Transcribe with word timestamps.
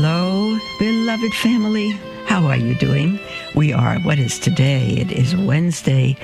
Hello, 0.00 0.56
beloved 0.78 1.34
family. 1.34 1.90
How 2.26 2.46
are 2.46 2.56
you 2.56 2.76
doing? 2.76 3.18
We 3.56 3.72
are, 3.72 3.98
what 3.98 4.20
is 4.20 4.38
today? 4.38 4.90
It 4.92 5.10
is 5.10 5.34
Wednesday, 5.34 6.16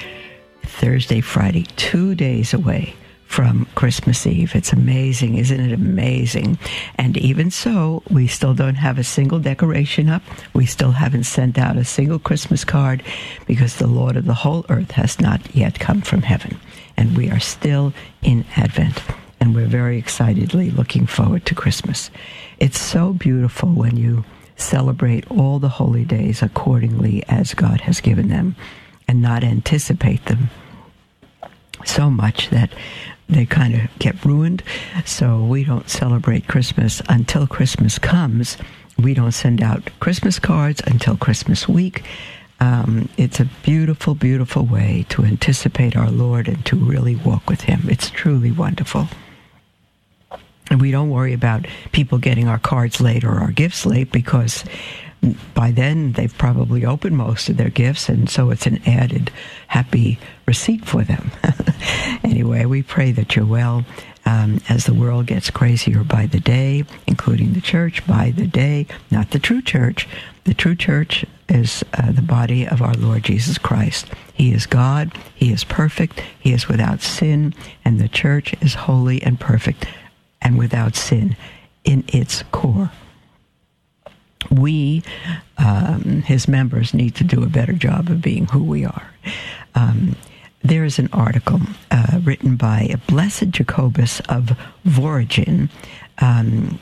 Thursday, 0.63 1.21
Friday, 1.21 1.67
two 1.75 2.15
days 2.15 2.55
away 2.55 2.95
from 3.27 3.67
Christmas 3.75 4.29
Eve. 4.29 4.55
It's 4.55 4.73
amazing, 4.73 5.39
isn't 5.39 5.59
it 5.59 5.73
amazing? 5.73 6.57
And 6.99 7.17
even 7.17 7.51
so, 7.51 8.05
we 8.09 8.29
still 8.29 8.55
don't 8.55 8.77
have 8.77 8.97
a 8.97 9.03
single 9.03 9.41
decoration 9.41 10.09
up. 10.09 10.23
We 10.53 10.67
still 10.67 10.93
haven't 10.93 11.25
sent 11.25 11.59
out 11.59 11.77
a 11.77 11.85
single 11.85 12.21
Christmas 12.21 12.65
card 12.65 13.03
because 13.45 13.75
the 13.79 13.89
Lord 13.89 14.17
of 14.17 14.27
the 14.27 14.35
whole 14.35 14.65
earth 14.69 14.93
has 14.93 15.19
not 15.19 15.53
yet 15.53 15.81
come 15.81 16.01
from 16.01 16.23
heaven. 16.23 16.61
And 16.97 17.17
we 17.17 17.29
are 17.29 17.41
still 17.41 17.93
in 18.23 18.45
Advent. 18.55 19.03
And 19.41 19.53
we're 19.53 19.67
very 19.67 19.99
excitedly 19.99 20.71
looking 20.71 21.07
forward 21.07 21.45
to 21.47 21.57
Christmas. 21.57 22.13
It's 22.59 22.79
so 22.79 23.13
beautiful 23.13 23.71
when 23.71 23.97
you 23.97 24.25
celebrate 24.57 25.31
all 25.31 25.59
the 25.59 25.69
holy 25.69 26.05
days 26.05 26.43
accordingly 26.43 27.25
as 27.29 27.55
God 27.55 27.81
has 27.83 28.01
given 28.01 28.29
them 28.29 28.57
and 29.09 29.21
not 29.21 29.45
anticipate 29.45 30.25
them 30.27 30.51
so 31.85 32.11
much 32.11 32.51
that 32.51 32.73
they 33.29 33.47
kind 33.47 33.75
of 33.75 33.99
get 33.99 34.25
ruined. 34.25 34.63
So 35.05 35.45
we 35.45 35.65
don't 35.65 35.89
celebrate 35.89 36.47
Christmas 36.47 37.03
until 37.09 37.47
Christmas 37.47 37.99
comes. 37.99 38.57
We 38.99 39.15
don't 39.15 39.33
send 39.33 39.63
out 39.63 39.91
Christmas 40.01 40.39
cards 40.39 40.81
until 40.87 41.17
Christmas 41.17 41.69
week. 41.69 42.05
Um, 42.61 43.09
it's 43.17 43.41
a 43.41 43.49
beautiful, 43.65 44.15
beautiful 44.15 44.65
way 44.65 45.05
to 45.11 45.25
anticipate 45.25 45.97
our 45.97 46.11
Lord 46.11 46.49
and 46.49 46.65
to 46.67 46.77
really 46.77 47.17
walk 47.17 47.49
with 47.51 47.63
Him. 47.63 47.83
It's 47.89 48.09
truly 48.11 48.53
wonderful. 48.53 49.09
And 50.71 50.81
we 50.81 50.91
don't 50.91 51.11
worry 51.11 51.35
about 51.35 51.67
people 51.93 52.19
getting 52.19 52.49
our 52.49 52.59
cards 52.59 53.01
late 53.01 53.25
or 53.25 53.33
our 53.33 53.51
gifts 53.51 53.85
late 53.85 54.11
because 54.11 54.65
by 55.55 55.71
then 55.71 56.13
they've 56.13 56.37
probably 56.37 56.85
opened 56.85 57.17
most 57.17 57.49
of 57.49 57.57
their 57.57 57.71
gifts, 57.71 58.09
and 58.09 58.29
so 58.29 58.51
it's 58.51 58.67
an 58.67 58.81
added 58.87 59.31
happy 59.69 60.19
receipt 60.47 60.85
for 60.85 61.03
them. 61.03 61.31
anyway, 62.25 62.65
we 62.65 62.83
pray 62.83 63.13
that 63.13 63.37
you're 63.37 63.47
well. 63.47 63.85
Um, 64.27 64.63
as 64.71 64.87
the 64.87 64.95
world 64.95 65.27
gets 65.27 65.51
crazier 65.51 66.03
by 66.03 66.25
the 66.25 66.41
day, 66.41 66.85
including 67.07 67.53
the 67.53 67.61
church 67.61 68.07
by 68.07 68.33
the 68.35 68.47
day, 68.47 68.87
not 69.11 69.33
the 69.33 69.39
true 69.39 69.61
church. 69.61 70.09
The 70.45 70.55
true 70.55 70.75
church 70.75 71.27
is 71.47 71.85
uh, 71.93 72.11
the 72.11 72.23
body 72.23 72.67
of 72.67 72.81
our 72.81 72.95
Lord 72.95 73.25
Jesus 73.25 73.59
Christ. 73.59 74.07
He 74.33 74.55
is 74.55 74.65
God, 74.65 75.13
He 75.35 75.53
is 75.53 75.63
perfect, 75.63 76.23
He 76.41 76.55
is 76.55 76.69
without 76.69 77.03
sin, 77.03 77.55
and 77.85 78.01
the 78.01 78.09
church 78.09 78.55
is 78.63 78.73
holy 78.73 79.23
and 79.23 79.39
perfect 79.39 79.87
and 80.45 80.59
without 80.59 80.95
sin 80.95 81.37
in 81.85 82.05
its 82.09 82.45
core. 82.53 82.93
We, 84.51 85.03
um, 85.59 86.23
his 86.23 86.47
members, 86.47 86.95
need 86.95 87.15
to 87.17 87.25
do 87.25 87.43
a 87.43 87.49
better 87.49 87.73
job 87.73 88.11
of 88.11 88.21
being 88.21 88.47
who 88.47 88.63
we 88.63 88.85
are. 88.85 89.11
Um, 89.75 90.17
there 90.63 90.85
is 90.85 90.99
an 90.99 91.09
article 91.13 91.61
uh, 91.91 92.21
written 92.23 92.57
by 92.57 92.89
a 92.91 92.99
Blessed 92.99 93.51
Jacobus 93.51 94.21
of 94.29 94.57
Voragine 94.87 95.71
um, 96.19 96.79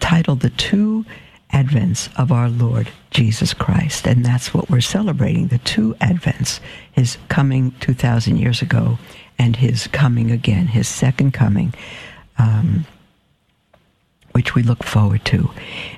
titled 0.00 0.40
The 0.40 0.50
Two 0.50 1.04
Advents 1.52 2.08
of 2.16 2.32
Our 2.32 2.48
Lord 2.48 2.88
Jesus 3.10 3.54
Christ. 3.54 4.06
And 4.06 4.24
that's 4.24 4.54
what 4.54 4.70
we're 4.70 4.80
celebrating 4.80 5.48
the 5.48 5.58
two 5.58 5.94
Advents 6.00 6.60
his 6.92 7.18
coming 7.28 7.72
2,000 7.80 8.36
years 8.36 8.62
ago 8.62 8.98
and 9.38 9.56
his 9.56 9.86
coming 9.88 10.30
again, 10.30 10.66
his 10.66 10.88
second 10.88 11.32
coming. 11.32 11.74
Um, 12.38 12.86
which 14.32 14.54
we 14.54 14.62
look 14.62 14.84
forward 14.84 15.24
to. 15.26 15.50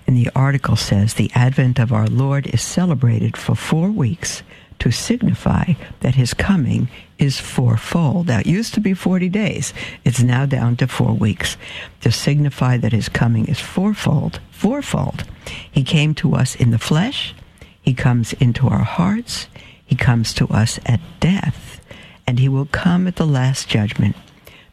And 0.07 0.17
the 0.17 0.31
article 0.35 0.77
says 0.77 1.15
the 1.15 1.31
advent 1.35 1.79
of 1.79 1.93
our 1.93 2.07
Lord 2.07 2.47
is 2.47 2.63
celebrated 2.63 3.37
for 3.37 3.55
four 3.55 3.91
weeks 3.91 4.43
to 4.79 4.91
signify 4.91 5.75
that 6.01 6.17
his 6.17 6.35
coming 6.35 6.89
is 7.17 7.39
fourfold. 7.39 8.29
It 8.29 8.47
used 8.47 8.75
to 8.75 8.81
be 8.81 8.95
40 8.95 9.29
days. 9.29 9.73
It's 10.05 10.23
now 10.23 10.45
down 10.45 10.77
to 10.79 10.89
four 10.89 11.13
weeks 11.13 11.57
to 12.01 12.11
signify 12.11 12.79
that 12.79 12.93
his 12.93 13.09
coming 13.09 13.47
is 13.47 13.61
fourfold, 13.61 14.41
fourfold. 14.51 15.25
He 15.71 15.85
came 15.85 16.15
to 16.17 16.35
us 16.35 16.57
in 16.57 16.71
the 16.71 16.79
flesh. 16.81 17.33
He 17.81 17.95
comes 17.95 18.33
into 18.35 18.67
our 18.67 18.83
hearts. 18.83 19.47
He 19.85 19.95
comes 19.95 20.35
to 20.35 20.49
us 20.49 20.81
at 20.85 21.01
death. 21.21 21.81
And 22.27 22.41
he 22.41 22.49
will 22.49 22.67
come 22.67 23.07
at 23.07 23.17
the 23.17 23.27
last 23.27 23.69
judgment. 23.69 24.17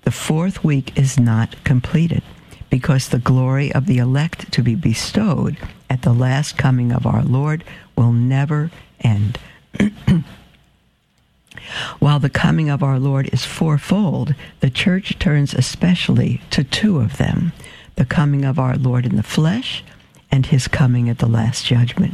The 0.04 0.12
fourth 0.12 0.64
week 0.64 0.98
is 0.98 1.20
not 1.20 1.64
completed 1.64 2.24
because 2.70 3.10
the 3.10 3.20
glory 3.20 3.74
of 3.74 3.86
the 3.86 3.98
elect 3.98 4.52
to 4.52 4.62
be 4.62 4.76
bestowed 4.76 5.58
at 5.90 6.04
the 6.04 6.14
last 6.14 6.58
coming 6.58 6.92
of 6.92 7.06
our 7.06 7.24
Lord 7.24 7.64
will 7.96 8.12
never 8.12 8.72
end. 9.02 9.40
While 12.00 12.20
the 12.20 12.30
coming 12.30 12.70
of 12.70 12.84
our 12.84 13.00
Lord 13.00 13.30
is 13.34 13.46
fourfold, 13.46 14.36
the 14.60 14.70
church 14.70 15.20
turns 15.20 15.54
especially 15.54 16.42
to 16.52 16.64
two 16.64 17.00
of 17.00 17.18
them 17.18 17.54
the 17.96 18.06
coming 18.06 18.46
of 18.46 18.58
our 18.58 18.78
Lord 18.78 19.06
in 19.06 19.18
the 19.18 19.24
flesh 19.24 19.84
and 20.32 20.46
his 20.46 20.70
coming 20.70 21.10
at 21.10 21.18
the 21.18 21.28
last 21.28 21.66
judgment. 21.66 22.14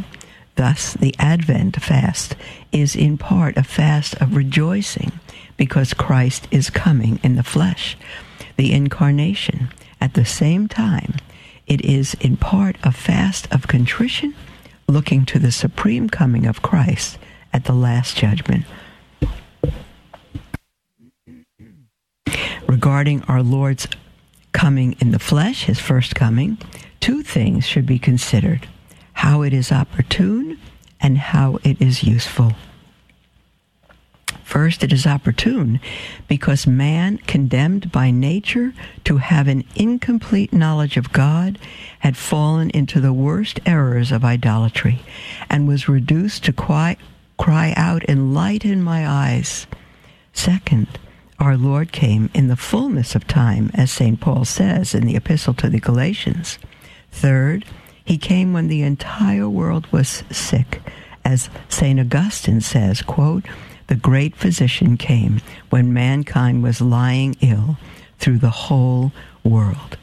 Thus, 0.55 0.93
the 0.93 1.13
Advent 1.19 1.79
fast 1.81 2.35
is 2.72 2.95
in 2.95 3.19
part 3.19 3.55
a 3.55 3.63
fast 3.63 4.16
of 4.16 4.35
rejoicing 4.35 5.11
because 5.57 5.93
Christ 5.93 6.47
is 6.49 6.69
coming 6.69 7.19
in 7.23 7.35
the 7.35 7.43
flesh. 7.43 7.97
The 8.57 8.73
incarnation 8.73 9.69
at 10.05 10.13
the 10.13 10.23
same 10.23 10.67
time, 10.67 11.16
it 11.66 11.83
is 11.83 12.13
in 12.21 12.38
part 12.38 12.75
a 12.83 12.91
fast 12.91 13.51
of 13.51 13.67
contrition, 13.67 14.35
looking 14.88 15.25
to 15.25 15.39
the 15.39 15.51
supreme 15.51 16.07
coming 16.07 16.45
of 16.45 16.61
Christ 16.61 17.17
at 17.51 17.63
the 17.63 17.73
last 17.73 18.16
judgment. 18.16 18.66
Regarding 22.67 23.23
our 23.23 23.41
Lord's 23.41 23.88
coming 24.51 24.95
in 24.99 25.09
the 25.09 25.17
flesh, 25.17 25.63
his 25.63 25.79
first 25.79 26.13
coming, 26.13 26.59
two 26.99 27.23
things 27.23 27.66
should 27.66 27.87
be 27.87 27.97
considered 27.97 28.67
how 29.13 29.41
it 29.41 29.53
is 29.53 29.72
opportune 29.72 30.59
and 31.01 31.17
how 31.17 31.57
it 31.63 31.81
is 31.81 32.03
useful. 32.03 32.53
First, 34.45 34.83
it 34.83 34.94
is 34.94 35.07
opportune 35.07 35.79
because 36.28 36.67
man, 36.67 37.17
condemned 37.17 37.91
by 37.91 38.11
nature 38.11 38.73
to 39.03 39.17
have 39.17 39.47
an 39.47 39.63
incomplete 39.75 40.53
knowledge 40.53 40.97
of 40.97 41.11
God, 41.11 41.57
had 42.01 42.16
fallen 42.16 42.69
into 42.69 43.01
the 43.01 43.11
worst 43.11 43.59
errors 43.66 44.11
of 44.11 44.23
idolatry 44.23 45.01
and 45.50 45.67
was 45.67 45.89
reduced 45.89 46.45
to 46.45 46.53
cry, 46.53 46.95
cry 47.39 47.73
out, 47.75 48.03
Enlighten 48.07 48.84
my 48.84 49.05
eyes. 49.05 49.66
Second, 50.31 51.00
our 51.39 51.57
Lord 51.57 51.91
came 51.91 52.29
in 52.35 52.47
the 52.47 52.55
fullness 52.55 53.16
of 53.16 53.25
time, 53.25 53.72
as 53.73 53.91
St. 53.91 54.22
Paul 54.22 54.45
says 54.45 54.94
in 54.94 55.07
the 55.07 55.16
Epistle 55.16 55.55
to 55.55 55.69
the 55.69 55.79
Galatians. 55.79 56.59
Third, 57.11 57.66
he 58.05 58.19
came 58.19 58.53
when 58.53 58.67
the 58.67 58.84
entire 58.84 59.49
world 59.49 59.87
was 59.91 60.23
sick, 60.29 60.84
as 61.25 61.49
St. 61.67 61.99
Augustine 61.99 62.61
says, 62.61 63.02
quote, 63.02 63.46
the 63.87 63.96
great 63.96 64.35
physician 64.35 64.97
came 64.97 65.41
when 65.70 65.93
mankind 65.93 66.64
was 66.64 66.82
lying 66.82 67.35
ill 67.41 67.78
through 68.17 68.40
the 68.40 68.49
whole 68.49 69.11
world. 69.43 69.97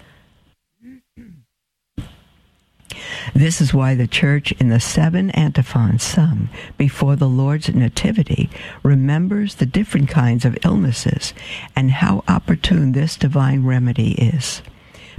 This 3.34 3.60
is 3.60 3.72
why 3.72 3.94
the 3.94 4.06
church 4.06 4.52
in 4.52 4.68
the 4.68 4.80
seven 4.80 5.30
antiphons 5.30 6.02
sung 6.02 6.48
before 6.76 7.16
the 7.16 7.28
Lord's 7.28 7.68
nativity 7.68 8.50
remembers 8.82 9.54
the 9.54 9.66
different 9.66 10.08
kinds 10.08 10.44
of 10.44 10.58
illnesses 10.64 11.32
and 11.74 11.90
how 11.90 12.24
opportune 12.28 12.92
this 12.92 13.16
divine 13.16 13.64
remedy 13.64 14.12
is. 14.12 14.62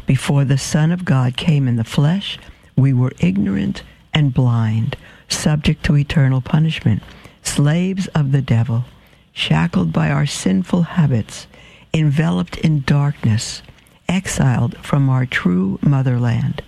Before 0.06 0.46
the 0.46 0.58
Son 0.58 0.92
of 0.92 1.06
God 1.06 1.38
came 1.38 1.68
in 1.68 1.78
the 1.78 1.84
flesh, 1.84 2.38
we 2.76 2.94
were 2.94 3.14
ignorant 3.20 3.84
and 4.14 4.34
blind, 4.34 4.96
subject 5.28 5.84
to 5.86 5.98
eternal 5.98 6.42
punishment 6.42 7.02
slaves 7.46 8.08
of 8.08 8.32
the 8.32 8.42
devil, 8.42 8.86
shackled 9.34 9.92
by 9.92 10.10
our 10.10 10.26
sinful 10.26 10.84
habits, 10.84 11.48
enveloped 11.94 12.58
in 12.58 12.82
darkness, 12.82 13.62
exiled 14.08 14.78
from 14.78 15.10
our 15.10 15.26
true 15.26 15.80
motherland. 15.82 16.62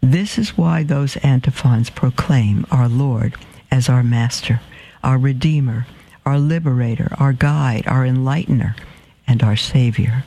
This 0.00 0.38
is 0.38 0.56
why 0.56 0.82
those 0.82 1.16
antiphons 1.18 1.90
proclaim 1.90 2.66
our 2.70 2.88
Lord 2.88 3.34
as 3.70 3.88
our 3.88 4.02
Master, 4.02 4.60
our 5.04 5.18
Redeemer, 5.18 5.86
our 6.24 6.38
Liberator, 6.38 7.08
our 7.18 7.32
Guide, 7.32 7.86
our 7.86 8.04
Enlightener, 8.04 8.74
and 9.26 9.42
our 9.42 9.56
Savior. 9.56 10.24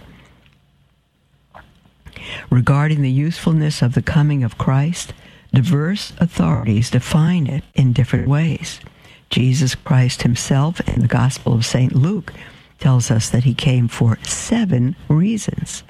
Regarding 2.49 3.01
the 3.01 3.11
usefulness 3.11 3.81
of 3.81 3.93
the 3.93 4.01
coming 4.01 4.43
of 4.43 4.57
Christ, 4.57 5.13
diverse 5.53 6.13
authorities 6.19 6.89
define 6.89 7.47
it 7.47 7.63
in 7.73 7.93
different 7.93 8.27
ways. 8.27 8.79
Jesus 9.33 9.73
Christ 9.73 10.21
himself 10.21 10.79
in 10.87 11.01
the 11.01 11.07
Gospel 11.07 11.55
of 11.55 11.65
St. 11.65 11.95
Luke 11.95 12.31
tells 12.77 13.09
us 13.09 13.31
that 13.31 13.45
he 13.45 13.55
came 13.55 13.87
for 13.87 14.19
seven 14.21 14.95
reasons 15.09 15.81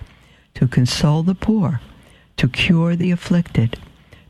to 0.54 0.66
console 0.66 1.24
the 1.24 1.36
poor, 1.36 1.81
to 2.38 2.48
cure 2.48 2.95
the 2.95 3.12
afflicted, 3.12 3.78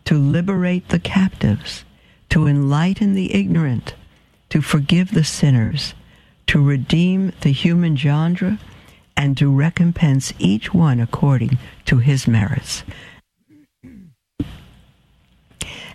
to 0.06 0.18
liberate 0.18 0.89
the 0.89 0.98
captives, 0.98 1.86
to 2.30 2.48
enlighten 2.48 3.13
the 3.13 3.36
ignorant, 3.36 3.94
to 4.50 4.62
forgive 4.63 5.12
the 5.12 5.24
sinners, 5.24 5.94
to 6.48 6.60
redeem 6.60 7.33
the 7.42 7.51
human 7.51 7.95
genre, 7.95 8.57
and 9.15 9.38
to 9.38 9.48
recompense 9.56 10.33
each 10.39 10.74
one 10.74 11.00
according 11.00 11.60
to 11.86 12.00
his 12.00 12.27
merits. 12.27 12.83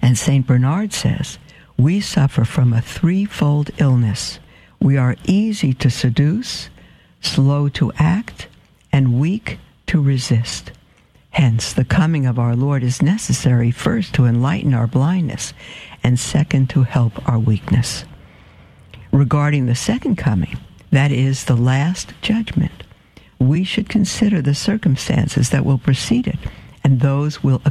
And 0.00 0.16
St. 0.16 0.46
Bernard 0.46 0.92
says, 0.92 1.40
We 1.78 2.00
suffer 2.00 2.44
from 2.44 2.72
a 2.72 2.82
threefold 2.82 3.70
illness. 3.78 4.40
We 4.80 4.96
are 4.96 5.14
easy 5.24 5.72
to 5.74 5.88
seduce, 5.88 6.70
slow 7.20 7.68
to 7.68 7.92
act, 7.98 8.48
and 8.92 9.20
weak 9.20 9.58
to 9.86 10.02
resist. 10.02 10.72
Hence, 11.30 11.72
the 11.72 11.84
coming 11.84 12.26
of 12.26 12.36
our 12.36 12.56
Lord 12.56 12.82
is 12.82 13.00
necessary 13.00 13.70
first 13.70 14.12
to 14.14 14.24
enlighten 14.24 14.74
our 14.74 14.88
blindness, 14.88 15.54
and 16.02 16.18
second 16.18 16.68
to 16.70 16.82
help 16.82 17.26
our 17.28 17.38
weakness. 17.38 18.04
Regarding 19.12 19.66
the 19.66 19.76
second 19.76 20.16
coming, 20.16 20.58
that 20.90 21.12
is 21.12 21.44
the 21.44 21.56
last 21.56 22.12
judgment, 22.22 22.82
we 23.38 23.62
should 23.62 23.88
consider 23.88 24.42
the 24.42 24.54
circumstances 24.54 25.50
that 25.50 25.64
will 25.64 25.78
precede 25.78 26.26
it, 26.26 26.38
and 26.82 27.00
those 27.00 27.44
will 27.44 27.62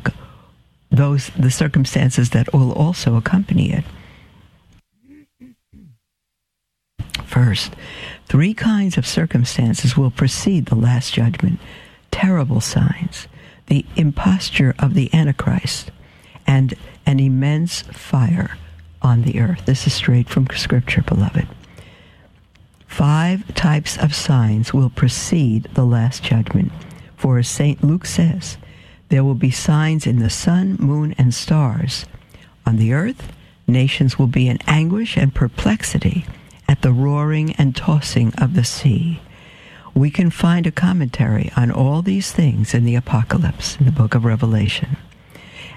those 0.90 1.30
the 1.38 1.52
circumstances 1.52 2.30
that 2.30 2.54
will 2.54 2.72
also 2.72 3.18
accompany 3.18 3.74
it. 3.74 3.84
First, 7.26 7.76
three 8.26 8.54
kinds 8.54 8.98
of 8.98 9.06
circumstances 9.06 9.98
will 9.98 10.12
precede 10.12 10.68
the 10.68 10.76
last 10.76 11.14
judgment 11.14 11.60
terrible 12.12 12.62
signs, 12.62 13.28
the 13.68 13.86
imposture 13.96 14.74
of 14.80 14.96
the 14.96 15.14
Antichrist, 15.14 15.92
and 16.48 16.74
an 17.06 17.20
immense 17.20 17.82
fire 17.84 18.58
on 19.02 19.22
the 19.22 19.40
earth. 19.40 19.66
This 19.66 19.86
is 19.86 19.94
straight 19.94 20.28
from 20.28 20.48
Scripture, 20.48 21.04
beloved. 21.04 21.48
Five 22.88 23.54
types 23.54 23.98
of 23.98 24.16
signs 24.16 24.74
will 24.74 24.90
precede 24.90 25.66
the 25.76 25.86
last 25.86 26.24
judgment. 26.24 26.72
For 27.16 27.38
as 27.38 27.48
St. 27.48 27.84
Luke 27.84 28.06
says, 28.06 28.58
there 29.10 29.24
will 29.24 29.36
be 29.36 29.52
signs 29.52 30.08
in 30.08 30.20
the 30.20 30.30
sun, 30.30 30.78
moon, 30.80 31.14
and 31.18 31.34
stars. 31.34 32.06
On 32.66 32.78
the 32.78 32.94
earth, 32.94 33.32
nations 33.68 34.18
will 34.18 34.28
be 34.28 34.48
in 34.48 34.58
anguish 34.66 35.18
and 35.18 35.34
perplexity 35.34 36.26
at 36.68 36.82
the 36.82 36.92
roaring 36.92 37.54
and 37.54 37.76
tossing 37.76 38.34
of 38.38 38.54
the 38.54 38.64
sea. 38.64 39.22
We 39.94 40.12
can 40.12 40.30
find 40.30 40.68
a 40.68 40.72
commentary 40.72 41.52
on 41.58 41.72
all 41.72 42.02
these 42.02 42.32
things 42.32 42.74
in 42.74 42.86
the 42.86 42.96
Apocalypse, 42.96 43.78
in 43.78 43.86
the 43.86 43.92
book 43.92 44.14
of 44.14 44.26
Revelation. 44.26 44.98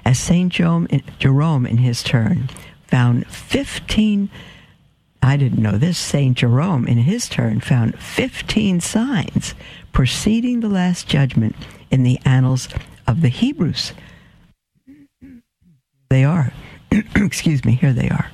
As 0.05 0.19
St. 0.19 0.51
Jerome, 0.51 0.87
in 1.65 1.77
his 1.77 2.03
turn, 2.03 2.49
found 2.87 3.27
15, 3.27 4.29
I 5.23 5.37
didn't 5.37 5.61
know 5.61 5.77
this, 5.77 5.97
St. 5.97 6.37
Jerome, 6.37 6.87
in 6.87 6.99
his 6.99 7.29
turn, 7.29 7.61
found 7.61 7.97
15 7.99 8.81
signs 8.81 9.55
preceding 9.93 10.59
the 10.59 10.69
Last 10.69 11.07
Judgment 11.07 11.55
in 11.89 12.03
the 12.03 12.19
annals 12.25 12.69
of 13.07 13.21
the 13.21 13.29
Hebrews. 13.29 13.93
They 16.09 16.23
are. 16.23 16.51
Excuse 17.15 17.63
me, 17.63 17.73
here 17.73 17.93
they 17.93 18.09
are. 18.09 18.29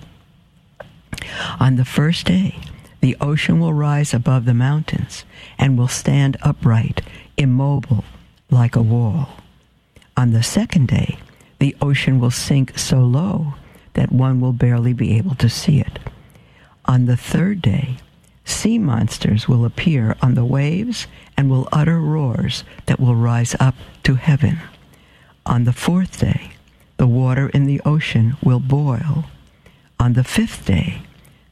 On 1.60 1.76
the 1.76 1.86
first 1.86 2.26
day, 2.26 2.60
the 3.02 3.16
ocean 3.22 3.60
will 3.60 3.74
rise 3.74 4.14
above 4.14 4.46
the 4.46 4.54
mountains 4.54 5.24
and 5.58 5.78
will 5.78 5.88
stand 5.88 6.38
upright, 6.42 7.02
immobile, 7.38 8.04
like 8.50 8.76
a 8.76 8.82
wall. 8.82 9.30
On 10.16 10.32
the 10.32 10.44
second 10.44 10.88
day, 10.88 11.20
the 11.60 11.76
ocean 11.82 12.20
will 12.20 12.32
sink 12.32 12.78
so 12.78 13.00
low 13.00 13.54
that 13.94 14.12
one 14.12 14.40
will 14.40 14.54
barely 14.54 14.94
be 14.94 15.18
able 15.18 15.36
to 15.36 15.50
see 15.50 15.80
it. 15.80 16.00
On 16.86 17.06
the 17.06 17.18
third 17.18 17.62
day, 17.62 17.98
sea 18.46 18.78
monsters 18.78 19.48
will 19.48 19.66
appear 19.66 20.16
on 20.22 20.36
the 20.36 20.46
waves 20.46 21.08
and 21.36 21.50
will 21.50 21.68
utter 21.72 22.00
roars 22.00 22.64
that 22.86 23.00
will 23.00 23.16
rise 23.16 23.56
up 23.60 23.76
to 24.04 24.16
heaven. 24.16 24.60
On 25.46 25.64
the 25.64 25.74
fourth 25.74 26.20
day, 26.20 26.52
the 26.98 27.08
water 27.08 27.50
in 27.50 27.66
the 27.66 27.82
ocean 27.86 28.38
will 28.44 28.60
boil. 28.60 29.26
On 30.00 30.14
the 30.14 30.24
fifth 30.24 30.66
day, 30.66 31.02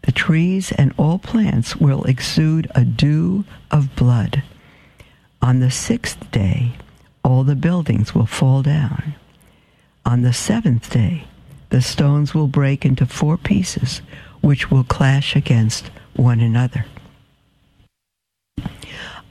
the 0.05 0.11
trees 0.11 0.71
and 0.71 0.93
all 0.97 1.17
plants 1.17 1.75
will 1.77 2.03
exude 2.03 2.69
a 2.75 2.85
dew 2.85 3.43
of 3.71 3.95
blood. 3.95 4.43
On 5.41 5.59
the 5.59 5.71
sixth 5.71 6.29
day, 6.29 6.73
all 7.23 7.43
the 7.43 7.55
buildings 7.55 8.13
will 8.13 8.27
fall 8.27 8.61
down. 8.61 9.15
On 10.05 10.21
the 10.21 10.31
seventh 10.31 10.91
day, 10.91 11.23
the 11.71 11.81
stones 11.81 12.35
will 12.35 12.45
break 12.45 12.85
into 12.85 13.07
four 13.07 13.35
pieces, 13.35 14.03
which 14.41 14.69
will 14.69 14.83
clash 14.83 15.35
against 15.35 15.89
one 16.15 16.39
another. 16.39 16.85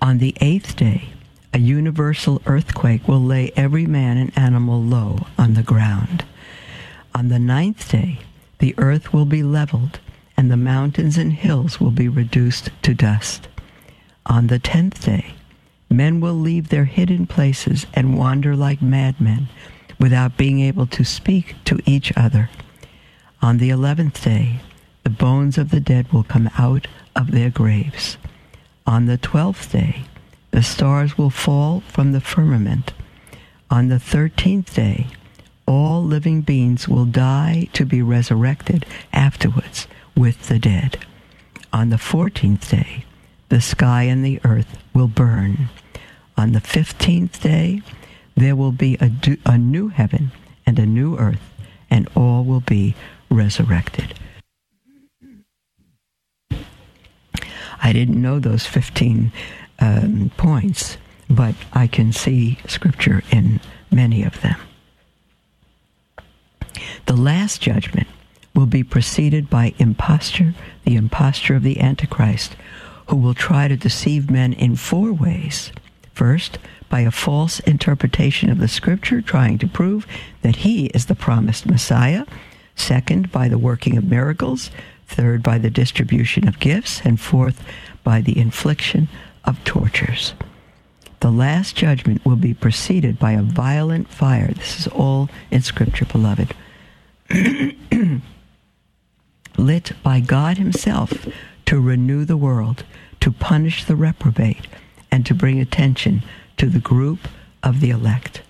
On 0.03 0.19
the 0.19 0.37
eighth 0.41 0.75
day, 0.75 1.11
a 1.53 1.61
universal 1.61 2.43
earthquake 2.47 3.07
will 3.07 3.23
lay 3.23 3.53
every 3.55 3.87
man 3.87 4.19
and 4.19 4.37
animal 4.37 4.83
low 4.83 5.29
on 5.39 5.55
the 5.55 5.63
ground. 5.63 6.25
On 7.15 7.29
the 7.29 7.39
ninth 7.39 7.93
day, 7.93 8.19
the 8.59 8.75
earth 8.77 9.13
will 9.13 9.25
be 9.25 9.45
leveled 9.45 10.01
and 10.45 10.51
the 10.51 10.57
mountains 10.59 11.17
and 11.17 11.33
hills 11.33 11.81
will 11.81 11.91
be 11.91 12.07
reduced 12.07 12.69
to 12.83 12.93
dust. 12.93 13.49
On 14.27 14.49
the 14.49 14.59
tenth 14.59 15.03
day, 15.03 15.33
men 15.89 16.21
will 16.21 16.35
leave 16.35 16.69
their 16.69 16.85
hidden 16.85 17.27
places 17.27 17.87
and 17.95 18.19
wander 18.19 18.55
like 18.55 18.83
madmen 18.83 19.49
without 19.99 20.37
being 20.37 20.61
able 20.61 20.87
to 20.87 21.03
speak 21.03 21.55
to 21.65 21.81
each 21.87 22.13
other. 22.15 22.51
On 23.41 23.57
the 23.57 23.71
eleventh 23.71 24.23
day, 24.23 24.61
the 25.03 25.09
bones 25.09 25.57
of 25.57 25.71
the 25.71 25.81
dead 25.81 26.13
will 26.13 26.25
come 26.25 26.51
out 26.59 26.89
of 27.17 27.31
their 27.31 27.49
graves. 27.49 28.19
On 28.87 29.07
the 29.07 29.17
twelfth 29.17 29.73
day, 29.73 30.03
the 30.51 30.63
stars 30.63 31.17
will 31.17 31.31
fall 31.31 31.81
from 31.89 32.13
the 32.13 32.21
firmament. 32.21 32.93
On 33.71 33.89
the 33.89 33.99
thirteenth 33.99 34.75
day, 34.75 35.07
all 35.67 36.05
living 36.05 36.43
beings 36.43 36.87
will 36.87 37.07
die 37.07 37.71
to 37.73 37.87
be 37.87 38.03
resurrected 38.03 38.85
afterwards 39.11 39.87
with 40.17 40.49
the 40.49 40.59
dead. 40.59 40.99
On 41.73 41.91
the 41.91 41.99
fourteenth 41.99 42.71
day, 42.71 43.05
the 43.49 43.61
sky 43.61 44.05
and 44.05 44.25
the 44.25 44.41
earth 44.45 44.79
will 44.95 45.09
burn. 45.09 45.69
On 46.37 46.53
the 46.53 46.61
fifteenth 46.61 47.43
day, 47.43 47.83
there 48.37 48.57
will 48.57 48.73
be 48.73 48.97
a, 49.01 49.09
do, 49.09 49.37
a 49.47 49.59
new 49.59 49.89
heaven 49.89 50.33
and 50.67 50.79
a 50.79 50.87
new 50.87 51.17
earth, 51.19 51.43
and 51.91 52.09
all 52.15 52.45
will 52.45 52.61
be 52.61 52.95
resurrected. 53.31 54.15
I 57.83 57.93
didn't 57.93 58.21
know 58.21 58.39
those 58.39 58.65
15 58.65 59.31
um, 59.79 60.31
points, 60.37 60.97
but 61.29 61.55
I 61.73 61.87
can 61.87 62.13
see 62.13 62.59
scripture 62.67 63.23
in 63.31 63.61
many 63.91 64.23
of 64.23 64.41
them. 64.41 64.59
The 67.07 67.17
last 67.17 67.61
judgment 67.61 68.09
will 68.55 68.67
be 68.67 68.85
preceded 68.85 69.51
by 69.51 69.75
imposture, 69.79 70.55
the 70.85 70.97
imposture 70.97 71.57
of 71.57 71.63
the 71.63 71.81
Antichrist, 71.81 72.57
who 73.09 73.17
will 73.17 73.35
try 73.35 73.69
to 73.69 73.77
deceive 73.77 74.31
men 74.31 74.53
in 74.53 74.77
four 74.77 75.13
ways. 75.13 75.73
First, 76.13 76.59
by 76.89 77.01
a 77.01 77.11
false 77.11 77.59
interpretation 77.61 78.51
of 78.51 78.59
the 78.59 78.69
scripture, 78.69 79.21
trying 79.21 79.59
to 79.59 79.67
prove 79.67 80.07
that 80.43 80.57
he 80.57 80.87
is 80.87 81.07
the 81.07 81.15
promised 81.15 81.67
Messiah. 81.67 82.25
Second, 82.77 83.33
by 83.33 83.49
the 83.49 83.59
working 83.59 83.97
of 83.97 84.05
miracles. 84.05 84.71
Third, 85.09 85.43
by 85.43 85.59
the 85.59 85.71
distribution 85.71 86.47
of 86.47 86.61
gifts. 86.61 87.01
And 87.05 87.19
fourth, 87.21 87.65
by 88.05 88.21
the 88.21 88.39
infliction 88.39 89.09
of 89.45 89.63
tortures. 89.65 90.35
The 91.21 91.33
last 91.33 91.75
judgment 91.75 92.25
will 92.25 92.37
be 92.37 92.55
preceded 92.55 93.19
by 93.19 93.33
a 93.33 93.43
violent 93.43 94.09
fire. 94.09 94.53
This 94.53 94.79
is 94.79 94.87
all 94.87 95.29
in 95.51 95.63
Scripture, 95.63 96.05
beloved. 96.05 96.55
lit 99.57 99.93
by 100.03 100.21
God 100.21 100.59
Himself 100.59 101.27
to 101.67 101.81
renew 101.81 102.25
the 102.25 102.37
world, 102.37 102.85
to 103.21 103.31
punish 103.31 103.85
the 103.85 103.97
reprobate, 103.97 104.67
and 105.11 105.25
to 105.27 105.35
bring 105.35 105.61
attention 105.61 106.23
to 106.57 106.67
the 106.67 106.79
group 106.81 107.29
of 107.63 107.81
the 107.81 107.91
elect. 107.91 108.43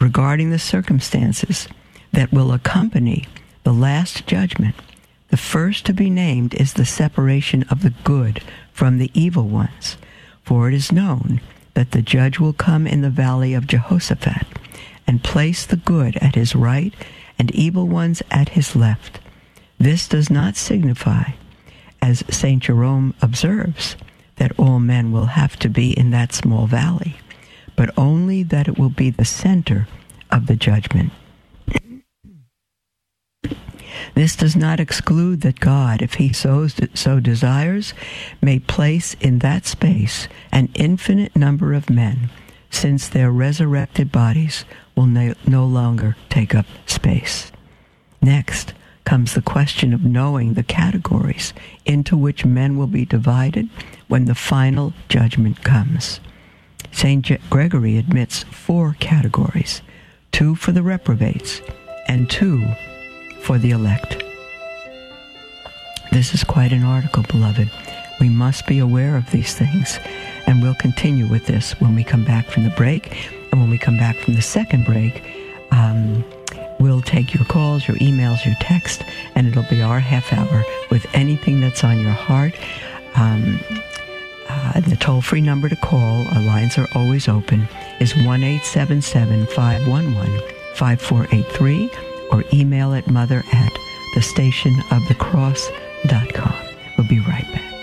regarding 0.00 0.50
the 0.50 0.58
circumstances 0.58 1.68
that 2.12 2.32
will 2.32 2.52
accompany 2.52 3.26
the 3.64 3.72
last 3.72 4.26
judgment. 4.26 4.74
The 5.28 5.36
first 5.36 5.84
to 5.86 5.92
be 5.92 6.08
named 6.08 6.54
is 6.54 6.72
the 6.72 6.86
separation 6.86 7.64
of 7.64 7.82
the 7.82 7.92
good 8.04 8.42
from 8.72 8.98
the 8.98 9.10
evil 9.12 9.48
ones. 9.48 9.96
For 10.42 10.68
it 10.68 10.74
is 10.74 10.92
known 10.92 11.40
that 11.74 11.90
the 11.90 12.02
judge 12.02 12.40
will 12.40 12.54
come 12.54 12.86
in 12.86 13.02
the 13.02 13.10
valley 13.10 13.52
of 13.54 13.66
Jehoshaphat 13.66 14.46
and 15.06 15.22
place 15.24 15.66
the 15.66 15.76
good 15.76 16.16
at 16.18 16.34
his 16.34 16.54
right 16.54 16.94
and 17.38 17.50
evil 17.50 17.86
ones 17.86 18.22
at 18.30 18.50
his 18.50 18.74
left. 18.74 19.20
This 19.78 20.08
does 20.08 20.28
not 20.28 20.56
signify, 20.56 21.32
as 22.02 22.24
St. 22.28 22.62
Jerome 22.62 23.14
observes, 23.22 23.96
that 24.36 24.58
all 24.58 24.80
men 24.80 25.12
will 25.12 25.26
have 25.26 25.56
to 25.60 25.68
be 25.68 25.96
in 25.96 26.10
that 26.10 26.32
small 26.32 26.66
valley, 26.66 27.16
but 27.76 27.96
only 27.96 28.42
that 28.42 28.66
it 28.66 28.78
will 28.78 28.90
be 28.90 29.10
the 29.10 29.24
center 29.24 29.86
of 30.30 30.46
the 30.46 30.56
judgment. 30.56 31.12
This 34.14 34.34
does 34.34 34.56
not 34.56 34.80
exclude 34.80 35.42
that 35.42 35.60
God, 35.60 36.02
if 36.02 36.14
he 36.14 36.32
so, 36.32 36.66
so 36.94 37.20
desires, 37.20 37.94
may 38.42 38.58
place 38.58 39.14
in 39.20 39.38
that 39.40 39.64
space 39.64 40.26
an 40.50 40.70
infinite 40.74 41.36
number 41.36 41.72
of 41.72 41.88
men, 41.88 42.30
since 42.70 43.08
their 43.08 43.30
resurrected 43.30 44.10
bodies 44.10 44.64
will 44.96 45.06
no, 45.06 45.34
no 45.46 45.64
longer 45.64 46.16
take 46.28 46.54
up 46.54 46.66
space. 46.86 47.52
Next 48.20 48.72
comes 49.08 49.32
the 49.32 49.40
question 49.40 49.94
of 49.94 50.04
knowing 50.04 50.52
the 50.52 50.62
categories 50.62 51.54
into 51.86 52.14
which 52.14 52.44
men 52.44 52.76
will 52.76 52.86
be 52.86 53.06
divided 53.06 53.66
when 54.06 54.26
the 54.26 54.34
final 54.34 54.92
judgment 55.08 55.64
comes. 55.64 56.20
St. 56.92 57.26
Gregory 57.48 57.96
admits 57.96 58.42
four 58.42 58.94
categories 59.00 59.80
two 60.30 60.54
for 60.54 60.72
the 60.72 60.82
reprobates 60.82 61.62
and 62.06 62.28
two 62.28 62.62
for 63.40 63.56
the 63.56 63.70
elect. 63.70 64.22
This 66.12 66.34
is 66.34 66.44
quite 66.44 66.74
an 66.74 66.84
article, 66.84 67.22
beloved. 67.22 67.70
We 68.20 68.28
must 68.28 68.66
be 68.66 68.78
aware 68.78 69.16
of 69.16 69.30
these 69.30 69.54
things, 69.54 69.98
and 70.46 70.62
we'll 70.62 70.74
continue 70.74 71.26
with 71.26 71.46
this 71.46 71.72
when 71.80 71.94
we 71.94 72.04
come 72.04 72.26
back 72.26 72.50
from 72.50 72.64
the 72.64 72.76
break. 72.76 73.30
And 73.52 73.58
when 73.62 73.70
we 73.70 73.78
come 73.78 73.96
back 73.96 74.16
from 74.16 74.34
the 74.34 74.42
second 74.42 74.84
break, 74.84 75.22
um, 75.70 76.22
we'll 76.78 77.02
take 77.02 77.34
your 77.34 77.44
calls, 77.44 77.86
your 77.86 77.96
emails, 77.98 78.44
your 78.44 78.54
text, 78.60 79.02
and 79.34 79.46
it'll 79.46 79.62
be 79.64 79.82
our 79.82 80.00
half 80.00 80.32
hour 80.32 80.64
with 80.90 81.06
anything 81.14 81.60
that's 81.60 81.84
on 81.84 82.00
your 82.00 82.12
heart. 82.12 82.54
Um, 83.14 83.60
uh, 84.48 84.80
the 84.80 84.96
toll 84.96 85.20
free 85.20 85.40
number 85.40 85.68
to 85.68 85.76
call, 85.76 86.26
our 86.28 86.40
lines 86.42 86.78
are 86.78 86.88
always 86.94 87.28
open, 87.28 87.68
is 88.00 88.14
1 88.16 88.42
877 88.42 89.46
511 89.46 90.40
5483 90.74 91.90
or 92.30 92.44
email 92.52 92.94
at 92.94 93.08
mother 93.08 93.42
at 93.52 93.72
the 94.14 94.22
station 94.22 94.74
of 94.90 95.06
the 95.08 95.14
cross.com. 95.14 96.54
We'll 96.96 97.08
be 97.08 97.20
right 97.20 97.46
back. 97.52 97.77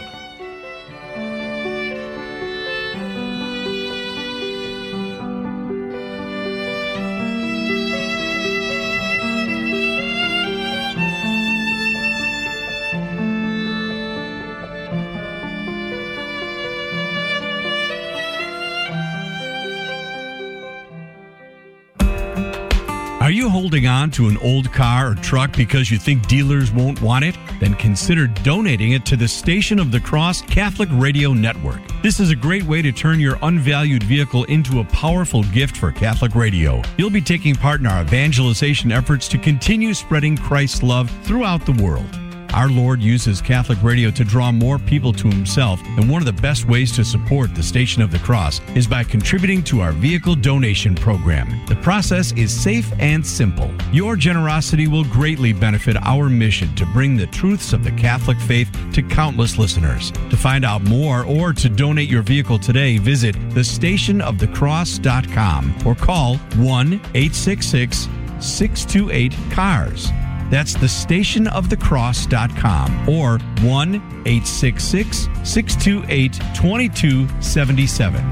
Holding 23.76 23.90
on 23.90 24.10
to 24.10 24.30
an 24.30 24.38
old 24.38 24.72
car 24.72 25.12
or 25.12 25.16
truck 25.16 25.54
because 25.58 25.92
you 25.92 25.98
think 25.98 26.26
dealers 26.30 26.72
won't 26.72 27.02
want 27.02 27.26
it? 27.26 27.36
Then 27.60 27.76
consider 27.76 28.26
donating 28.26 28.94
it 28.94 29.06
to 29.08 29.18
the 29.18 29.28
Station 29.28 29.80
of 29.80 29.92
the 29.92 30.00
Cross 30.00 30.44
Catholic 30.44 30.88
Radio 30.94 31.34
Network. 31.34 31.82
This 32.02 32.22
is 32.22 32.32
a 32.32 32.38
great 32.38 32.64
way 32.64 32.82
to 32.82 32.94
turn 32.94 33.20
your 33.20 33.38
unvalued 33.42 34.04
vehicle 34.04 34.46
into 34.46 34.80
a 34.80 34.86
powerful 34.86 35.44
gift 35.44 35.76
for 35.76 35.92
Catholic 35.92 36.36
radio. 36.36 36.82
You'll 36.98 37.10
be 37.10 37.20
taking 37.20 37.54
part 37.54 37.82
in 37.82 37.86
our 37.86 38.02
evangelization 38.02 38.94
efforts 38.94 39.28
to 39.28 39.38
continue 39.38 39.94
spreading 39.94 40.38
Christ's 40.38 40.82
love 40.82 41.12
throughout 41.24 41.66
the 41.66 41.84
world. 41.84 42.25
Our 42.56 42.70
Lord 42.70 43.02
uses 43.02 43.42
Catholic 43.42 43.84
radio 43.84 44.10
to 44.12 44.24
draw 44.24 44.50
more 44.50 44.80
people 44.80 45.12
to 45.12 45.28
Himself, 45.28 45.82
and 45.98 46.10
one 46.10 46.22
of 46.22 46.26
the 46.26 46.42
best 46.42 46.70
ways 46.70 46.94
to 46.94 47.04
support 47.04 47.54
the 47.54 47.62
Station 47.62 48.02
of 48.02 48.12
the 48.12 48.20
Cross 48.20 48.62
is 48.76 48.88
by 48.88 49.04
contributing 49.04 49.62
to 49.64 49.82
our 49.82 49.92
vehicle 49.92 50.36
donation 50.36 50.96
program. 50.96 51.66
The 51.66 51.76
process 51.76 52.32
is 52.32 52.58
safe 52.58 52.90
and 52.98 53.28
simple. 53.28 53.70
Your 53.92 54.16
generosity 54.16 54.88
will 54.88 55.04
greatly 55.04 55.52
benefit 55.52 55.98
our 55.98 56.30
mission 56.30 56.74
to 56.76 56.86
bring 56.86 57.18
the 57.18 57.28
truths 57.28 57.74
of 57.74 57.84
the 57.84 57.92
Catholic 57.92 58.40
faith 58.40 58.72
to 58.94 59.04
countless 59.04 59.58
listeners. 59.58 60.12
To 60.30 60.38
find 60.38 60.64
out 60.64 60.82
more 60.84 61.26
or 61.26 61.52
to 61.52 61.68
donate 61.68 62.10
your 62.10 62.22
vehicle 62.22 62.58
today, 62.58 63.00
visit 63.00 63.36
thestationofthecross.com 63.50 65.76
or 65.86 65.94
call 65.94 66.38
1 66.38 66.94
866 66.94 68.08
628 68.40 69.34
CARS. 69.52 70.10
That's 70.50 70.74
the 70.74 70.88
stationofthecross.com 70.88 73.10
or 73.10 73.40
1 73.40 73.96
866 73.96 75.30
628 75.44 76.34
2277. 76.56 78.24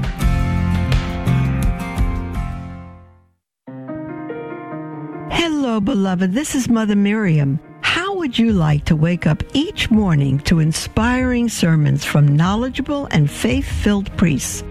Hello, 5.30 5.80
beloved. 5.80 6.32
This 6.32 6.54
is 6.54 6.68
Mother 6.68 6.94
Miriam. 6.94 7.58
How 7.80 8.14
would 8.14 8.38
you 8.38 8.52
like 8.52 8.84
to 8.84 8.94
wake 8.94 9.26
up 9.26 9.42
each 9.54 9.90
morning 9.90 10.38
to 10.40 10.60
inspiring 10.60 11.48
sermons 11.48 12.04
from 12.04 12.36
knowledgeable 12.36 13.08
and 13.10 13.30
faith 13.30 13.66
filled 13.66 14.14
priests? 14.16 14.62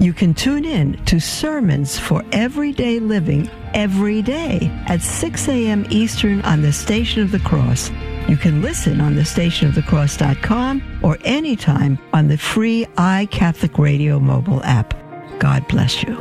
You 0.00 0.14
can 0.14 0.32
tune 0.32 0.64
in 0.64 0.96
to 1.04 1.20
Sermons 1.20 1.98
for 1.98 2.24
Everyday 2.32 3.00
Living 3.00 3.50
every 3.74 4.22
day 4.22 4.70
at 4.86 5.02
6 5.02 5.46
a.m. 5.46 5.84
Eastern 5.90 6.40
on 6.40 6.62
the 6.62 6.72
Station 6.72 7.20
of 7.20 7.30
the 7.32 7.38
Cross. 7.40 7.90
You 8.26 8.38
can 8.38 8.62
listen 8.62 8.98
on 9.02 9.14
the 9.14 9.20
stationofthecross.com 9.22 11.00
or 11.02 11.18
anytime 11.22 11.98
on 12.14 12.28
the 12.28 12.38
free 12.38 12.86
iCatholic 12.96 13.76
Radio 13.76 14.18
mobile 14.18 14.62
app. 14.64 14.94
God 15.38 15.68
bless 15.68 16.02
you. 16.02 16.16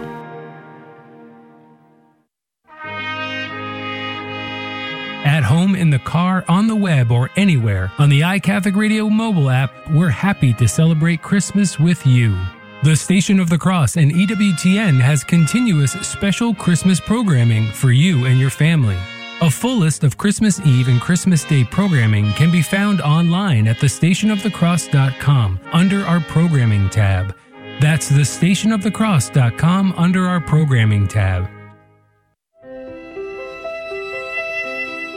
At 5.24 5.44
home, 5.44 5.74
in 5.76 5.90
the 5.90 6.00
car, 6.00 6.44
on 6.50 6.68
the 6.68 6.76
web, 6.76 7.14
or 7.14 7.30
anywhere 7.38 7.94
on 7.98 8.10
the 8.10 8.22
iCatholic 8.22 8.76
Radio 8.76 9.10
mobile 9.10 9.50
app, 9.50 9.72
we're 9.92 10.10
happy 10.10 10.54
to 10.56 10.68
celebrate 10.68 11.22
Christmas 11.22 11.80
with 11.80 12.06
you. 12.06 12.38
The 12.82 12.96
Station 12.96 13.42
of 13.42 13.50
the 13.50 13.58
Cross 13.58 13.98
and 13.98 14.10
EWTN 14.10 15.02
has 15.02 15.22
continuous 15.22 15.92
special 15.92 16.56
Christmas 16.56 17.02
programming 17.02 17.68
for 17.74 17.92
you 17.92 18.26
and 18.26 18.40
your 18.40 18.50
family. 18.50 18.96
A 19.42 19.52
full 19.52 19.76
list 19.76 20.06
of 20.06 20.16
Christmas 20.18 20.62
Eve 20.62 20.88
and 20.88 21.02
Christmas 21.02 21.44
Day 21.44 21.66
programming 21.66 22.32
can 22.36 22.50
be 22.50 22.62
found 22.62 23.02
online 23.02 23.68
at 23.68 23.80
thestationofthecross.com 23.80 25.60
under 25.74 26.06
our 26.06 26.22
programming 26.22 26.90
tab. 26.90 27.36
That's 27.82 28.10
thestationofthecross.com 28.10 29.94
under 29.98 30.26
our 30.26 30.40
programming 30.40 31.10
tab. 31.10 31.59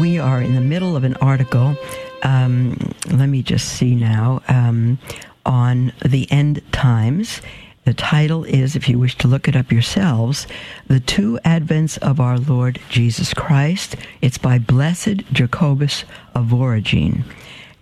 We 0.00 0.18
are 0.18 0.40
in 0.40 0.54
the 0.54 0.60
middle 0.60 0.96
of 0.96 1.04
an 1.04 1.14
article 1.16 1.76
um, 2.22 2.76
let 3.10 3.28
me 3.28 3.42
just 3.42 3.68
see 3.68 3.94
now, 3.94 4.42
um, 4.48 4.98
on 5.46 5.92
the 6.04 6.30
end 6.30 6.62
times. 6.72 7.40
The 7.84 7.94
title 7.94 8.44
is, 8.44 8.76
if 8.76 8.88
you 8.88 8.98
wish 8.98 9.16
to 9.18 9.28
look 9.28 9.48
it 9.48 9.56
up 9.56 9.72
yourselves, 9.72 10.46
The 10.88 11.00
Two 11.00 11.38
Advents 11.44 11.96
of 11.98 12.20
Our 12.20 12.38
Lord 12.38 12.80
Jesus 12.90 13.32
Christ. 13.32 13.96
It's 14.20 14.36
by 14.36 14.58
Blessed 14.58 15.24
Jacobus 15.32 16.04
of 16.34 16.46
Voragine. 16.46 17.24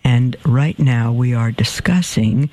And 0.04 0.36
right 0.44 0.78
now 0.78 1.12
we 1.12 1.34
are 1.34 1.50
discussing, 1.50 2.50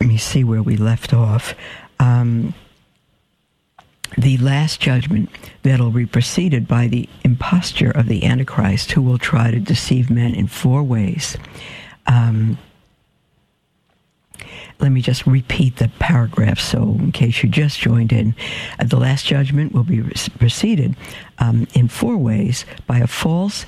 let 0.00 0.08
me 0.08 0.16
see 0.16 0.42
where 0.42 0.62
we 0.62 0.76
left 0.76 1.14
off. 1.14 1.54
Um, 2.00 2.52
the 4.16 4.36
last 4.38 4.80
judgment 4.80 5.28
that'll 5.62 5.90
be 5.90 6.06
preceded 6.06 6.68
by 6.68 6.86
the 6.86 7.08
imposture 7.24 7.90
of 7.90 8.06
the 8.06 8.24
Antichrist, 8.24 8.92
who 8.92 9.02
will 9.02 9.18
try 9.18 9.50
to 9.50 9.60
deceive 9.60 10.10
men 10.10 10.34
in 10.34 10.46
four 10.46 10.82
ways. 10.82 11.36
Um, 12.06 12.58
let 14.80 14.90
me 14.90 15.00
just 15.00 15.26
repeat 15.26 15.76
the 15.76 15.90
paragraph 15.98 16.58
so 16.58 16.96
in 16.98 17.12
case 17.12 17.42
you 17.42 17.48
just 17.48 17.78
joined 17.78 18.12
in 18.12 18.34
uh, 18.78 18.84
the 18.84 18.96
last 18.96 19.24
judgment 19.24 19.72
will 19.72 19.84
be 19.84 20.02
preceded 20.38 20.96
um, 21.38 21.66
in 21.74 21.88
four 21.88 22.16
ways 22.16 22.64
by 22.86 22.98
a 22.98 23.06
false 23.06 23.66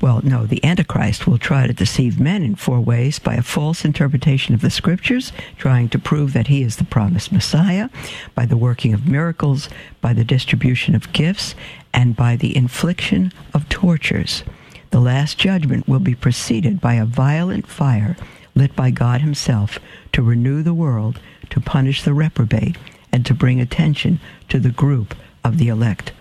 well 0.00 0.20
no 0.22 0.46
the 0.46 0.62
antichrist 0.64 1.26
will 1.26 1.38
try 1.38 1.66
to 1.66 1.72
deceive 1.72 2.20
men 2.20 2.42
in 2.42 2.54
four 2.54 2.80
ways 2.80 3.18
by 3.18 3.34
a 3.34 3.42
false 3.42 3.84
interpretation 3.84 4.54
of 4.54 4.60
the 4.60 4.70
scriptures 4.70 5.32
trying 5.56 5.88
to 5.88 5.98
prove 5.98 6.32
that 6.32 6.48
he 6.48 6.62
is 6.62 6.76
the 6.76 6.84
promised 6.84 7.32
messiah 7.32 7.88
by 8.34 8.44
the 8.44 8.56
working 8.56 8.92
of 8.92 9.06
miracles 9.08 9.68
by 10.00 10.12
the 10.12 10.24
distribution 10.24 10.94
of 10.94 11.12
gifts 11.12 11.54
and 11.94 12.14
by 12.14 12.36
the 12.36 12.56
infliction 12.56 13.32
of 13.54 13.68
tortures. 13.68 14.44
The 14.90 15.00
last 15.00 15.38
judgment 15.38 15.88
will 15.88 16.00
be 16.00 16.14
preceded 16.14 16.80
by 16.80 16.94
a 16.94 17.04
violent 17.04 17.66
fire 17.66 18.16
lit 18.54 18.74
by 18.74 18.90
God 18.90 19.20
himself 19.20 19.78
to 20.12 20.22
renew 20.22 20.62
the 20.62 20.74
world 20.74 21.20
to 21.50 21.60
punish 21.60 22.02
the 22.02 22.14
reprobate 22.14 22.76
and 23.12 23.24
to 23.26 23.34
bring 23.34 23.60
attention 23.60 24.20
to 24.48 24.58
the 24.58 24.70
group 24.70 25.14
of 25.44 25.58
the 25.58 25.68
elect 25.68 26.12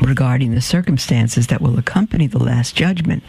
regarding 0.00 0.54
the 0.54 0.60
circumstances 0.60 1.48
that 1.48 1.60
will 1.60 1.78
accompany 1.78 2.26
the 2.26 2.42
last 2.42 2.74
judgment. 2.74 3.22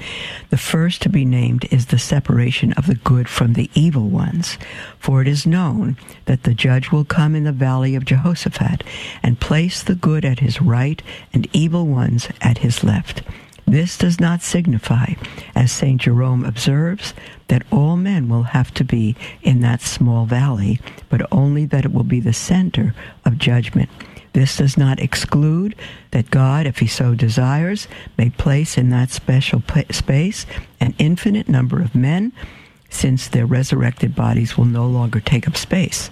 The 0.49 0.57
first 0.57 1.01
to 1.01 1.09
be 1.09 1.25
named 1.25 1.65
is 1.71 1.87
the 1.87 1.99
separation 1.99 2.73
of 2.73 2.87
the 2.87 2.95
good 2.95 3.27
from 3.27 3.53
the 3.53 3.69
evil 3.73 4.09
ones. 4.09 4.57
For 4.99 5.21
it 5.21 5.27
is 5.27 5.45
known 5.45 5.97
that 6.25 6.43
the 6.43 6.53
judge 6.53 6.91
will 6.91 7.05
come 7.05 7.35
in 7.35 7.43
the 7.43 7.51
valley 7.51 7.95
of 7.95 8.05
Jehoshaphat 8.05 8.83
and 9.21 9.39
place 9.39 9.83
the 9.83 9.95
good 9.95 10.25
at 10.25 10.39
his 10.39 10.61
right 10.61 11.01
and 11.33 11.47
evil 11.53 11.87
ones 11.87 12.27
at 12.41 12.59
his 12.59 12.83
left. 12.83 13.23
This 13.67 13.97
does 13.97 14.19
not 14.19 14.41
signify, 14.41 15.13
as 15.55 15.71
St. 15.71 16.01
Jerome 16.01 16.43
observes, 16.43 17.13
that 17.47 17.63
all 17.71 17.95
men 17.95 18.27
will 18.27 18.43
have 18.43 18.73
to 18.73 18.83
be 18.83 19.15
in 19.43 19.61
that 19.61 19.81
small 19.81 20.25
valley, 20.25 20.81
but 21.09 21.25
only 21.31 21.65
that 21.65 21.85
it 21.85 21.93
will 21.93 22.03
be 22.03 22.19
the 22.19 22.33
center 22.33 22.93
of 23.23 23.37
judgment. 23.37 23.89
This 24.33 24.57
does 24.57 24.77
not 24.77 24.99
exclude 24.99 25.75
that 26.11 26.31
God, 26.31 26.65
if 26.65 26.79
he 26.79 26.87
so 26.87 27.15
desires, 27.15 27.87
may 28.17 28.29
place 28.29 28.77
in 28.77 28.89
that 28.89 29.11
special 29.11 29.61
space 29.91 30.45
an 30.79 30.93
infinite 30.97 31.49
number 31.49 31.81
of 31.81 31.95
men, 31.95 32.31
since 32.89 33.27
their 33.27 33.45
resurrected 33.45 34.15
bodies 34.15 34.57
will 34.57 34.65
no 34.65 34.85
longer 34.85 35.19
take 35.19 35.47
up 35.47 35.57
space. 35.57 36.09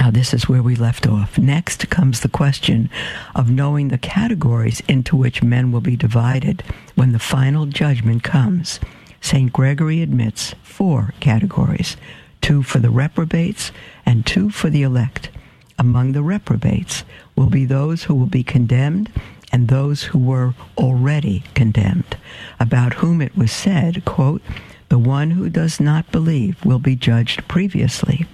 Now, 0.00 0.10
this 0.10 0.32
is 0.32 0.48
where 0.48 0.62
we 0.62 0.76
left 0.76 1.06
off. 1.06 1.38
Next 1.38 1.90
comes 1.90 2.20
the 2.20 2.28
question 2.28 2.88
of 3.34 3.50
knowing 3.50 3.88
the 3.88 3.98
categories 3.98 4.80
into 4.88 5.16
which 5.16 5.42
men 5.42 5.72
will 5.72 5.80
be 5.80 5.96
divided 5.96 6.62
when 6.94 7.12
the 7.12 7.18
final 7.18 7.66
judgment 7.66 8.22
comes. 8.22 8.78
St. 9.20 9.52
Gregory 9.52 10.00
admits 10.00 10.54
four 10.62 11.12
categories 11.18 11.96
two 12.40 12.62
for 12.62 12.78
the 12.78 12.90
reprobates, 12.90 13.72
and 14.06 14.26
two 14.26 14.50
for 14.50 14.70
the 14.70 14.82
elect. 14.82 15.30
Among 15.78 16.12
the 16.12 16.22
reprobates 16.22 17.04
will 17.36 17.50
be 17.50 17.64
those 17.64 18.04
who 18.04 18.14
will 18.14 18.26
be 18.26 18.42
condemned 18.42 19.12
and 19.52 19.68
those 19.68 20.04
who 20.04 20.18
were 20.18 20.54
already 20.76 21.44
condemned, 21.54 22.16
about 22.60 22.94
whom 22.94 23.22
it 23.22 23.36
was 23.36 23.52
said, 23.52 24.04
quote, 24.04 24.42
the 24.88 24.98
one 24.98 25.32
who 25.32 25.48
does 25.48 25.80
not 25.80 26.10
believe 26.10 26.64
will 26.64 26.78
be 26.78 26.96
judged 26.96 27.46
previously. 27.48 28.26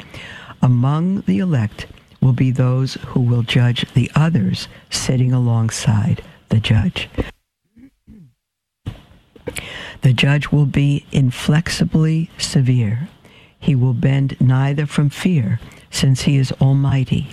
Among 0.63 1.21
the 1.23 1.39
elect 1.39 1.87
will 2.21 2.33
be 2.33 2.51
those 2.51 2.95
who 3.09 3.21
will 3.21 3.43
judge 3.43 3.93
the 3.93 4.11
others 4.15 4.69
sitting 4.91 5.33
alongside 5.33 6.23
the 6.49 6.61
judge. 6.61 7.09
The 10.03 10.13
judge 10.13 10.51
will 10.51 10.67
be 10.67 11.07
inflexibly 11.13 12.31
severe. 12.39 13.09
He 13.65 13.75
will 13.75 13.95
bend 13.95 14.37
neither 14.43 14.85
from 14.85 15.09
fear, 15.09 15.59
since 15.91 16.25
he 16.25 16.37
is 16.37 16.53
almighty, 16.61 17.29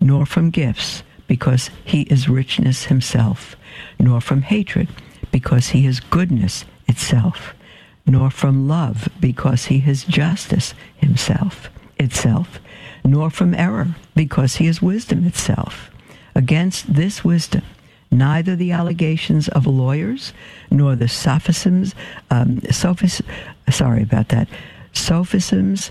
nor 0.00 0.24
from 0.24 0.48
gifts, 0.48 1.02
because 1.26 1.68
he 1.84 2.02
is 2.04 2.26
richness 2.26 2.84
himself, 2.84 3.54
nor 3.98 4.22
from 4.22 4.40
hatred, 4.40 4.88
because 5.30 5.68
he 5.68 5.84
is 5.84 6.00
goodness 6.00 6.64
itself, 6.88 7.52
nor 8.06 8.30
from 8.30 8.66
love, 8.66 9.10
because 9.20 9.66
he 9.66 9.84
is 9.86 10.04
justice 10.04 10.72
himself 10.96 11.68
itself, 11.98 12.60
nor 13.04 13.28
from 13.28 13.52
error, 13.52 13.94
because 14.14 14.56
he 14.56 14.66
is 14.66 14.80
wisdom 14.80 15.26
itself. 15.26 15.90
Against 16.34 16.94
this 16.94 17.22
wisdom, 17.22 17.62
neither 18.10 18.56
the 18.56 18.72
allegations 18.72 19.48
of 19.48 19.66
lawyers 19.66 20.32
nor 20.70 20.96
the 20.96 21.08
sophisms, 21.08 21.94
um, 22.30 22.62
sophis, 22.72 23.20
sorry 23.68 24.02
about 24.02 24.30
that, 24.30 24.48
sophisms 24.94 25.90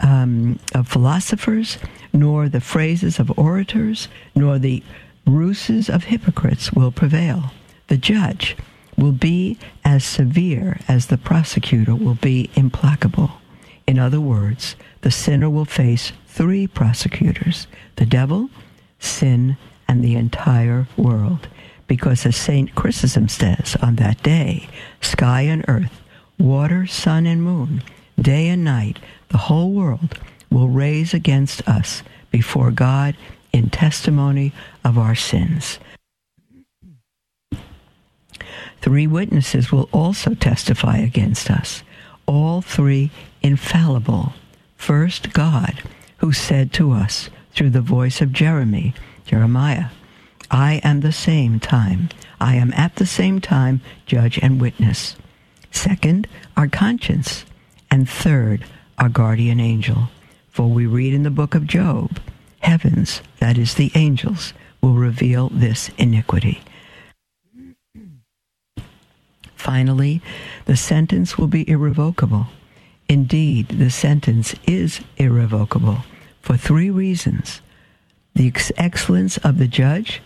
um, 0.00 0.58
of 0.74 0.88
philosophers, 0.88 1.78
nor 2.12 2.48
the 2.48 2.60
phrases 2.60 3.18
of 3.18 3.36
orators, 3.38 4.08
nor 4.34 4.58
the 4.58 4.82
ruses 5.26 5.88
of 5.88 6.04
hypocrites 6.04 6.72
will 6.72 6.92
prevail. 6.92 7.52
The 7.88 7.96
judge 7.96 8.56
will 8.96 9.12
be 9.12 9.58
as 9.84 10.04
severe 10.04 10.78
as 10.88 11.06
the 11.06 11.18
prosecutor 11.18 11.94
will 11.94 12.14
be 12.14 12.50
implacable. 12.54 13.32
In 13.86 13.98
other 13.98 14.20
words, 14.20 14.76
the 15.02 15.10
sinner 15.10 15.50
will 15.50 15.64
face 15.64 16.12
three 16.26 16.66
prosecutors 16.66 17.66
the 17.96 18.06
devil, 18.06 18.50
sin, 18.98 19.56
and 19.86 20.02
the 20.02 20.16
entire 20.16 20.88
world. 20.96 21.48
Because 21.86 22.24
as 22.24 22.36
St. 22.36 22.74
Chrysostom 22.74 23.28
says, 23.28 23.76
on 23.82 23.96
that 23.96 24.22
day, 24.22 24.68
sky 25.00 25.42
and 25.42 25.64
earth, 25.68 26.00
water, 26.38 26.86
sun, 26.86 27.26
and 27.26 27.42
moon 27.42 27.82
day 28.20 28.48
and 28.48 28.64
night, 28.64 28.98
the 29.28 29.38
whole 29.38 29.72
world 29.72 30.18
will 30.50 30.68
raise 30.68 31.14
against 31.14 31.66
us 31.68 32.02
before 32.30 32.70
God 32.70 33.16
in 33.52 33.70
testimony 33.70 34.52
of 34.84 34.98
our 34.98 35.14
sins. 35.14 35.78
Three 38.80 39.06
witnesses 39.06 39.72
will 39.72 39.88
also 39.92 40.34
testify 40.34 40.98
against 40.98 41.50
us, 41.50 41.82
all 42.26 42.60
three 42.60 43.10
infallible. 43.42 44.34
First, 44.76 45.32
God, 45.32 45.82
who 46.18 46.32
said 46.32 46.72
to 46.74 46.92
us 46.92 47.30
through 47.52 47.70
the 47.70 47.80
voice 47.80 48.20
of 48.20 48.32
Jeremy, 48.32 48.94
Jeremiah, 49.24 49.86
I 50.50 50.80
am 50.84 51.00
the 51.00 51.12
same 51.12 51.58
time. 51.60 52.10
I 52.40 52.56
am 52.56 52.72
at 52.74 52.96
the 52.96 53.06
same 53.06 53.40
time 53.40 53.80
judge 54.06 54.38
and 54.38 54.60
witness. 54.60 55.16
Second, 55.70 56.28
our 56.56 56.68
conscience, 56.68 57.44
and 57.94 58.08
third, 58.08 58.64
our 58.98 59.08
guardian 59.08 59.60
angel. 59.60 60.08
For 60.48 60.68
we 60.68 60.84
read 60.84 61.14
in 61.14 61.22
the 61.22 61.30
book 61.30 61.54
of 61.54 61.64
Job, 61.64 62.18
heavens, 62.58 63.22
that 63.38 63.56
is 63.56 63.74
the 63.74 63.92
angels, 63.94 64.52
will 64.80 64.94
reveal 64.94 65.48
this 65.50 65.92
iniquity. 65.96 66.60
Finally, 69.54 70.20
the 70.64 70.76
sentence 70.76 71.38
will 71.38 71.46
be 71.46 71.70
irrevocable. 71.70 72.48
Indeed, 73.08 73.68
the 73.68 73.90
sentence 73.90 74.56
is 74.66 75.00
irrevocable 75.16 75.98
for 76.42 76.56
three 76.56 76.90
reasons 76.90 77.60
the 78.34 78.48
ex- 78.48 78.72
excellence 78.76 79.36
of 79.38 79.58
the 79.58 79.68
judge, 79.68 80.20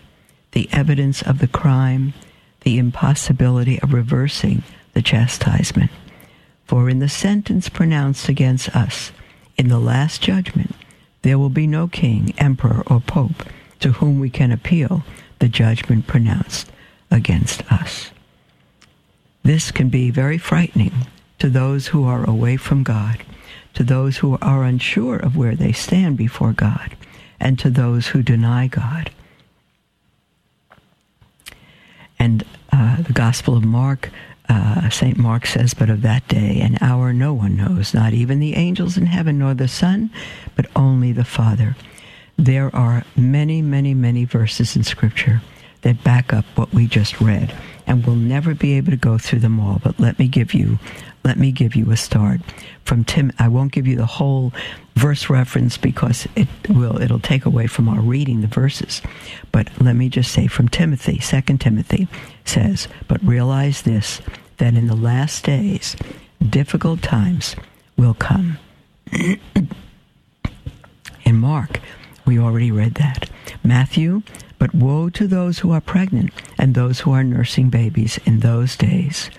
the 0.53 0.67
evidence 0.71 1.21
of 1.21 1.37
the 1.37 1.47
crime, 1.47 2.15
the 2.61 2.79
impossibility 2.79 3.79
of 3.81 3.93
reversing 3.93 4.63
the 4.93 5.03
chastisement. 5.03 5.91
For 6.69 6.87
in 6.87 6.99
the 6.99 7.09
sentence 7.09 7.67
pronounced 7.67 8.29
against 8.29 8.75
us 8.75 9.11
in 9.57 9.69
the 9.69 9.79
last 9.79 10.21
judgment, 10.21 10.75
there 11.23 11.39
will 11.39 11.49
be 11.49 11.65
no 11.65 11.87
king, 11.87 12.31
emperor, 12.37 12.83
or 12.85 12.99
pope 12.99 13.43
to 13.79 13.93
whom 13.93 14.19
we 14.19 14.29
can 14.29 14.51
appeal 14.51 15.01
the 15.39 15.47
judgment 15.47 16.05
pronounced 16.05 16.71
against 17.09 17.63
us. 17.71 18.11
This 19.41 19.71
can 19.71 19.89
be 19.89 20.11
very 20.11 20.37
frightening 20.37 21.07
to 21.39 21.49
those 21.49 21.87
who 21.87 22.05
are 22.05 22.29
away 22.29 22.55
from 22.55 22.83
God, 22.83 23.23
to 23.73 23.81
those 23.83 24.17
who 24.17 24.37
are 24.39 24.63
unsure 24.63 25.17
of 25.17 25.35
where 25.35 25.55
they 25.55 25.71
stand 25.71 26.17
before 26.17 26.53
God, 26.53 26.95
and 27.39 27.57
to 27.57 27.71
those 27.71 28.09
who 28.09 28.21
deny 28.21 28.67
God. 28.67 29.09
And 32.19 32.43
uh, 32.71 33.01
the 33.01 33.13
Gospel 33.13 33.57
of 33.57 33.65
Mark 33.65 34.11
uh, 34.49 34.89
St. 34.89 35.17
Mark 35.17 35.45
says, 35.45 35.73
But 35.73 35.89
of 35.89 36.01
that 36.01 36.27
day 36.27 36.59
and 36.61 36.81
hour 36.81 37.13
no 37.13 37.33
one 37.33 37.55
knows, 37.55 37.93
not 37.93 38.13
even 38.13 38.39
the 38.39 38.55
angels 38.55 38.97
in 38.97 39.05
heaven 39.05 39.39
nor 39.39 39.53
the 39.53 39.67
Son, 39.67 40.09
but 40.55 40.65
only 40.75 41.11
the 41.11 41.23
Father. 41.23 41.75
There 42.37 42.75
are 42.75 43.03
many, 43.15 43.61
many, 43.61 43.93
many 43.93 44.25
verses 44.25 44.75
in 44.75 44.83
Scripture 44.83 45.41
that 45.81 46.03
back 46.03 46.33
up 46.33 46.45
what 46.55 46.73
we 46.73 46.87
just 46.87 47.21
read, 47.21 47.55
and 47.85 48.05
we'll 48.05 48.15
never 48.15 48.55
be 48.55 48.73
able 48.73 48.91
to 48.91 48.97
go 48.97 49.17
through 49.17 49.39
them 49.39 49.59
all, 49.59 49.79
but 49.83 49.99
let 49.99 50.19
me 50.19 50.27
give 50.27 50.53
you 50.53 50.79
let 51.29 51.37
me 51.37 51.51
give 51.51 51.75
you 51.75 51.91
a 51.91 51.95
start 51.95 52.41
from 52.85 53.03
Tim. 53.03 53.31
I 53.37 53.49
won't 53.49 53.71
give 53.71 53.85
you 53.85 53.95
the 53.95 54.07
whole 54.07 54.51
verse 54.95 55.29
reference 55.29 55.77
because 55.77 56.27
it 56.35 56.47
will 56.67 56.99
it'll 56.99 57.19
take 57.19 57.45
away 57.45 57.67
from 57.67 57.87
our 57.87 58.01
reading 58.01 58.41
the 58.41 58.47
verses. 58.47 59.03
But 59.51 59.69
let 59.79 59.95
me 59.95 60.09
just 60.09 60.31
say 60.31 60.47
from 60.47 60.69
Timothy, 60.69 61.19
Second 61.19 61.61
Timothy 61.61 62.07
says, 62.45 62.87
"But 63.07 63.23
realize 63.23 63.83
this 63.83 64.21
that 64.57 64.73
in 64.73 64.87
the 64.87 64.95
last 64.95 65.43
days 65.45 65.95
difficult 66.41 67.03
times 67.03 67.55
will 67.95 68.15
come." 68.15 68.57
in 69.13 69.37
Mark, 71.35 71.79
we 72.25 72.39
already 72.39 72.71
read 72.71 72.95
that. 72.95 73.29
Matthew, 73.63 74.23
but 74.57 74.73
woe 74.73 75.09
to 75.09 75.27
those 75.27 75.59
who 75.59 75.69
are 75.73 75.79
pregnant 75.79 76.31
and 76.57 76.73
those 76.73 77.01
who 77.01 77.11
are 77.11 77.23
nursing 77.23 77.69
babies 77.69 78.19
in 78.25 78.39
those 78.39 78.75
days. 78.75 79.29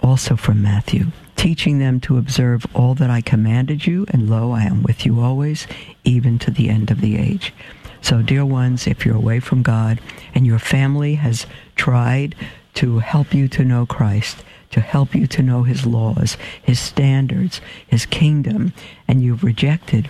Also 0.00 0.36
from 0.36 0.62
Matthew, 0.62 1.06
teaching 1.36 1.78
them 1.78 2.00
to 2.00 2.18
observe 2.18 2.66
all 2.74 2.94
that 2.94 3.10
I 3.10 3.20
commanded 3.20 3.86
you, 3.86 4.06
and 4.10 4.30
lo, 4.30 4.52
I 4.52 4.62
am 4.64 4.82
with 4.82 5.04
you 5.04 5.20
always, 5.20 5.66
even 6.04 6.38
to 6.40 6.50
the 6.50 6.68
end 6.68 6.90
of 6.90 7.00
the 7.00 7.16
age. 7.16 7.52
So, 8.00 8.22
dear 8.22 8.44
ones, 8.44 8.86
if 8.86 9.04
you're 9.04 9.16
away 9.16 9.40
from 9.40 9.62
God 9.62 10.00
and 10.34 10.46
your 10.46 10.58
family 10.58 11.16
has 11.16 11.46
tried 11.74 12.34
to 12.74 13.00
help 13.00 13.34
you 13.34 13.48
to 13.48 13.64
know 13.64 13.86
Christ, 13.86 14.44
to 14.70 14.80
help 14.80 15.14
you 15.14 15.26
to 15.26 15.42
know 15.42 15.64
His 15.64 15.84
laws, 15.84 16.36
His 16.62 16.78
standards, 16.78 17.60
His 17.86 18.06
kingdom, 18.06 18.72
and 19.08 19.22
you've 19.22 19.42
rejected, 19.42 20.08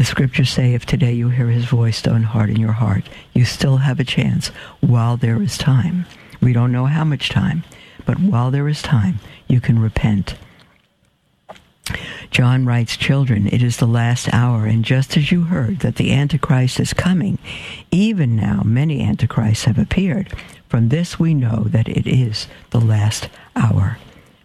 the 0.00 0.06
scriptures 0.06 0.48
say 0.48 0.72
if 0.72 0.86
today 0.86 1.12
you 1.12 1.28
hear 1.28 1.48
his 1.48 1.66
voice, 1.66 2.00
don't 2.00 2.22
harden 2.22 2.56
your 2.56 2.72
heart. 2.72 3.04
You 3.34 3.44
still 3.44 3.76
have 3.76 4.00
a 4.00 4.04
chance 4.04 4.48
while 4.80 5.18
there 5.18 5.42
is 5.42 5.58
time. 5.58 6.06
We 6.40 6.54
don't 6.54 6.72
know 6.72 6.86
how 6.86 7.04
much 7.04 7.28
time, 7.28 7.64
but 8.06 8.18
while 8.18 8.50
there 8.50 8.68
is 8.68 8.82
time, 8.82 9.20
you 9.48 9.60
can 9.60 9.78
repent. 9.78 10.36
John 12.30 12.64
writes, 12.64 12.96
Children, 12.96 13.48
it 13.48 13.62
is 13.62 13.78
the 13.78 13.86
last 13.86 14.32
hour, 14.32 14.66
and 14.66 14.84
just 14.84 15.16
as 15.16 15.32
you 15.32 15.42
heard 15.42 15.80
that 15.80 15.96
the 15.96 16.12
Antichrist 16.12 16.78
is 16.78 16.92
coming, 16.92 17.38
even 17.90 18.36
now 18.36 18.62
many 18.64 19.02
Antichrists 19.02 19.64
have 19.64 19.78
appeared. 19.78 20.32
From 20.68 20.88
this 20.88 21.18
we 21.18 21.34
know 21.34 21.64
that 21.64 21.88
it 21.88 22.06
is 22.06 22.46
the 22.70 22.80
last 22.80 23.28
hour. 23.56 23.98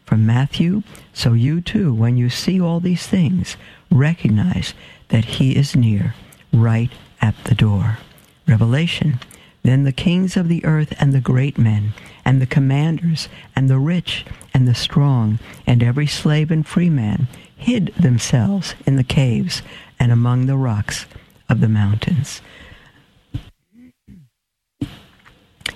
From 0.05 0.25
Matthew, 0.25 0.81
so 1.13 1.33
you 1.33 1.61
too, 1.61 1.93
when 1.93 2.17
you 2.17 2.29
see 2.29 2.59
all 2.59 2.79
these 2.79 3.05
things, 3.05 3.57
recognize 3.91 4.73
that 5.09 5.25
he 5.25 5.55
is 5.55 5.75
near, 5.75 6.15
right 6.51 6.91
at 7.21 7.35
the 7.43 7.55
door. 7.55 7.99
Revelation. 8.47 9.19
Then 9.65 9.83
the 9.83 9.91
kings 9.91 10.37
of 10.37 10.47
the 10.47 10.63
earth 10.63 10.93
and 10.99 11.11
the 11.11 11.19
great 11.19 11.57
men, 11.57 11.93
and 12.23 12.39
the 12.39 12.45
commanders, 12.45 13.27
and 13.55 13.67
the 13.67 13.79
rich, 13.79 14.23
and 14.53 14.67
the 14.67 14.75
strong, 14.75 15.39
and 15.65 15.81
every 15.81 16.05
slave 16.05 16.51
and 16.51 16.63
free 16.63 16.91
man 16.91 17.27
hid 17.57 17.87
themselves 17.99 18.75
in 18.85 18.95
the 18.95 19.03
caves 19.03 19.63
and 19.99 20.11
among 20.11 20.45
the 20.45 20.55
rocks 20.55 21.07
of 21.49 21.61
the 21.61 21.67
mountains. 21.67 22.43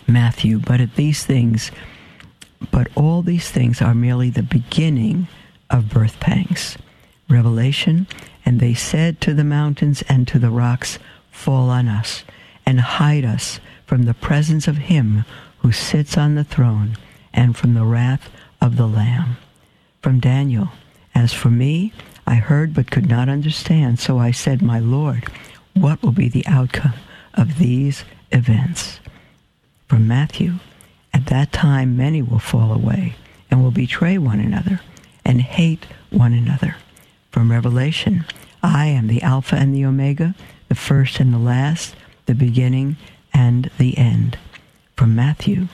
Matthew, 0.05 0.59
but 0.59 0.79
at 0.79 0.93
these 0.93 1.25
things, 1.25 1.71
but 2.69 2.89
all 2.93 3.23
these 3.23 3.49
things 3.49 3.81
are 3.81 3.95
merely 3.95 4.29
the 4.29 4.43
beginning 4.43 5.27
of 5.71 5.89
birth 5.89 6.19
pangs. 6.19 6.77
Revelation, 7.27 8.05
and 8.45 8.59
they 8.59 8.75
said 8.75 9.19
to 9.21 9.33
the 9.33 9.43
mountains 9.43 10.03
and 10.07 10.27
to 10.27 10.37
the 10.37 10.51
rocks, 10.51 10.99
Fall 11.31 11.71
on 11.71 11.87
us, 11.87 12.23
and 12.67 12.79
hide 12.81 13.25
us 13.25 13.59
from 13.89 14.03
the 14.03 14.13
presence 14.13 14.67
of 14.67 14.77
him 14.77 15.25
who 15.57 15.71
sits 15.71 16.15
on 16.15 16.35
the 16.35 16.43
throne, 16.43 16.95
and 17.33 17.57
from 17.57 17.73
the 17.73 17.83
wrath 17.83 18.29
of 18.61 18.77
the 18.77 18.85
Lamb. 18.85 19.35
From 19.99 20.19
Daniel, 20.19 20.69
As 21.15 21.33
for 21.33 21.49
me, 21.49 21.91
I 22.27 22.35
heard 22.35 22.75
but 22.75 22.91
could 22.91 23.09
not 23.09 23.29
understand, 23.29 23.99
so 23.99 24.19
I 24.19 24.29
said, 24.29 24.61
My 24.61 24.77
Lord, 24.77 25.25
what 25.73 26.03
will 26.03 26.11
be 26.11 26.29
the 26.29 26.45
outcome 26.45 26.93
of 27.33 27.57
these 27.57 28.03
events? 28.31 28.99
From 29.87 30.07
Matthew, 30.07 30.59
At 31.11 31.25
that 31.25 31.51
time 31.51 31.97
many 31.97 32.21
will 32.21 32.37
fall 32.37 32.71
away, 32.71 33.15
and 33.49 33.63
will 33.63 33.71
betray 33.71 34.19
one 34.19 34.39
another, 34.39 34.81
and 35.25 35.41
hate 35.41 35.87
one 36.11 36.33
another. 36.33 36.75
From 37.31 37.51
Revelation, 37.51 38.23
I 38.61 38.85
am 38.85 39.07
the 39.07 39.23
Alpha 39.23 39.55
and 39.55 39.73
the 39.73 39.85
Omega, 39.85 40.35
the 40.67 40.75
first 40.75 41.19
and 41.19 41.33
the 41.33 41.39
last, 41.39 41.95
the 42.27 42.35
beginning 42.35 42.95
and 43.33 43.69
the 43.77 43.97
end. 43.97 44.37
From 44.95 45.15
Matthew, 45.15 45.67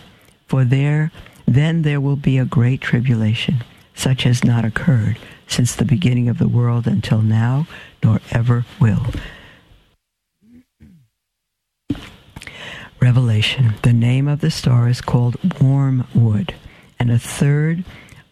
for 0.47 0.63
there 0.63 1.11
then 1.47 1.83
there 1.83 2.01
will 2.01 2.15
be 2.15 2.37
a 2.37 2.45
great 2.45 2.81
tribulation, 2.81 3.63
such 3.93 4.25
as 4.25 4.43
not 4.43 4.65
occurred 4.65 5.17
since 5.47 5.75
the 5.75 5.85
beginning 5.85 6.27
of 6.27 6.39
the 6.39 6.47
world 6.47 6.87
until 6.87 7.21
now, 7.21 7.67
nor 8.03 8.19
ever 8.31 8.65
will. 8.79 9.05
Revelation, 12.99 13.75
the 13.83 13.93
name 13.93 14.27
of 14.27 14.41
the 14.41 14.49
star 14.49 14.87
is 14.87 15.01
called 15.01 15.37
Wormwood, 15.61 16.55
and 16.97 17.11
a 17.11 17.19
third 17.19 17.83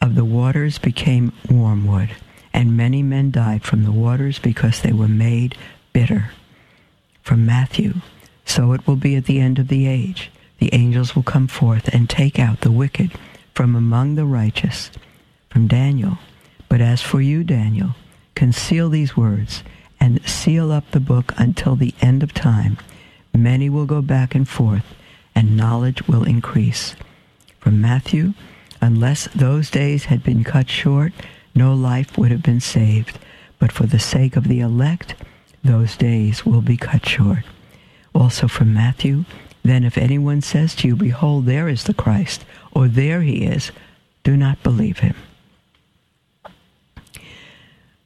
of 0.01 0.15
the 0.15 0.25
waters 0.25 0.79
became 0.79 1.33
wormwood 1.49 2.09
and 2.53 2.77
many 2.77 3.01
men 3.01 3.31
died 3.31 3.63
from 3.63 3.83
the 3.83 3.91
waters 3.91 4.39
because 4.39 4.81
they 4.81 4.93
were 4.93 5.07
made 5.07 5.57
bitter. 5.91 6.29
From 7.23 7.45
Matthew, 7.45 7.95
so 8.45 8.73
it 8.73 8.85
will 8.87 8.95
be 8.95 9.15
at 9.15 9.25
the 9.25 9.39
end 9.39 9.59
of 9.59 9.67
the 9.67 9.87
age. 9.87 10.31
The 10.59 10.73
angels 10.73 11.15
will 11.15 11.23
come 11.23 11.47
forth 11.47 11.87
and 11.93 12.09
take 12.09 12.39
out 12.39 12.61
the 12.61 12.71
wicked 12.71 13.11
from 13.53 13.75
among 13.75 14.15
the 14.15 14.25
righteous. 14.25 14.91
From 15.49 15.67
Daniel, 15.67 16.17
but 16.69 16.81
as 16.81 17.01
for 17.01 17.21
you, 17.21 17.43
Daniel, 17.43 17.95
conceal 18.33 18.89
these 18.89 19.15
words 19.15 19.63
and 19.99 20.25
seal 20.27 20.71
up 20.71 20.89
the 20.91 20.99
book 20.99 21.31
until 21.37 21.75
the 21.75 21.93
end 22.01 22.23
of 22.23 22.33
time. 22.33 22.77
Many 23.33 23.69
will 23.69 23.85
go 23.85 24.01
back 24.01 24.35
and 24.35 24.47
forth, 24.47 24.95
and 25.35 25.55
knowledge 25.55 26.07
will 26.07 26.23
increase. 26.23 26.95
From 27.59 27.79
Matthew, 27.79 28.33
unless 28.81 29.27
those 29.35 29.69
days 29.69 30.05
had 30.05 30.23
been 30.23 30.43
cut 30.43 30.69
short, 30.69 31.13
no 31.55 31.73
life 31.73 32.17
would 32.17 32.31
have 32.31 32.43
been 32.43 32.59
saved, 32.59 33.19
but 33.59 33.71
for 33.71 33.85
the 33.85 33.99
sake 33.99 34.35
of 34.35 34.47
the 34.47 34.59
elect, 34.59 35.15
those 35.63 35.95
days 35.95 36.45
will 36.45 36.61
be 36.61 36.77
cut 36.77 37.05
short. 37.05 37.45
Also 38.13 38.47
from 38.47 38.73
Matthew, 38.73 39.25
then 39.63 39.83
if 39.83 39.97
anyone 39.97 40.41
says 40.41 40.75
to 40.75 40.87
you, 40.87 40.95
Behold, 40.95 41.45
there 41.45 41.67
is 41.67 41.83
the 41.83 41.93
Christ, 41.93 42.45
or 42.71 42.87
there 42.87 43.21
he 43.21 43.45
is, 43.45 43.71
do 44.23 44.37
not 44.37 44.61
believe 44.63 44.99
him. 44.99 45.15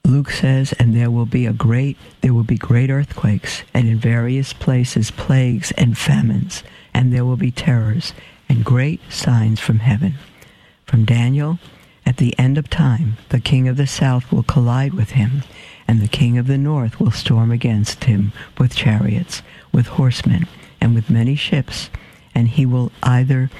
Luke 0.08 0.32
says, 0.32 0.72
and 0.80 0.96
there 0.96 1.12
will 1.12 1.26
be 1.26 1.46
a 1.46 1.52
great, 1.52 1.98
there 2.22 2.34
will 2.34 2.44
be 2.44 2.58
great 2.58 2.90
earthquakes, 2.90 3.64
and 3.74 3.90
in 3.90 4.00
various 4.00 4.54
places 4.54 5.12
plagues 5.12 5.72
and 5.72 5.98
famines, 5.98 6.64
and 6.94 7.12
there 7.12 7.26
will 7.26 7.36
be 7.36 7.52
terrors 7.52 8.14
and 8.48 8.64
great 8.64 9.02
signs 9.10 9.60
from 9.60 9.80
heaven. 9.80 10.16
From 10.86 11.04
Daniel, 11.04 11.60
at 12.06 12.18
the 12.18 12.38
end 12.40 12.58
of 12.58 12.70
time, 12.70 13.18
the 13.30 13.42
king 13.42 13.68
of 13.68 13.76
the 13.76 13.86
south 13.86 14.32
will 14.32 14.44
collide 14.44 14.94
with 14.94 15.12
him, 15.12 15.44
and 15.90 16.00
the 16.00 16.08
king 16.08 16.38
of 16.38 16.48
the 16.48 16.58
north 16.58 17.02
will 17.02 17.12
storm 17.12 17.52
against 17.52 18.06
him 18.06 18.32
with 18.58 18.76
chariots, 18.76 19.42
with 19.78 19.86
horsemen, 19.86 20.48
and 20.82 20.96
with 20.96 21.08
many 21.08 21.36
ships, 21.36 21.92
and 22.34 22.48
he 22.48 22.66
will 22.66 22.92
either 23.04 23.52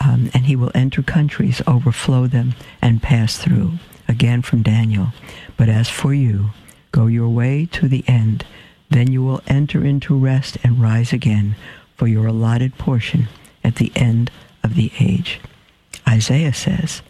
um, 0.00 0.28
and 0.34 0.46
he 0.46 0.56
will 0.56 0.72
enter 0.74 1.02
countries, 1.02 1.62
overflow 1.68 2.26
them, 2.26 2.54
and 2.80 3.00
pass 3.00 3.38
through. 3.38 3.74
Again 4.08 4.42
from 4.42 4.62
Daniel. 4.62 5.12
But 5.56 5.68
as 5.68 5.88
for 5.88 6.12
you, 6.12 6.50
go 6.90 7.06
your 7.06 7.28
way 7.28 7.68
to 7.72 7.86
the 7.86 8.04
end. 8.08 8.44
Then 8.90 9.12
you 9.12 9.22
will 9.22 9.40
enter 9.46 9.84
into 9.84 10.18
rest 10.18 10.58
and 10.64 10.82
rise 10.82 11.12
again 11.12 11.54
for 11.96 12.08
your 12.08 12.26
allotted 12.26 12.76
portion 12.76 13.28
at 13.62 13.76
the 13.76 13.92
end 13.94 14.32
of 14.64 14.74
the 14.74 14.90
age. 14.98 15.40
Isaiah 16.08 16.52
says, 16.52 17.02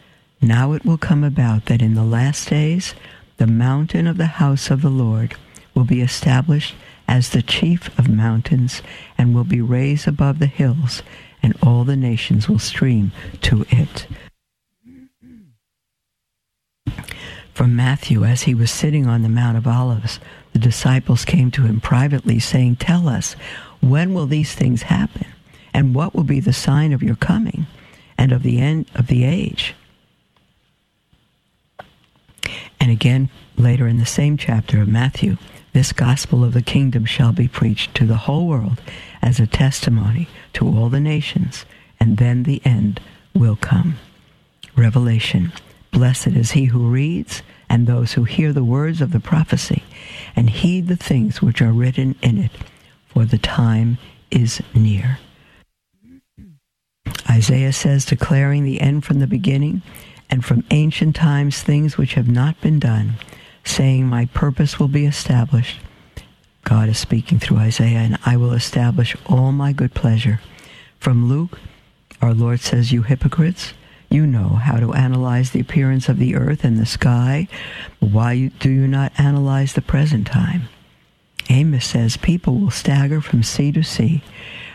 now 0.43 0.73
it 0.73 0.85
will 0.85 0.99
come 0.99 1.25
about 1.25 1.67
that 1.67 1.81
in 1.81 1.95
the 1.95 2.05
last 2.05 2.51
days 2.51 2.95
the 3.39 3.47
mountain 3.47 4.07
of 4.07 4.19
the 4.19 4.27
house 4.43 4.71
of 4.71 4.83
the 4.83 4.91
Lord 4.91 5.35
will 5.75 5.85
be 5.85 6.03
established 6.03 6.75
as 7.13 7.29
the 7.29 7.43
chief 7.43 7.97
of 7.99 8.09
mountains 8.09 8.81
and 9.19 9.35
will 9.35 9.45
be 9.45 9.61
raised 9.61 10.09
above 10.09 10.39
the 10.39 10.47
hills, 10.47 11.03
and 11.43 11.55
all 11.63 11.85
the 11.85 11.95
nations 11.95 12.49
will 12.49 12.59
stream 12.59 13.13
to 13.43 13.67
it. 13.69 14.07
From 17.53 17.77
Matthew, 17.77 18.25
as 18.25 18.45
he 18.45 18.55
was 18.55 18.71
sitting 18.71 19.07
on 19.07 19.21
the 19.21 19.29
Mount 19.29 19.59
of 19.59 19.67
Olives, 19.67 20.21
the 20.55 20.59
disciples 20.59 21.27
came 21.27 21.51
to 21.51 21.65
him 21.65 21.83
privately, 21.83 22.39
saying, 22.39 22.77
Tell 22.77 23.11
us, 23.11 23.35
when 23.81 24.15
will 24.15 24.27
these 24.27 24.55
things 24.55 24.81
happen? 24.85 25.27
And 25.75 25.95
what 25.95 26.15
will 26.15 26.25
be 26.25 26.41
the 26.41 26.55
sign 26.55 26.95
of 26.95 27.03
your 27.03 27.17
coming 27.17 27.67
and 28.17 28.33
of 28.33 28.43
the 28.43 28.59
end 28.59 28.87
of 28.95 29.09
the 29.09 29.25
age? 29.25 29.75
And 32.81 32.91
again, 32.91 33.29
later 33.59 33.87
in 33.87 33.99
the 33.99 34.07
same 34.07 34.39
chapter 34.39 34.81
of 34.81 34.89
Matthew, 34.89 35.37
this 35.73 35.93
gospel 35.93 36.45
of 36.45 36.53
the 36.53 36.63
kingdom 36.63 37.05
shall 37.05 37.33
be 37.33 37.49
preached 37.49 37.95
to 37.95 38.07
the 38.07 38.17
whole 38.17 38.47
world 38.47 38.81
as 39.21 39.41
a 39.41 39.47
testimony 39.47 40.29
to 40.53 40.67
all 40.67 40.89
the 40.89 41.01
nations, 41.01 41.65
and 41.99 42.19
then 42.19 42.43
the 42.43 42.61
end 42.65 43.01
will 43.35 43.57
come. 43.57 43.97
Revelation. 44.77 45.53
Blessed 45.91 46.29
is 46.29 46.53
he 46.53 46.67
who 46.67 46.89
reads 46.89 47.43
and 47.69 47.87
those 47.87 48.15
who 48.15 48.25
hear 48.25 48.53
the 48.53 48.65
words 48.65 49.01
of 49.01 49.13
the 49.13 49.21
prophecy 49.21 49.83
and 50.35 50.49
heed 50.51 50.89
the 50.89 50.97
things 50.97 51.41
which 51.41 51.61
are 51.63 51.73
written 51.73 52.17
in 52.23 52.39
it, 52.39 52.51
for 53.07 53.25
the 53.25 53.39
time 53.39 53.99
is 54.31 54.63
near. 54.75 55.19
Isaiah 57.31 57.73
says, 57.73 58.05
declaring 58.05 58.65
the 58.65 58.81
end 58.81 59.05
from 59.05 59.21
the 59.21 59.27
beginning 59.27 59.83
and 60.31 60.45
from 60.45 60.65
ancient 60.71 61.17
times 61.17 61.63
things 61.63 61.97
which 61.97 62.15
have 62.15 62.29
not 62.29 62.61
been 62.61 62.79
done, 62.79 63.15
saying, 63.65 64.07
My 64.07 64.27
purpose 64.27 64.79
will 64.79 64.89
be 64.89 65.07
established. 65.07 65.81
God 66.65 66.89
is 66.89 66.99
speaking 66.99 67.39
through 67.39 67.59
Isaiah, 67.59 67.99
and 67.99 68.19
I 68.25 68.37
will 68.37 68.53
establish 68.53 69.17
all 69.27 69.53
my 69.53 69.73
good 69.73 69.95
pleasure. 69.95 70.41
From 70.99 71.29
Luke, 71.29 71.59
our 72.21 72.35
Lord 72.35 72.61
says, 72.61 72.93
You 72.93 73.03
hypocrites, 73.03 73.75
you 74.09 74.27
know 74.27 74.51
how 74.51 74.79
to 74.79 74.93
analyze 74.93 75.51
the 75.51 75.61
appearance 75.61 76.09
of 76.09 76.19
the 76.19 76.37
earth 76.37 76.65
and 76.65 76.79
the 76.79 76.87
sky. 76.87 77.49
Why 77.99 78.51
do 78.61 78.71
you 78.71 78.87
not 78.87 79.13
analyze 79.19 79.73
the 79.73 79.83
present 79.83 80.27
time? 80.27 80.69
Amos 81.49 81.87
says, 81.87 82.17
People 82.17 82.59
will 82.59 82.71
stagger 82.71 83.21
from 83.21 83.43
sea 83.43 83.73
to 83.73 83.83
sea, 83.83 84.23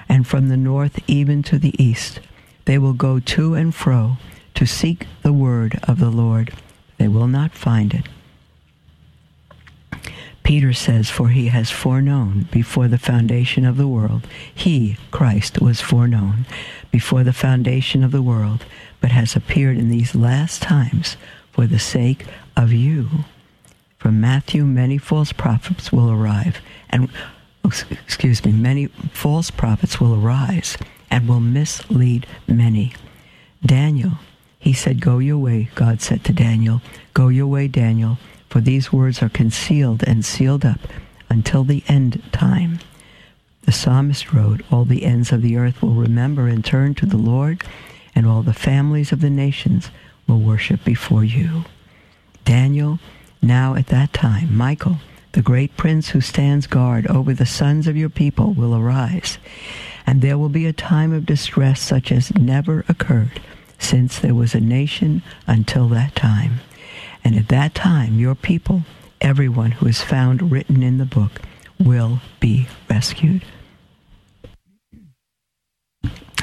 and 0.09 0.27
from 0.27 0.49
the 0.49 0.57
north 0.57 0.99
even 1.07 1.43
to 1.43 1.57
the 1.57 1.81
east. 1.81 2.19
They 2.65 2.77
will 2.77 2.93
go 2.93 3.19
to 3.19 3.53
and 3.53 3.73
fro 3.73 4.17
to 4.55 4.65
seek 4.65 5.07
the 5.21 5.31
word 5.31 5.79
of 5.83 5.99
the 5.99 6.09
Lord. 6.09 6.53
They 6.97 7.07
will 7.07 7.27
not 7.27 7.53
find 7.53 7.93
it. 7.93 8.07
Peter 10.47 10.71
says, 10.71 11.09
For 11.09 11.27
he 11.27 11.47
has 11.47 11.71
foreknown 11.71 12.47
before 12.51 12.87
the 12.87 12.97
foundation 12.97 13.65
of 13.65 13.75
the 13.75 13.85
world. 13.85 14.25
He, 14.55 14.95
Christ, 15.11 15.61
was 15.61 15.81
foreknown 15.81 16.45
before 16.89 17.25
the 17.25 17.33
foundation 17.33 18.01
of 18.01 18.13
the 18.13 18.21
world, 18.21 18.63
but 19.01 19.11
has 19.11 19.35
appeared 19.35 19.77
in 19.77 19.89
these 19.89 20.15
last 20.15 20.61
times 20.61 21.17
for 21.51 21.67
the 21.67 21.79
sake 21.79 22.25
of 22.55 22.71
you. 22.71 23.09
From 23.97 24.21
Matthew, 24.21 24.63
many 24.63 24.97
false 24.97 25.33
prophets 25.33 25.91
will 25.91 26.09
arrive, 26.09 26.61
and 26.89 27.09
oh, 27.65 27.71
excuse 27.91 28.45
me, 28.45 28.53
many 28.53 28.85
false 29.11 29.51
prophets 29.51 29.99
will 29.99 30.15
arise 30.15 30.77
and 31.11 31.27
will 31.27 31.41
mislead 31.41 32.25
many. 32.47 32.93
Daniel, 33.65 34.13
he 34.59 34.71
said, 34.71 35.01
Go 35.01 35.19
your 35.19 35.39
way, 35.39 35.69
God 35.75 35.99
said 35.99 36.23
to 36.23 36.31
Daniel, 36.31 36.81
Go 37.13 37.27
your 37.27 37.47
way, 37.47 37.67
Daniel, 37.67 38.17
for 38.57 38.61
these 38.61 38.91
words 38.91 39.21
are 39.21 39.29
concealed 39.29 40.03
and 40.07 40.25
sealed 40.25 40.65
up 40.65 40.79
until 41.29 41.63
the 41.63 41.83
end 41.87 42.23
time. 42.31 42.79
The 43.65 43.71
psalmist 43.71 44.33
wrote, 44.33 44.61
All 44.71 44.83
the 44.83 45.05
ends 45.05 45.31
of 45.31 45.43
the 45.43 45.57
earth 45.57 45.79
will 45.79 45.93
remember 45.93 46.47
and 46.47 46.65
turn 46.65 46.95
to 46.95 47.05
the 47.05 47.19
Lord, 47.19 47.61
and 48.15 48.25
all 48.25 48.41
the 48.41 48.55
families 48.55 49.11
of 49.11 49.21
the 49.21 49.29
nations 49.29 49.91
will 50.25 50.39
worship 50.39 50.83
before 50.83 51.23
you. 51.23 51.65
Daniel, 52.45 52.97
now 53.43 53.75
at 53.75 53.87
that 53.87 54.11
time, 54.11 54.57
Michael, 54.57 54.97
the 55.33 55.43
great 55.43 55.77
prince 55.77 56.09
who 56.09 56.19
stands 56.19 56.65
guard 56.65 57.05
over 57.05 57.35
the 57.35 57.45
sons 57.45 57.85
of 57.85 57.95
your 57.95 58.09
people, 58.09 58.53
will 58.53 58.75
arise 58.75 59.37
and 60.07 60.23
there 60.23 60.39
will 60.39 60.49
be 60.49 60.65
a 60.65 60.73
time 60.73 61.13
of 61.13 61.27
distress 61.27 61.79
such 61.79 62.11
as 62.11 62.33
never 62.33 62.83
occurred 62.89 63.39
since 63.77 64.17
there 64.17 64.33
was 64.33 64.55
a 64.55 64.59
nation 64.59 65.21
until 65.45 65.87
that 65.89 66.15
time. 66.15 66.59
And 67.27 67.35
at 67.35 67.49
that 67.49 67.75
time, 67.75 68.19
your 68.19 68.35
people, 68.35 68.83
everyone 69.19 69.71
who 69.71 69.87
is 69.87 69.99
found 69.99 70.49
written 70.49 70.81
in 70.81 70.97
the 70.97 71.03
book, 71.03 71.41
will 71.77 72.21
be 72.39 72.69
rescued. 72.89 73.43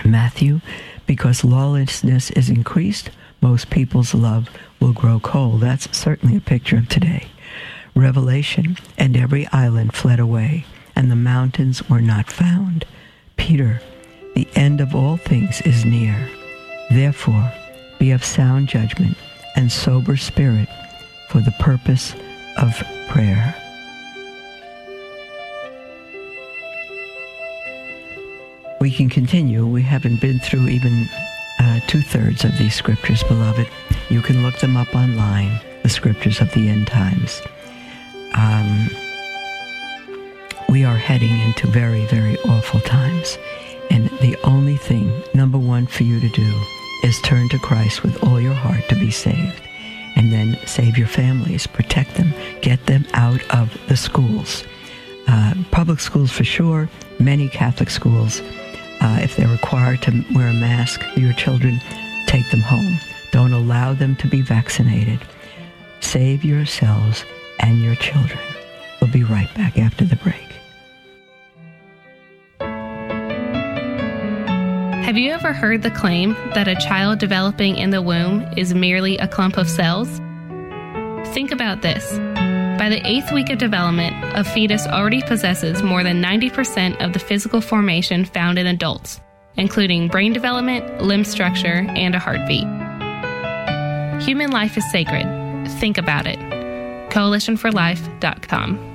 Matthew, 0.05 0.61
because 1.07 1.43
lawlessness 1.43 2.31
is 2.33 2.51
increased, 2.51 3.09
most 3.41 3.71
people's 3.71 4.13
love 4.13 4.51
will 4.79 4.93
grow 4.93 5.21
cold. 5.21 5.63
That's 5.63 5.89
certainly 5.97 6.37
a 6.37 6.43
picture 6.43 6.77
of 6.77 6.91
today. 6.91 7.29
Revelation, 7.97 8.77
and 8.99 9.17
every 9.17 9.47
island 9.47 9.95
fled 9.95 10.21
away, 10.21 10.67
and 10.95 11.11
the 11.11 11.17
mountains 11.17 11.89
were 11.89 12.03
not 12.03 12.31
found. 12.31 12.85
Peter, 13.39 13.81
the 14.35 14.47
end 14.55 14.83
of 14.83 14.95
all 14.95 15.17
things 15.17 15.63
is 15.63 15.87
near. 15.87 16.29
Therefore, 16.91 17.51
be 17.99 18.11
of 18.11 18.23
sound 18.23 18.69
judgment 18.69 19.17
and 19.57 19.71
sober 19.71 20.17
spirit 20.17 20.69
for 21.29 21.41
the 21.41 21.53
purpose 21.53 22.15
of 22.59 22.83
prayer. 23.09 23.55
We 28.81 28.91
can 28.91 29.09
continue. 29.09 29.67
We 29.67 29.83
haven't 29.83 30.21
been 30.21 30.39
through 30.41 30.69
even 30.69 31.09
uh, 31.61 31.81
two 31.87 32.03
thirds 32.03 32.45
of 32.45 32.57
these 32.59 32.75
scriptures, 32.75 33.23
beloved. 33.25 33.69
You 34.11 34.21
can 34.21 34.43
look 34.43 34.59
them 34.59 34.77
up 34.77 34.95
online, 34.95 35.59
the 35.83 35.89
scriptures 35.89 36.41
of 36.41 36.53
the 36.53 36.69
end 36.69 36.87
times. 36.87 37.41
Um, 38.35 38.91
we 40.69 40.85
are 40.85 40.97
heading 40.97 41.41
into 41.41 41.67
very, 41.69 42.05
very 42.07 42.37
awful 42.41 42.81
times. 42.81 43.39
And 43.91 44.11
the 44.21 44.37
only 44.45 44.77
thing, 44.77 45.23
number 45.35 45.59
one, 45.59 45.87
for 45.87 46.03
you 46.03 46.21
to 46.21 46.29
do 46.29 46.53
is 47.03 47.21
turn 47.21 47.49
to 47.51 47.59
Christ 47.59 48.03
with 48.03 48.23
all 48.25 48.41
your 48.41 48.55
heart 48.55 48.89
to 48.89 48.95
be 48.95 49.11
saved. 49.11 49.61
And 50.17 50.33
then 50.33 50.59
save 50.67 50.97
your 50.97 51.09
families, 51.09 51.67
protect 51.67 52.15
them, 52.15 52.33
get 52.61 52.87
them 52.87 53.05
out 53.15 53.43
of 53.55 53.77
the 53.89 53.97
schools. 53.97 54.65
Uh, 55.27 55.55
public 55.71 56.01
schools 56.01 56.31
for 56.31 56.45
sure, 56.45 56.89
many 57.19 57.49
Catholic 57.49 57.91
schools, 57.91 58.41
uh, 59.01 59.19
if 59.21 59.37
they're 59.37 59.49
required 59.49 60.01
to 60.03 60.25
wear 60.35 60.49
a 60.49 60.53
mask, 60.55 61.05
your 61.17 61.33
children, 61.33 61.81
take 62.27 62.49
them 62.51 62.61
home. 62.61 62.99
Don't 63.33 63.53
allow 63.53 63.93
them 63.93 64.17
to 64.17 64.29
be 64.29 64.41
vaccinated. 64.41 65.21
Save 66.01 66.45
yourselves 66.45 67.25
and 67.61 67.83
your 67.83 67.97
children. 67.97 68.39
We'll 69.01 69.11
be 69.11 69.25
right 69.25 69.53
back 69.55 69.79
after 69.79 70.05
the 70.05 70.17
break. 70.17 70.54
Have 75.05 75.19
you 75.19 75.33
ever 75.33 75.53
heard 75.53 75.83
the 75.83 75.91
claim 75.91 76.33
that 76.55 76.67
a 76.67 76.77
child 76.77 77.19
developing 77.19 77.77
in 77.77 77.91
the 77.91 78.01
womb 78.01 78.41
is 78.57 78.73
merely 78.73 79.19
a 79.19 79.29
clump 79.29 79.59
of 79.59 79.69
cells? 79.69 80.09
Think 81.35 81.53
about 81.53 81.83
this. 81.83 82.11
By 82.79 82.89
the 82.89 83.07
eighth 83.07 83.31
week 83.31 83.51
of 83.51 83.59
development, 83.59 84.17
a 84.35 84.43
fetus 84.43 84.87
already 84.87 85.21
possesses 85.21 85.83
more 85.83 86.03
than 86.03 86.23
90% 86.23 87.05
of 87.05 87.13
the 87.13 87.19
physical 87.19 87.61
formation 87.61 88.25
found 88.25 88.59
in 88.59 88.67
adults, 88.67 89.21
including 89.57 90.09
brain 90.09 90.33
development, 90.33 91.03
limb 91.03 91.25
structure, 91.25 91.87
and 91.87 92.15
a 92.15 92.19
heartbeat. 92.19 92.65
Human 94.23 94.53
life 94.53 94.79
is 94.79 94.91
sacred. 94.91 95.27
Think 95.81 95.99
about 95.99 96.27
it. 96.27 96.39
CoalitionForLife.com. 97.11 98.94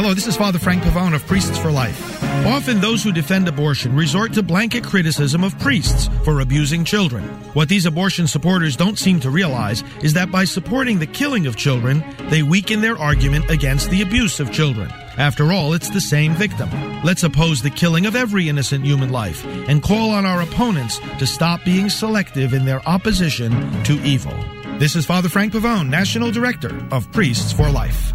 Hello, 0.00 0.14
this 0.14 0.26
is 0.26 0.34
Father 0.34 0.58
Frank 0.58 0.82
Pavone 0.82 1.14
of 1.14 1.26
Priests 1.26 1.58
for 1.58 1.70
Life. 1.70 2.22
Often 2.46 2.80
those 2.80 3.04
who 3.04 3.12
defend 3.12 3.46
abortion 3.46 3.94
resort 3.94 4.32
to 4.32 4.42
blanket 4.42 4.82
criticism 4.82 5.44
of 5.44 5.58
priests 5.58 6.08
for 6.24 6.40
abusing 6.40 6.86
children. 6.86 7.22
What 7.52 7.68
these 7.68 7.84
abortion 7.84 8.26
supporters 8.26 8.76
don't 8.76 8.98
seem 8.98 9.20
to 9.20 9.28
realize 9.28 9.84
is 10.02 10.14
that 10.14 10.30
by 10.30 10.44
supporting 10.44 10.98
the 10.98 11.06
killing 11.06 11.46
of 11.46 11.54
children, 11.54 12.02
they 12.30 12.42
weaken 12.42 12.80
their 12.80 12.96
argument 12.96 13.50
against 13.50 13.90
the 13.90 14.00
abuse 14.00 14.40
of 14.40 14.50
children. 14.50 14.90
After 15.18 15.52
all, 15.52 15.74
it's 15.74 15.90
the 15.90 16.00
same 16.00 16.32
victim. 16.32 16.70
Let's 17.04 17.24
oppose 17.24 17.60
the 17.60 17.68
killing 17.68 18.06
of 18.06 18.16
every 18.16 18.48
innocent 18.48 18.86
human 18.86 19.12
life 19.12 19.44
and 19.68 19.82
call 19.82 20.12
on 20.12 20.24
our 20.24 20.40
opponents 20.40 20.98
to 21.18 21.26
stop 21.26 21.62
being 21.62 21.90
selective 21.90 22.54
in 22.54 22.64
their 22.64 22.80
opposition 22.88 23.52
to 23.82 24.00
evil. 24.02 24.32
This 24.78 24.96
is 24.96 25.04
Father 25.04 25.28
Frank 25.28 25.52
Pavone, 25.52 25.90
National 25.90 26.30
Director 26.30 26.74
of 26.90 27.12
Priests 27.12 27.52
for 27.52 27.68
Life. 27.68 28.14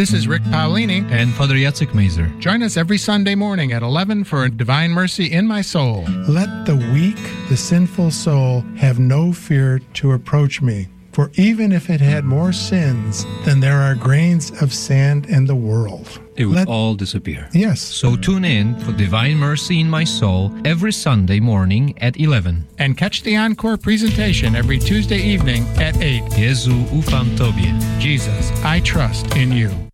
This 0.00 0.14
is 0.14 0.26
Rick 0.26 0.44
Paolini 0.44 1.02
and 1.10 1.30
Father 1.34 1.56
Yatsik 1.56 1.92
Mazer. 1.92 2.26
Join 2.38 2.62
us 2.62 2.78
every 2.78 2.96
Sunday 2.96 3.34
morning 3.34 3.72
at 3.72 3.82
11 3.82 4.24
for 4.24 4.48
Divine 4.48 4.92
Mercy 4.92 5.30
in 5.30 5.46
My 5.46 5.60
Soul. 5.60 6.04
Let 6.26 6.64
the 6.64 6.76
weak, 6.94 7.18
the 7.50 7.56
sinful 7.58 8.10
soul 8.10 8.62
have 8.78 8.98
no 8.98 9.30
fear 9.30 9.78
to 9.92 10.12
approach 10.12 10.62
me. 10.62 10.88
For 11.12 11.30
even 11.34 11.70
if 11.70 11.90
it 11.90 12.00
had 12.00 12.24
more 12.24 12.50
sins 12.50 13.26
than 13.44 13.60
there 13.60 13.76
are 13.76 13.94
grains 13.94 14.50
of 14.62 14.72
sand 14.72 15.26
in 15.26 15.44
the 15.44 15.54
world, 15.54 16.18
it 16.34 16.46
would 16.46 16.56
Let, 16.56 16.68
all 16.68 16.94
disappear. 16.94 17.50
Yes. 17.52 17.82
So 17.82 18.16
tune 18.16 18.46
in 18.46 18.80
for 18.80 18.92
Divine 18.92 19.36
Mercy 19.36 19.80
in 19.80 19.90
My 19.90 20.04
Soul 20.04 20.50
every 20.64 20.92
Sunday 20.92 21.40
morning 21.40 21.92
at 21.98 22.18
11. 22.18 22.66
And 22.78 22.96
catch 22.96 23.22
the 23.22 23.36
encore 23.36 23.76
presentation 23.76 24.56
every 24.56 24.78
Tuesday 24.78 25.20
evening 25.20 25.64
at 25.76 25.94
8. 25.98 26.22
Jezu 26.30 26.86
ufam 26.86 27.36
Tobie. 27.36 28.00
Jesus, 28.00 28.50
I 28.64 28.80
trust 28.80 29.36
in 29.36 29.52
you. 29.52 29.89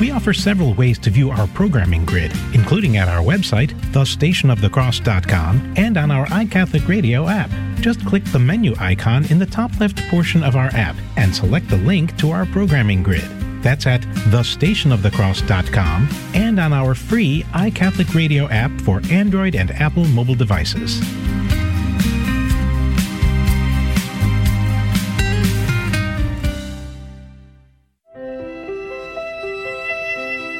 We 0.00 0.10
offer 0.12 0.32
several 0.32 0.74
ways 0.74 0.96
to 1.00 1.10
view 1.10 1.30
our 1.30 1.48
programming 1.48 2.04
grid, 2.04 2.30
including 2.54 2.98
at 2.98 3.08
our 3.08 3.20
website, 3.22 3.70
thestationofthecross.com, 3.92 5.74
and 5.76 5.96
on 5.96 6.12
our 6.12 6.26
iCatholic 6.26 6.86
Radio 6.86 7.26
app. 7.26 7.50
Just 7.80 8.06
click 8.06 8.24
the 8.26 8.38
menu 8.38 8.74
icon 8.78 9.24
in 9.26 9.38
the 9.38 9.46
top 9.46 9.80
left 9.80 9.98
portion 10.08 10.44
of 10.44 10.54
our 10.54 10.68
app 10.74 10.94
and 11.16 11.34
select 11.34 11.68
the 11.68 11.78
link 11.78 12.16
to 12.18 12.30
our 12.30 12.46
programming 12.46 13.02
grid. 13.02 13.28
That's 13.62 13.86
at 13.86 14.02
thestationofthecross.com 14.02 16.08
and 16.34 16.60
on 16.60 16.72
our 16.72 16.94
free 16.94 17.42
iCatholic 17.52 18.14
Radio 18.14 18.48
app 18.48 18.70
for 18.82 19.00
Android 19.10 19.56
and 19.56 19.72
Apple 19.72 20.04
mobile 20.04 20.36
devices. 20.36 21.00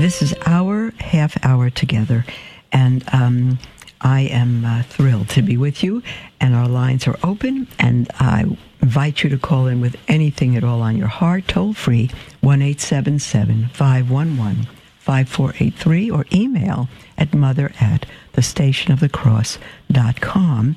This 0.00 0.22
is 0.22 0.34
our 0.46 0.92
half 0.98 1.36
hour 1.44 1.68
together, 1.68 2.24
and 2.72 3.04
um, 3.12 3.58
I 4.00 4.22
am 4.22 4.64
uh, 4.64 4.82
thrilled 4.84 5.28
to 5.28 5.42
be 5.42 5.58
with 5.58 5.84
you. 5.84 6.02
And 6.40 6.54
our 6.54 6.68
lines 6.68 7.06
are 7.06 7.18
open, 7.22 7.68
and 7.78 8.10
I 8.18 8.46
invite 8.80 9.22
you 9.22 9.28
to 9.28 9.36
call 9.36 9.66
in 9.66 9.82
with 9.82 9.96
anything 10.08 10.56
at 10.56 10.64
all 10.64 10.80
on 10.80 10.96
your 10.96 11.08
heart, 11.08 11.48
toll 11.48 11.74
free, 11.74 12.08
1 12.40 12.62
877 12.62 13.68
511 13.74 14.68
5483, 15.00 16.10
or 16.10 16.24
email 16.32 16.88
at 17.18 17.34
mother 17.34 17.70
at 17.78 18.06
thestationofthecross.com. 18.32 20.76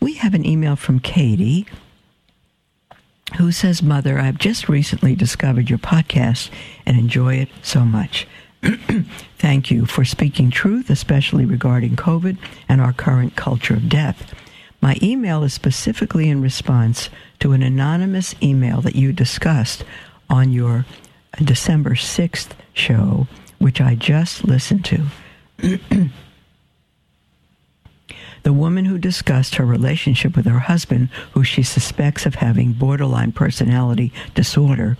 We 0.00 0.14
have 0.14 0.32
an 0.32 0.46
email 0.46 0.76
from 0.76 0.98
Katie 0.98 1.66
who 3.36 3.52
says, 3.52 3.82
Mother, 3.82 4.18
I've 4.18 4.38
just 4.38 4.70
recently 4.70 5.14
discovered 5.14 5.68
your 5.68 5.78
podcast 5.78 6.48
and 6.86 6.98
enjoy 6.98 7.34
it 7.34 7.50
so 7.60 7.84
much. 7.84 8.26
Thank 9.38 9.70
you 9.70 9.86
for 9.86 10.04
speaking 10.04 10.50
truth, 10.50 10.88
especially 10.88 11.44
regarding 11.44 11.96
COVID 11.96 12.38
and 12.68 12.80
our 12.80 12.92
current 12.92 13.34
culture 13.34 13.74
of 13.74 13.88
death. 13.88 14.34
My 14.80 14.96
email 15.02 15.42
is 15.42 15.52
specifically 15.52 16.28
in 16.28 16.40
response 16.42 17.10
to 17.40 17.52
an 17.52 17.62
anonymous 17.62 18.34
email 18.42 18.80
that 18.82 18.96
you 18.96 19.12
discussed 19.12 19.84
on 20.30 20.52
your 20.52 20.86
December 21.42 21.90
6th 21.90 22.50
show, 22.72 23.26
which 23.58 23.80
I 23.80 23.94
just 23.94 24.44
listened 24.44 24.84
to. 24.86 25.06
the 28.42 28.52
woman 28.52 28.84
who 28.84 28.98
discussed 28.98 29.56
her 29.56 29.64
relationship 29.64 30.36
with 30.36 30.46
her 30.46 30.60
husband, 30.60 31.08
who 31.32 31.44
she 31.44 31.62
suspects 31.62 32.26
of 32.26 32.36
having 32.36 32.72
borderline 32.72 33.32
personality 33.32 34.12
disorder, 34.34 34.96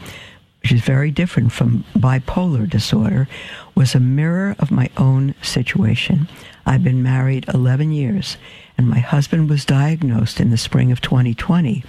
which 0.63 0.73
is 0.73 0.81
very 0.81 1.11
different 1.11 1.51
from 1.51 1.85
bipolar 1.97 2.71
disorder, 2.71 3.27
was 3.75 3.95
a 3.95 4.01
mirror 4.01 4.55
of 4.61 4.71
my 4.71 4.89
own 4.97 5.35
situation. 5.43 6.29
I've 6.65 6.85
been 6.85 7.03
married 7.03 7.47
11 7.53 7.91
years, 7.91 8.37
and 8.79 8.89
my 8.89 9.01
husband 9.01 9.51
was 9.51 9.65
diagnosed 9.65 10.39
in 10.39 10.51
the 10.51 10.57
spring 10.57 10.93
of 10.93 11.01
2020 11.01 11.83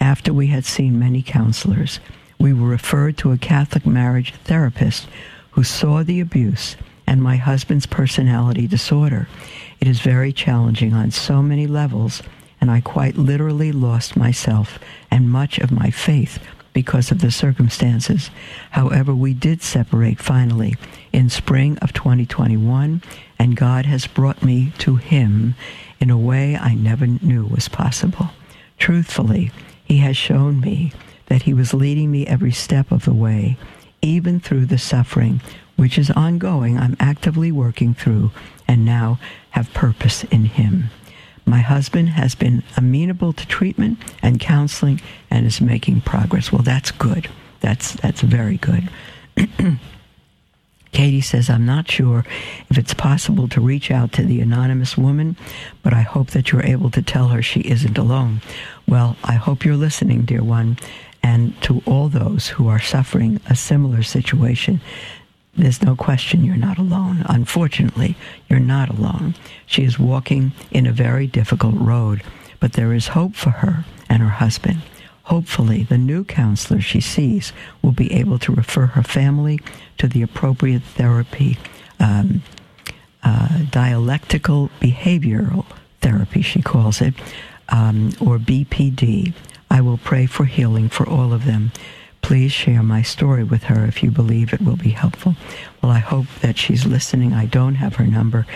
after 0.00 0.32
we 0.32 0.46
had 0.46 0.64
seen 0.64 0.98
many 0.98 1.22
counselors. 1.22 2.00
We 2.38 2.54
were 2.54 2.68
referred 2.68 3.18
to 3.18 3.32
a 3.32 3.38
Catholic 3.38 3.84
marriage 3.84 4.32
therapist 4.44 5.06
who 5.50 5.62
saw 5.62 6.02
the 6.02 6.20
abuse 6.20 6.76
and 7.06 7.22
my 7.22 7.36
husband's 7.36 7.86
personality 7.86 8.66
disorder. 8.66 9.28
It 9.80 9.88
is 9.88 10.00
very 10.00 10.32
challenging 10.32 10.94
on 10.94 11.10
so 11.10 11.42
many 11.42 11.66
levels, 11.66 12.22
and 12.58 12.70
I 12.70 12.80
quite 12.80 13.16
literally 13.16 13.70
lost 13.70 14.16
myself 14.16 14.78
and 15.10 15.30
much 15.30 15.58
of 15.58 15.70
my 15.70 15.90
faith 15.90 16.38
because 16.74 17.10
of 17.10 17.22
the 17.22 17.30
circumstances. 17.30 18.30
However, 18.72 19.14
we 19.14 19.32
did 19.32 19.62
separate 19.62 20.18
finally 20.18 20.76
in 21.12 21.30
spring 21.30 21.78
of 21.78 21.94
2021, 21.94 23.00
and 23.38 23.56
God 23.56 23.86
has 23.86 24.06
brought 24.06 24.42
me 24.42 24.72
to 24.78 24.96
Him 24.96 25.54
in 26.00 26.10
a 26.10 26.18
way 26.18 26.56
I 26.56 26.74
never 26.74 27.06
knew 27.06 27.46
was 27.46 27.68
possible. 27.68 28.30
Truthfully, 28.78 29.50
He 29.82 29.98
has 29.98 30.18
shown 30.18 30.60
me 30.60 30.92
that 31.26 31.42
He 31.42 31.54
was 31.54 31.72
leading 31.72 32.10
me 32.10 32.26
every 32.26 32.52
step 32.52 32.92
of 32.92 33.06
the 33.06 33.14
way, 33.14 33.56
even 34.02 34.40
through 34.40 34.66
the 34.66 34.76
suffering, 34.76 35.40
which 35.76 35.96
is 35.96 36.10
ongoing, 36.10 36.76
I'm 36.76 36.96
actively 37.00 37.50
working 37.50 37.94
through, 37.94 38.32
and 38.68 38.84
now 38.84 39.18
have 39.50 39.72
purpose 39.72 40.24
in 40.24 40.46
Him. 40.46 40.90
My 41.46 41.60
husband 41.60 42.10
has 42.10 42.34
been 42.34 42.62
amenable 42.76 43.32
to 43.32 43.46
treatment 43.46 43.98
and 44.22 44.40
counseling 44.40 45.00
and 45.30 45.46
is 45.46 45.60
making 45.60 46.02
progress. 46.02 46.50
Well, 46.50 46.62
that's 46.62 46.90
good. 46.90 47.28
That's 47.60 47.92
that's 47.92 48.20
very 48.20 48.56
good. 48.56 48.88
Katie 50.92 51.20
says, 51.20 51.50
I'm 51.50 51.66
not 51.66 51.90
sure 51.90 52.24
if 52.70 52.78
it's 52.78 52.94
possible 52.94 53.48
to 53.48 53.60
reach 53.60 53.90
out 53.90 54.12
to 54.12 54.22
the 54.22 54.40
anonymous 54.40 54.96
woman, 54.96 55.36
but 55.82 55.92
I 55.92 56.02
hope 56.02 56.30
that 56.30 56.52
you're 56.52 56.64
able 56.64 56.88
to 56.92 57.02
tell 57.02 57.28
her 57.28 57.42
she 57.42 57.60
isn't 57.62 57.98
alone. 57.98 58.40
Well, 58.86 59.16
I 59.24 59.34
hope 59.34 59.64
you're 59.64 59.76
listening, 59.76 60.22
dear 60.22 60.44
one, 60.44 60.78
and 61.20 61.60
to 61.62 61.82
all 61.84 62.08
those 62.08 62.46
who 62.46 62.68
are 62.68 62.78
suffering 62.80 63.40
a 63.50 63.56
similar 63.56 64.04
situation. 64.04 64.80
There's 65.56 65.82
no 65.82 65.94
question 65.94 66.44
you're 66.44 66.56
not 66.56 66.78
alone. 66.78 67.24
Unfortunately, 67.28 68.16
you're 68.48 68.58
not 68.58 68.88
alone. 68.88 69.34
She 69.66 69.84
is 69.84 69.98
walking 69.98 70.52
in 70.70 70.86
a 70.86 70.92
very 70.92 71.26
difficult 71.26 71.76
road, 71.76 72.22
but 72.58 72.72
there 72.72 72.92
is 72.92 73.08
hope 73.08 73.34
for 73.36 73.50
her 73.50 73.84
and 74.08 74.22
her 74.22 74.28
husband. 74.28 74.82
Hopefully, 75.24 75.84
the 75.84 75.96
new 75.96 76.24
counselor 76.24 76.80
she 76.80 77.00
sees 77.00 77.52
will 77.82 77.92
be 77.92 78.12
able 78.12 78.38
to 78.40 78.52
refer 78.52 78.86
her 78.86 79.02
family 79.02 79.60
to 79.98 80.08
the 80.08 80.22
appropriate 80.22 80.82
therapy, 80.82 81.56
um, 82.00 82.42
uh, 83.22 83.60
dialectical 83.70 84.70
behavioral 84.80 85.64
therapy, 86.00 86.42
she 86.42 86.60
calls 86.60 87.00
it, 87.00 87.14
um, 87.70 88.12
or 88.20 88.38
BPD. 88.38 89.32
I 89.70 89.80
will 89.80 89.98
pray 89.98 90.26
for 90.26 90.44
healing 90.44 90.88
for 90.90 91.08
all 91.08 91.32
of 91.32 91.46
them. 91.46 91.72
Please 92.24 92.52
share 92.52 92.82
my 92.82 93.02
story 93.02 93.44
with 93.44 93.64
her 93.64 93.84
if 93.84 94.02
you 94.02 94.10
believe 94.10 94.54
it 94.54 94.62
will 94.62 94.78
be 94.78 94.88
helpful. 94.88 95.36
Well, 95.82 95.92
I 95.92 95.98
hope 95.98 96.24
that 96.40 96.56
she's 96.56 96.86
listening. 96.86 97.34
I 97.34 97.44
don't 97.44 97.74
have 97.74 97.96
her 97.96 98.06
number 98.06 98.46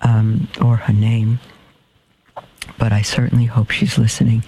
um, 0.00 0.48
or 0.58 0.76
her 0.76 0.94
name, 0.94 1.38
but 2.78 2.92
I 2.92 3.02
certainly 3.02 3.44
hope 3.44 3.72
she's 3.72 3.98
listening 3.98 4.42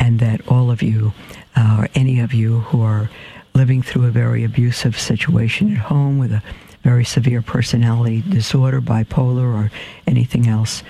and 0.00 0.18
that 0.18 0.40
all 0.48 0.68
of 0.72 0.82
you, 0.82 1.12
uh, 1.54 1.76
or 1.78 1.88
any 1.94 2.18
of 2.18 2.34
you 2.34 2.58
who 2.58 2.82
are 2.82 3.08
living 3.54 3.82
through 3.82 4.06
a 4.06 4.10
very 4.10 4.42
abusive 4.42 4.98
situation 4.98 5.70
at 5.70 5.78
home 5.78 6.18
with 6.18 6.32
a 6.32 6.42
very 6.82 7.04
severe 7.04 7.40
personality 7.40 8.24
disorder, 8.28 8.80
bipolar, 8.80 9.54
or 9.54 9.70
anything 10.08 10.48
else, 10.48 10.82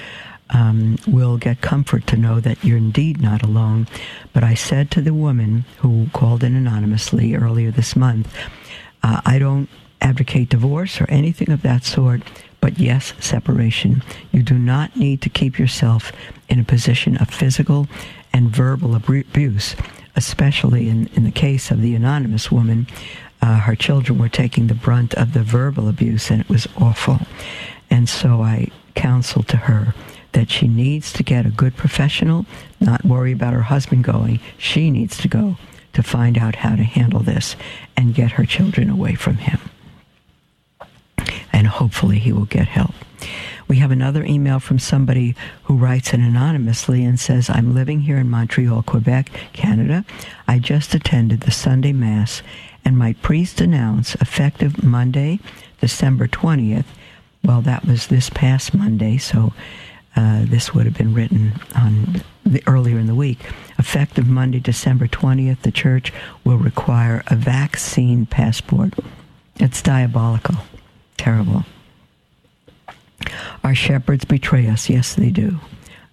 um, 0.50 0.96
will 1.06 1.36
get 1.36 1.60
comfort 1.60 2.06
to 2.08 2.16
know 2.16 2.40
that 2.40 2.64
you're 2.64 2.78
indeed 2.78 3.20
not 3.20 3.42
alone. 3.42 3.86
But 4.32 4.44
I 4.44 4.54
said 4.54 4.90
to 4.92 5.00
the 5.00 5.14
woman 5.14 5.64
who 5.78 6.08
called 6.12 6.42
in 6.42 6.54
anonymously 6.54 7.34
earlier 7.34 7.70
this 7.70 7.96
month, 7.96 8.34
uh, 9.02 9.20
I 9.24 9.38
don't 9.38 9.68
advocate 10.00 10.48
divorce 10.50 11.00
or 11.00 11.06
anything 11.08 11.50
of 11.50 11.62
that 11.62 11.84
sort, 11.84 12.22
but 12.60 12.78
yes, 12.78 13.12
separation. 13.20 14.02
You 14.32 14.42
do 14.42 14.58
not 14.58 14.96
need 14.96 15.22
to 15.22 15.28
keep 15.28 15.58
yourself 15.58 16.12
in 16.48 16.60
a 16.60 16.64
position 16.64 17.16
of 17.16 17.30
physical 17.30 17.88
and 18.32 18.50
verbal 18.50 18.94
abuse, 18.94 19.74
especially 20.16 20.88
in, 20.88 21.08
in 21.14 21.24
the 21.24 21.30
case 21.30 21.70
of 21.70 21.82
the 21.82 21.94
anonymous 21.94 22.50
woman. 22.50 22.86
Uh, 23.40 23.58
her 23.58 23.76
children 23.76 24.18
were 24.18 24.28
taking 24.28 24.66
the 24.66 24.74
brunt 24.74 25.14
of 25.14 25.32
the 25.32 25.42
verbal 25.42 25.88
abuse, 25.88 26.30
and 26.30 26.40
it 26.40 26.48
was 26.48 26.66
awful. 26.76 27.20
And 27.90 28.08
so 28.08 28.42
I 28.42 28.68
counseled 28.94 29.48
to 29.48 29.56
her 29.56 29.94
that 30.32 30.50
she 30.50 30.68
needs 30.68 31.12
to 31.14 31.22
get 31.22 31.46
a 31.46 31.50
good 31.50 31.76
professional, 31.76 32.46
not 32.80 33.04
worry 33.04 33.32
about 33.32 33.54
her 33.54 33.62
husband 33.62 34.04
going. 34.04 34.40
She 34.58 34.90
needs 34.90 35.16
to 35.18 35.28
go 35.28 35.56
to 35.94 36.02
find 36.02 36.38
out 36.38 36.56
how 36.56 36.76
to 36.76 36.82
handle 36.82 37.20
this 37.20 37.56
and 37.96 38.14
get 38.14 38.32
her 38.32 38.44
children 38.44 38.90
away 38.90 39.14
from 39.14 39.38
him. 39.38 39.58
And 41.52 41.66
hopefully 41.66 42.18
he 42.18 42.32
will 42.32 42.44
get 42.44 42.68
help. 42.68 42.94
We 43.66 43.78
have 43.78 43.90
another 43.90 44.24
email 44.24 44.60
from 44.60 44.78
somebody 44.78 45.34
who 45.64 45.76
writes 45.76 46.14
in 46.14 46.22
anonymously 46.22 47.04
and 47.04 47.20
says, 47.20 47.50
I'm 47.50 47.74
living 47.74 48.00
here 48.00 48.16
in 48.16 48.30
Montreal, 48.30 48.82
Quebec, 48.82 49.30
Canada. 49.52 50.06
I 50.46 50.58
just 50.58 50.94
attended 50.94 51.42
the 51.42 51.50
Sunday 51.50 51.92
Mass, 51.92 52.42
and 52.84 52.96
my 52.96 53.12
priest 53.14 53.60
announced 53.60 54.14
effective 54.16 54.82
Monday, 54.82 55.40
December 55.80 56.28
20th. 56.28 56.86
Well, 57.44 57.60
that 57.62 57.84
was 57.84 58.06
this 58.06 58.30
past 58.30 58.72
Monday, 58.72 59.18
so 59.18 59.52
uh, 60.18 60.44
this 60.46 60.74
would 60.74 60.84
have 60.84 60.98
been 60.98 61.14
written 61.14 61.52
on 61.76 62.22
the, 62.44 62.60
earlier 62.66 62.98
in 62.98 63.06
the 63.06 63.14
week. 63.14 63.38
Effective 63.78 64.26
Monday, 64.26 64.58
December 64.58 65.06
20th, 65.06 65.62
the 65.62 65.70
church 65.70 66.12
will 66.42 66.56
require 66.58 67.22
a 67.28 67.36
vaccine 67.36 68.26
passport. 68.26 68.94
It's 69.60 69.80
diabolical. 69.80 70.56
terrible. 71.16 71.64
Our 73.62 73.76
shepherds 73.76 74.24
betray 74.24 74.66
us. 74.66 74.90
Yes, 74.90 75.14
they 75.14 75.30
do. 75.30 75.60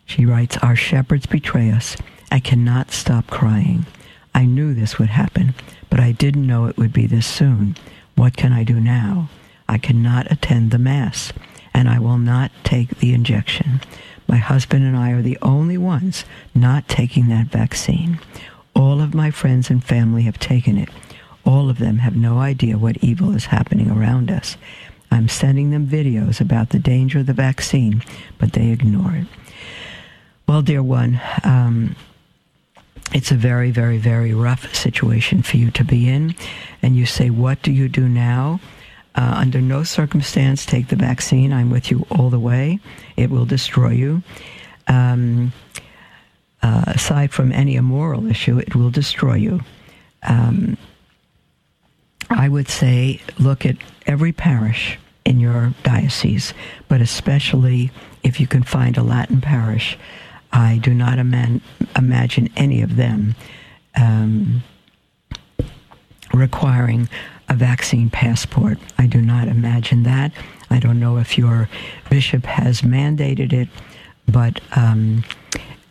She 0.05 0.23
writes, 0.23 0.55
Our 0.57 0.75
shepherds 0.75 1.25
betray 1.25 1.71
us. 1.71 1.97
I 2.31 2.39
cannot 2.39 2.91
stop 2.91 3.25
crying. 3.25 3.87
I 4.35 4.45
knew 4.45 4.75
this 4.75 4.99
would 4.99 5.09
happen, 5.09 5.55
but 5.89 5.99
I 5.99 6.11
didn't 6.11 6.45
know 6.45 6.65
it 6.65 6.77
would 6.77 6.93
be 6.93 7.07
this 7.07 7.25
soon. 7.25 7.75
What 8.13 8.37
can 8.37 8.53
I 8.53 8.63
do 8.63 8.79
now? 8.79 9.29
I 9.67 9.79
cannot 9.79 10.31
attend 10.31 10.69
the 10.69 10.77
Mass, 10.77 11.33
and 11.75 11.89
I 11.89 11.99
will 11.99 12.17
not 12.17 12.51
take 12.63 12.97
the 12.99 13.13
injection. 13.13 13.81
My 14.27 14.37
husband 14.37 14.85
and 14.85 14.95
I 14.95 15.11
are 15.11 15.21
the 15.21 15.37
only 15.41 15.77
ones 15.77 16.23
not 16.55 16.87
taking 16.87 17.27
that 17.27 17.47
vaccine. 17.47 18.17
All 18.73 19.01
of 19.01 19.13
my 19.13 19.29
friends 19.29 19.69
and 19.69 19.83
family 19.83 20.23
have 20.23 20.39
taken 20.39 20.77
it. 20.77 20.89
All 21.45 21.69
of 21.69 21.77
them 21.77 21.97
have 21.97 22.15
no 22.15 22.39
idea 22.39 22.77
what 22.77 23.03
evil 23.03 23.35
is 23.35 23.47
happening 23.47 23.91
around 23.91 24.31
us. 24.31 24.55
I'm 25.11 25.27
sending 25.27 25.69
them 25.69 25.85
videos 25.85 26.39
about 26.39 26.69
the 26.69 26.79
danger 26.79 27.19
of 27.19 27.25
the 27.25 27.33
vaccine, 27.33 28.01
but 28.39 28.53
they 28.53 28.69
ignore 28.69 29.13
it. 29.13 29.27
Well, 30.47 30.61
dear 30.61 30.81
one, 30.81 31.21
um, 31.43 31.95
it's 33.13 33.31
a 33.31 33.35
very, 33.35 33.71
very, 33.71 33.97
very 33.97 34.33
rough 34.33 34.73
situation 34.73 35.41
for 35.41 35.57
you 35.57 35.71
to 35.71 35.83
be 35.83 36.07
in. 36.07 36.35
And 36.81 36.95
you 36.95 37.05
say, 37.05 37.29
What 37.29 37.61
do 37.61 37.71
you 37.71 37.89
do 37.89 38.07
now? 38.07 38.59
Uh, 39.15 39.35
under 39.37 39.61
no 39.61 39.83
circumstance 39.83 40.65
take 40.65 40.89
the 40.89 40.95
vaccine. 40.95 41.53
I'm 41.53 41.69
with 41.69 41.89
you 41.89 42.05
all 42.11 42.29
the 42.29 42.39
way. 42.39 42.79
It 43.15 43.29
will 43.29 43.45
destroy 43.45 43.91
you. 43.91 44.23
Um, 44.87 45.53
uh, 46.61 46.83
aside 46.87 47.31
from 47.31 47.51
any 47.51 47.75
immoral 47.75 48.27
issue, 48.27 48.57
it 48.57 48.75
will 48.75 48.89
destroy 48.89 49.35
you. 49.35 49.61
Um, 50.23 50.77
I 52.29 52.49
would 52.49 52.67
say 52.67 53.21
look 53.39 53.65
at 53.65 53.77
every 54.05 54.33
parish 54.33 54.97
in 55.23 55.39
your 55.39 55.73
diocese, 55.83 56.53
but 56.87 57.01
especially 57.01 57.91
if 58.23 58.39
you 58.39 58.47
can 58.47 58.63
find 58.63 58.97
a 58.97 59.03
Latin 59.03 59.41
parish. 59.41 59.97
I 60.51 60.79
do 60.81 60.93
not 60.93 61.19
ima- 61.19 61.61
imagine 61.95 62.49
any 62.55 62.81
of 62.81 62.95
them 62.95 63.35
um, 63.95 64.63
requiring 66.33 67.09
a 67.47 67.53
vaccine 67.53 68.09
passport. 68.09 68.77
I 68.97 69.07
do 69.07 69.21
not 69.21 69.47
imagine 69.47 70.03
that. 70.03 70.31
I 70.69 70.79
don't 70.79 70.99
know 70.99 71.17
if 71.17 71.37
your 71.37 71.69
bishop 72.09 72.45
has 72.45 72.81
mandated 72.81 73.53
it, 73.53 73.69
but 74.27 74.61
um, 74.75 75.23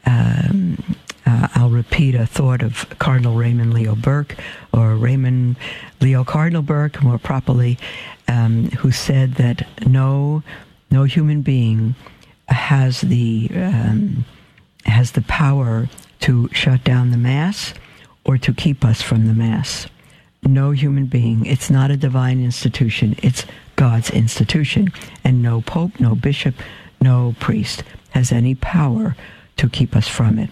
um, 0.06 0.96
uh, 1.26 1.48
I'll 1.54 1.70
repeat 1.70 2.14
a 2.14 2.26
thought 2.26 2.62
of 2.62 2.86
Cardinal 2.98 3.34
Raymond 3.34 3.72
Leo 3.72 3.94
Burke, 3.94 4.36
or 4.72 4.94
Raymond 4.96 5.56
Leo 6.00 6.24
Cardinal 6.24 6.62
Burke, 6.62 7.02
more 7.02 7.18
properly, 7.18 7.78
um, 8.28 8.70
who 8.70 8.90
said 8.90 9.34
that 9.34 9.66
no, 9.86 10.42
no 10.90 11.04
human 11.04 11.42
being 11.42 11.94
has 12.48 13.00
the 13.00 13.48
um, 13.54 14.24
has 14.84 15.12
the 15.12 15.22
power 15.22 15.88
to 16.20 16.48
shut 16.52 16.84
down 16.84 17.10
the 17.10 17.16
mass 17.16 17.72
or 18.24 18.36
to 18.38 18.52
keep 18.52 18.84
us 18.84 19.00
from 19.00 19.26
the 19.26 19.32
mass. 19.32 19.86
No 20.46 20.72
human 20.72 21.06
being. 21.06 21.46
It's 21.46 21.70
not 21.70 21.90
a 21.90 21.96
divine 21.96 22.42
institution. 22.42 23.16
It's 23.22 23.46
God's 23.76 24.10
institution, 24.10 24.88
and 25.24 25.42
no 25.42 25.62
pope, 25.62 25.98
no 25.98 26.14
bishop, 26.14 26.54
no 27.00 27.34
priest 27.40 27.82
has 28.10 28.30
any 28.30 28.54
power 28.54 29.16
to 29.56 29.68
keep 29.68 29.96
us 29.96 30.08
from 30.08 30.38
it. 30.38 30.50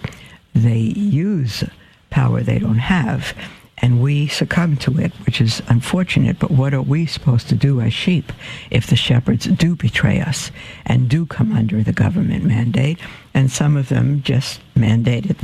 They 0.54 0.78
use 0.78 1.64
power 2.10 2.42
they 2.42 2.58
don't 2.58 2.78
have, 2.78 3.34
and 3.78 4.02
we 4.02 4.28
succumb 4.28 4.76
to 4.78 4.98
it, 4.98 5.12
which 5.24 5.40
is 5.40 5.62
unfortunate. 5.68 6.38
But 6.38 6.50
what 6.50 6.74
are 6.74 6.82
we 6.82 7.06
supposed 7.06 7.48
to 7.48 7.54
do 7.54 7.80
as 7.80 7.92
sheep 7.92 8.32
if 8.70 8.86
the 8.86 8.96
shepherds 8.96 9.46
do 9.46 9.74
betray 9.76 10.20
us 10.20 10.50
and 10.84 11.08
do 11.08 11.26
come 11.26 11.52
under 11.52 11.82
the 11.82 11.92
government 11.92 12.44
mandate? 12.44 12.98
And 13.34 13.50
some 13.50 13.76
of 13.76 13.88
them 13.88 14.22
just 14.22 14.60
mandated 14.74 15.36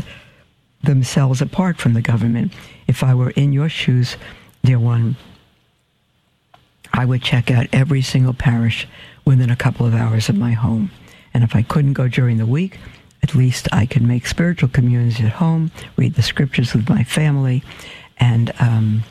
themselves 0.83 1.41
apart 1.41 1.79
from 1.79 1.95
the 1.95 2.03
government. 2.03 2.53
If 2.87 3.03
I 3.03 3.15
were 3.15 3.31
in 3.31 3.53
your 3.53 3.69
shoes, 3.69 4.17
dear 4.69 4.79
one, 4.79 5.17
I 6.93 7.07
would 7.07 7.23
check 7.23 7.51
out 7.51 7.69
every 7.73 8.03
single 8.03 8.35
parish 8.35 8.87
within 9.25 9.49
a 9.49 9.57
couple 9.57 9.87
of 9.87 9.95
hours 9.95 10.29
of 10.29 10.37
my 10.37 10.53
home. 10.53 10.91
And 11.33 11.43
if 11.43 11.57
I 11.57 11.63
couldn't 11.63 11.95
go 11.95 12.07
during 12.07 12.37
the 12.37 12.45
week, 12.45 12.79
at 13.23 13.35
least 13.35 13.67
I 13.73 13.87
could 13.87 14.03
make 14.03 14.27
spiritual 14.27 14.69
communions 14.69 15.21
at 15.21 15.33
home, 15.33 15.71
read 15.97 16.17
the 16.17 16.23
scriptures 16.23 16.75
with 16.75 16.87
my 16.87 17.03
family, 17.03 17.63
and 18.19 18.53
um, 18.61 19.05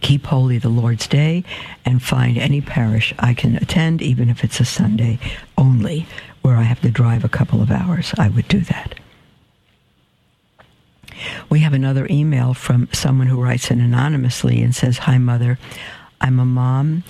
keep 0.00 0.26
holy 0.26 0.58
the 0.58 0.68
Lord's 0.68 1.06
Day, 1.06 1.44
and 1.84 2.02
find 2.02 2.36
any 2.36 2.60
parish 2.60 3.14
I 3.20 3.34
can 3.34 3.54
attend, 3.54 4.02
even 4.02 4.28
if 4.28 4.42
it's 4.42 4.58
a 4.58 4.64
Sunday 4.64 5.20
only, 5.56 6.08
where 6.40 6.56
I 6.56 6.62
have 6.62 6.80
to 6.80 6.90
drive 6.90 7.22
a 7.22 7.28
couple 7.28 7.62
of 7.62 7.70
hours. 7.70 8.12
I 8.18 8.30
would 8.30 8.48
do 8.48 8.62
that. 8.62 8.96
We 11.48 11.60
have 11.60 11.72
another 11.72 12.06
email 12.10 12.54
from 12.54 12.88
someone 12.92 13.26
who 13.26 13.42
writes 13.42 13.70
in 13.70 13.80
anonymously 13.80 14.62
and 14.62 14.74
says, 14.74 14.98
Hi, 14.98 15.18
Mother. 15.18 15.58
I'm 16.20 16.38
a 16.38 16.44
mom 16.44 17.02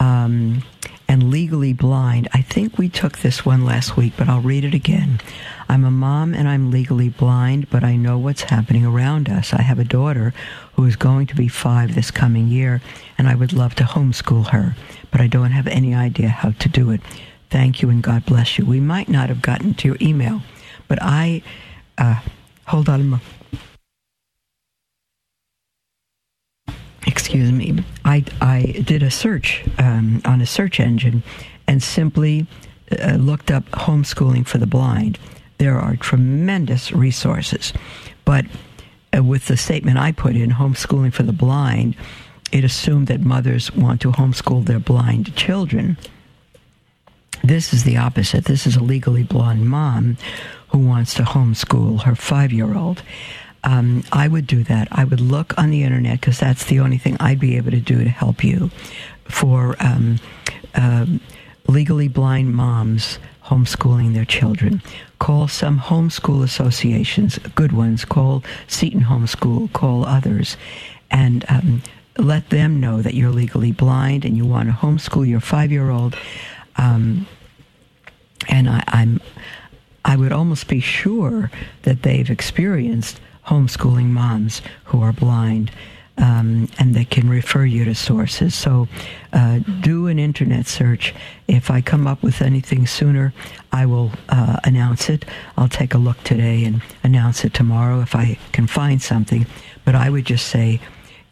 um, 0.00 0.64
and 1.08 1.30
legally 1.30 1.72
blind. 1.72 2.28
I 2.32 2.42
think 2.42 2.76
we 2.76 2.88
took 2.88 3.18
this 3.18 3.44
one 3.44 3.64
last 3.64 3.96
week, 3.96 4.14
but 4.16 4.28
I'll 4.28 4.40
read 4.40 4.64
it 4.64 4.74
again. 4.74 5.20
I'm 5.68 5.84
a 5.84 5.90
mom 5.90 6.34
and 6.34 6.48
I'm 6.48 6.70
legally 6.70 7.08
blind, 7.08 7.70
but 7.70 7.84
I 7.84 7.96
know 7.96 8.18
what's 8.18 8.42
happening 8.42 8.84
around 8.84 9.28
us. 9.28 9.52
I 9.52 9.62
have 9.62 9.78
a 9.78 9.84
daughter 9.84 10.34
who 10.74 10.84
is 10.84 10.96
going 10.96 11.26
to 11.28 11.36
be 11.36 11.48
five 11.48 11.94
this 11.94 12.10
coming 12.10 12.48
year, 12.48 12.80
and 13.16 13.28
I 13.28 13.34
would 13.34 13.52
love 13.52 13.74
to 13.76 13.84
homeschool 13.84 14.48
her, 14.48 14.76
but 15.10 15.20
I 15.20 15.26
don't 15.26 15.52
have 15.52 15.66
any 15.66 15.94
idea 15.94 16.28
how 16.28 16.50
to 16.50 16.68
do 16.68 16.90
it. 16.90 17.00
Thank 17.50 17.80
you 17.80 17.90
and 17.90 18.02
God 18.02 18.26
bless 18.26 18.58
you. 18.58 18.66
We 18.66 18.80
might 18.80 19.08
not 19.08 19.28
have 19.28 19.40
gotten 19.40 19.74
to 19.74 19.88
your 19.88 19.96
email, 20.00 20.42
but 20.86 20.98
I, 21.00 21.42
uh, 21.96 22.20
hold 22.68 22.88
on 22.88 23.20
excuse 27.08 27.52
me, 27.52 27.84
I, 28.04 28.24
I 28.40 28.82
did 28.86 29.02
a 29.02 29.10
search 29.10 29.64
um, 29.78 30.22
on 30.24 30.40
a 30.40 30.46
search 30.46 30.78
engine 30.78 31.22
and 31.66 31.82
simply 31.82 32.46
uh, 32.90 33.16
looked 33.16 33.50
up 33.50 33.64
homeschooling 33.70 34.46
for 34.46 34.58
the 34.58 34.66
blind. 34.66 35.18
There 35.58 35.78
are 35.78 35.96
tremendous 35.96 36.92
resources, 36.92 37.72
but 38.24 38.46
uh, 39.16 39.22
with 39.22 39.46
the 39.46 39.56
statement 39.56 39.98
I 39.98 40.12
put 40.12 40.36
in, 40.36 40.50
homeschooling 40.50 41.12
for 41.12 41.22
the 41.22 41.32
blind, 41.32 41.96
it 42.52 42.64
assumed 42.64 43.08
that 43.08 43.20
mothers 43.20 43.72
want 43.74 44.00
to 44.02 44.12
homeschool 44.12 44.64
their 44.64 44.78
blind 44.78 45.34
children. 45.36 45.98
This 47.42 47.72
is 47.72 47.84
the 47.84 47.96
opposite. 47.96 48.44
This 48.44 48.66
is 48.66 48.76
a 48.76 48.82
legally 48.82 49.22
blind 49.22 49.68
mom 49.68 50.16
who 50.68 50.78
wants 50.78 51.14
to 51.14 51.22
homeschool 51.22 52.02
her 52.02 52.14
five 52.14 52.52
year 52.52 52.76
old 52.76 53.02
um, 53.64 54.04
I 54.12 54.28
would 54.28 54.46
do 54.46 54.62
that. 54.64 54.88
I 54.92 55.04
would 55.04 55.20
look 55.20 55.56
on 55.58 55.70
the 55.70 55.82
internet 55.82 56.20
because 56.20 56.38
that's 56.38 56.64
the 56.64 56.80
only 56.80 56.98
thing 56.98 57.16
I'd 57.20 57.40
be 57.40 57.56
able 57.56 57.70
to 57.72 57.80
do 57.80 58.02
to 58.02 58.10
help 58.10 58.44
you 58.44 58.70
for 59.24 59.76
um, 59.80 60.18
uh, 60.74 61.06
legally 61.66 62.08
blind 62.08 62.54
moms 62.54 63.18
homeschooling 63.44 64.14
their 64.14 64.24
children. 64.24 64.82
Call 65.18 65.48
some 65.48 65.80
homeschool 65.80 66.42
associations, 66.44 67.38
good 67.54 67.72
ones. 67.72 68.04
Call 68.04 68.44
Seton 68.68 69.02
Homeschool. 69.02 69.72
Call 69.72 70.04
others, 70.04 70.56
and 71.10 71.44
um, 71.48 71.82
let 72.16 72.50
them 72.50 72.78
know 72.80 73.02
that 73.02 73.14
you're 73.14 73.30
legally 73.30 73.72
blind 73.72 74.24
and 74.24 74.36
you 74.36 74.44
want 74.44 74.68
to 74.68 74.74
homeschool 74.74 75.26
your 75.26 75.40
five-year-old. 75.40 76.16
Um, 76.78 77.26
and 78.48 78.68
I, 78.68 78.82
I'm, 78.88 79.20
I 80.04 80.16
would 80.16 80.32
almost 80.32 80.68
be 80.68 80.80
sure 80.80 81.50
that 81.82 82.02
they've 82.02 82.30
experienced 82.30 83.20
homeschooling 83.46 84.06
moms 84.06 84.62
who 84.84 85.02
are 85.02 85.12
blind. 85.12 85.70
Um, 86.20 86.68
and 86.80 86.96
they 86.96 87.04
can 87.04 87.28
refer 87.28 87.64
you 87.64 87.84
to 87.84 87.94
sources. 87.94 88.52
So 88.52 88.88
uh, 89.32 89.60
do 89.82 90.08
an 90.08 90.18
internet 90.18 90.66
search. 90.66 91.14
If 91.46 91.70
I 91.70 91.80
come 91.80 92.08
up 92.08 92.24
with 92.24 92.42
anything 92.42 92.88
sooner, 92.88 93.32
I 93.70 93.86
will 93.86 94.10
uh, 94.28 94.56
announce 94.64 95.08
it. 95.08 95.24
I'll 95.56 95.68
take 95.68 95.94
a 95.94 95.98
look 95.98 96.20
today 96.24 96.64
and 96.64 96.82
announce 97.04 97.44
it 97.44 97.54
tomorrow 97.54 98.00
if 98.00 98.16
I 98.16 98.36
can 98.50 98.66
find 98.66 99.00
something. 99.00 99.46
But 99.84 99.94
I 99.94 100.10
would 100.10 100.24
just 100.24 100.48
say, 100.48 100.80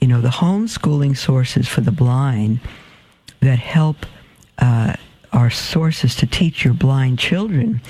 you 0.01 0.07
know, 0.07 0.21
the 0.21 0.29
homeschooling 0.29 1.17
sources 1.17 1.67
for 1.67 1.81
the 1.81 1.91
blind 1.91 2.61
that 3.41 3.59
help 3.59 4.07
uh, 4.59 4.95
are 5.33 5.51
sources 5.51 6.15
to 6.17 6.27
teach 6.27 6.65
your 6.65 6.75
blind 6.75 7.19
children 7.19 7.81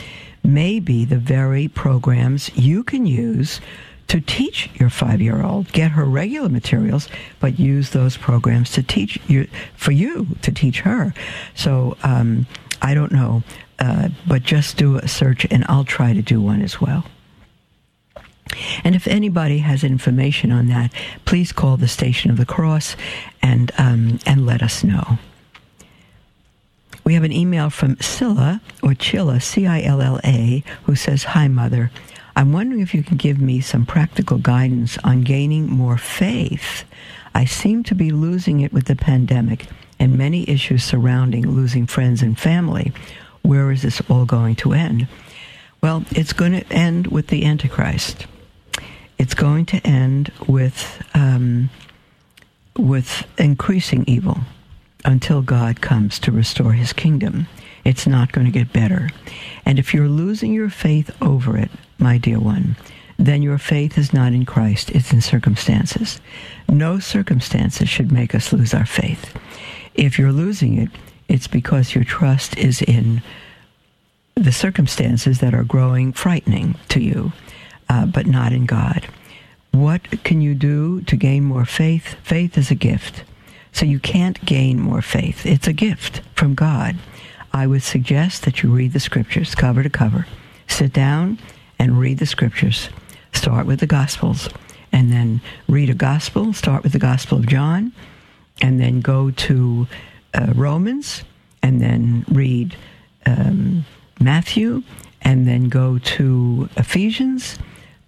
may 0.42 0.78
be 0.78 1.04
the 1.04 1.18
very 1.18 1.68
programs 1.68 2.54
you 2.56 2.84
can 2.84 3.06
use 3.06 3.60
to 4.08 4.20
teach 4.20 4.70
your 4.74 4.88
five 4.88 5.20
year 5.20 5.42
old. 5.42 5.70
Get 5.72 5.92
her 5.92 6.04
regular 6.04 6.48
materials, 6.48 7.08
but 7.40 7.58
use 7.58 7.90
those 7.90 8.16
programs 8.16 8.70
to 8.72 8.82
teach 8.82 9.18
you, 9.26 9.48
for 9.76 9.92
you 9.92 10.28
to 10.42 10.52
teach 10.52 10.80
her. 10.80 11.12
So 11.54 11.96
um, 12.02 12.46
I 12.80 12.94
don't 12.94 13.12
know, 13.12 13.42
uh, 13.78 14.10
but 14.26 14.42
just 14.42 14.76
do 14.76 14.96
a 14.96 15.08
search 15.08 15.46
and 15.50 15.64
I'll 15.68 15.84
try 15.84 16.12
to 16.12 16.22
do 16.22 16.40
one 16.40 16.62
as 16.62 16.80
well. 16.80 17.04
And 18.84 18.94
if 18.94 19.08
anybody 19.08 19.58
has 19.58 19.82
information 19.82 20.52
on 20.52 20.68
that, 20.68 20.92
please 21.24 21.50
call 21.50 21.76
the 21.76 21.88
Station 21.88 22.30
of 22.30 22.36
the 22.36 22.46
Cross 22.46 22.96
and 23.42 23.72
um, 23.76 24.20
and 24.24 24.46
let 24.46 24.62
us 24.62 24.84
know. 24.84 25.18
We 27.06 27.14
have 27.14 27.22
an 27.22 27.30
email 27.30 27.70
from 27.70 27.94
Cilla, 27.96 28.60
or 28.82 28.90
Chilla, 28.90 29.40
C 29.40 29.64
I 29.64 29.80
L 29.82 30.02
L 30.02 30.18
A, 30.24 30.64
who 30.86 30.96
says, 30.96 31.22
Hi, 31.22 31.46
Mother. 31.46 31.92
I'm 32.34 32.52
wondering 32.52 32.80
if 32.80 32.94
you 32.94 33.04
can 33.04 33.16
give 33.16 33.40
me 33.40 33.60
some 33.60 33.86
practical 33.86 34.38
guidance 34.38 34.98
on 35.04 35.22
gaining 35.22 35.70
more 35.70 35.98
faith. 35.98 36.82
I 37.32 37.44
seem 37.44 37.84
to 37.84 37.94
be 37.94 38.10
losing 38.10 38.58
it 38.58 38.72
with 38.72 38.86
the 38.86 38.96
pandemic 38.96 39.68
and 40.00 40.18
many 40.18 40.50
issues 40.50 40.82
surrounding 40.82 41.48
losing 41.48 41.86
friends 41.86 42.22
and 42.22 42.36
family. 42.36 42.92
Where 43.42 43.70
is 43.70 43.82
this 43.82 44.02
all 44.10 44.24
going 44.24 44.56
to 44.56 44.72
end? 44.72 45.06
Well, 45.80 46.04
it's 46.10 46.32
going 46.32 46.52
to 46.60 46.72
end 46.72 47.06
with 47.06 47.28
the 47.28 47.44
Antichrist. 47.44 48.26
It's 49.16 49.34
going 49.34 49.66
to 49.66 49.76
end 49.86 50.32
with 50.48 51.04
um, 51.14 51.70
with 52.76 53.28
increasing 53.38 54.02
evil 54.08 54.40
until 55.04 55.42
God 55.42 55.80
comes 55.80 56.18
to 56.20 56.32
restore 56.32 56.72
His 56.72 56.92
kingdom. 56.92 57.46
It's 57.84 58.06
not 58.06 58.32
going 58.32 58.46
to 58.46 58.52
get 58.52 58.72
better. 58.72 59.10
And 59.64 59.78
if 59.78 59.94
you're 59.94 60.08
losing 60.08 60.52
your 60.52 60.70
faith 60.70 61.10
over 61.22 61.56
it, 61.56 61.70
my 61.98 62.18
dear 62.18 62.40
one, 62.40 62.76
then 63.18 63.42
your 63.42 63.58
faith 63.58 63.96
is 63.96 64.12
not 64.12 64.32
in 64.32 64.44
Christ, 64.44 64.90
it's 64.90 65.12
in 65.12 65.20
circumstances. 65.20 66.20
No 66.68 66.98
circumstances 66.98 67.88
should 67.88 68.12
make 68.12 68.34
us 68.34 68.52
lose 68.52 68.74
our 68.74 68.86
faith. 68.86 69.34
If 69.94 70.18
you're 70.18 70.32
losing 70.32 70.78
it, 70.78 70.90
it's 71.28 71.46
because 71.46 71.94
your 71.94 72.04
trust 72.04 72.56
is 72.58 72.82
in 72.82 73.22
the 74.34 74.52
circumstances 74.52 75.38
that 75.40 75.54
are 75.54 75.64
growing 75.64 76.12
frightening 76.12 76.76
to 76.88 77.00
you, 77.00 77.32
uh, 77.88 78.04
but 78.04 78.26
not 78.26 78.52
in 78.52 78.66
God. 78.66 79.06
What 79.72 80.24
can 80.24 80.40
you 80.40 80.54
do 80.54 81.00
to 81.02 81.16
gain 81.16 81.44
more 81.44 81.64
faith? 81.64 82.16
Faith 82.22 82.58
is 82.58 82.70
a 82.70 82.74
gift. 82.74 83.24
So 83.76 83.84
you 83.84 84.00
can't 84.00 84.42
gain 84.42 84.80
more 84.80 85.02
faith. 85.02 85.44
It's 85.44 85.68
a 85.68 85.72
gift 85.74 86.22
from 86.34 86.54
God. 86.54 86.96
I 87.52 87.66
would 87.66 87.82
suggest 87.82 88.46
that 88.46 88.62
you 88.62 88.70
read 88.70 88.94
the 88.94 89.00
scriptures 89.00 89.54
cover 89.54 89.82
to 89.82 89.90
cover. 89.90 90.26
Sit 90.66 90.94
down 90.94 91.38
and 91.78 92.00
read 92.00 92.16
the 92.16 92.24
scriptures. 92.24 92.88
Start 93.34 93.66
with 93.66 93.80
the 93.80 93.86
Gospels 93.86 94.48
and 94.92 95.12
then 95.12 95.42
read 95.68 95.90
a 95.90 95.94
Gospel. 95.94 96.54
Start 96.54 96.84
with 96.84 96.92
the 96.92 96.98
Gospel 96.98 97.36
of 97.36 97.46
John 97.48 97.92
and 98.62 98.80
then 98.80 99.02
go 99.02 99.30
to 99.30 99.86
uh, 100.32 100.54
Romans 100.54 101.24
and 101.62 101.82
then 101.82 102.24
read 102.30 102.74
um, 103.26 103.84
Matthew 104.18 104.84
and 105.20 105.46
then 105.46 105.68
go 105.68 105.98
to 105.98 106.70
Ephesians, 106.78 107.58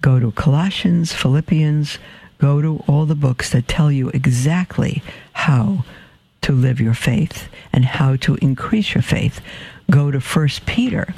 go 0.00 0.18
to 0.18 0.32
Colossians, 0.32 1.12
Philippians, 1.12 1.98
go 2.38 2.62
to 2.62 2.82
all 2.86 3.06
the 3.06 3.14
books 3.14 3.50
that 3.50 3.68
tell 3.68 3.90
you 3.92 4.08
exactly 4.10 5.02
how 5.32 5.84
to 6.40 6.52
live 6.52 6.80
your 6.80 6.94
faith 6.94 7.48
and 7.72 7.84
how 7.84 8.16
to 8.16 8.36
increase 8.36 8.94
your 8.94 9.02
faith. 9.02 9.40
Go 9.90 10.10
to 10.10 10.20
First 10.20 10.66
Peter 10.66 11.14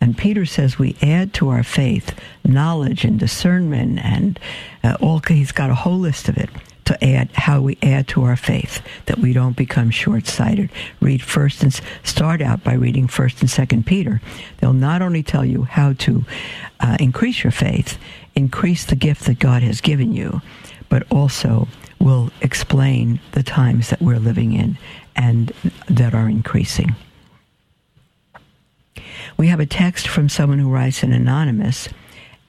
and 0.00 0.16
Peter 0.16 0.46
says 0.46 0.78
we 0.78 0.96
add 1.02 1.34
to 1.34 1.50
our 1.50 1.62
faith 1.62 2.18
knowledge 2.44 3.04
and 3.04 3.18
discernment, 3.18 3.98
and 4.02 4.40
uh, 4.82 4.96
all. 5.00 5.20
He's 5.28 5.52
got 5.52 5.70
a 5.70 5.74
whole 5.74 5.98
list 5.98 6.28
of 6.28 6.38
it 6.38 6.48
to 6.86 7.04
add 7.04 7.30
how 7.34 7.60
we 7.60 7.78
add 7.82 8.08
to 8.08 8.24
our 8.24 8.36
faith 8.36 8.82
that 9.06 9.18
we 9.18 9.32
don't 9.32 9.56
become 9.56 9.90
short-sighted. 9.90 10.70
Read 11.00 11.22
first 11.22 11.62
and 11.62 11.78
start 12.02 12.40
out 12.40 12.64
by 12.64 12.72
reading 12.72 13.06
First 13.06 13.42
and 13.42 13.50
Second 13.50 13.86
Peter. 13.86 14.20
They'll 14.58 14.72
not 14.72 15.02
only 15.02 15.22
tell 15.22 15.44
you 15.44 15.64
how 15.64 15.92
to 15.92 16.24
uh, 16.80 16.96
increase 16.98 17.44
your 17.44 17.52
faith, 17.52 17.98
increase 18.34 18.84
the 18.86 18.96
gift 18.96 19.26
that 19.26 19.38
God 19.38 19.62
has 19.62 19.80
given 19.80 20.14
you, 20.14 20.40
but 20.90 21.10
also 21.10 21.66
will 21.98 22.30
explain 22.42 23.20
the 23.32 23.42
times 23.42 23.88
that 23.88 24.02
we're 24.02 24.18
living 24.18 24.52
in 24.52 24.76
and 25.16 25.52
that 25.88 26.12
are 26.12 26.28
increasing. 26.28 26.94
We 29.38 29.46
have 29.46 29.60
a 29.60 29.66
text 29.66 30.08
from 30.08 30.28
someone 30.28 30.58
who 30.58 30.68
writes 30.68 31.02
in 31.02 31.12
Anonymous 31.12 31.88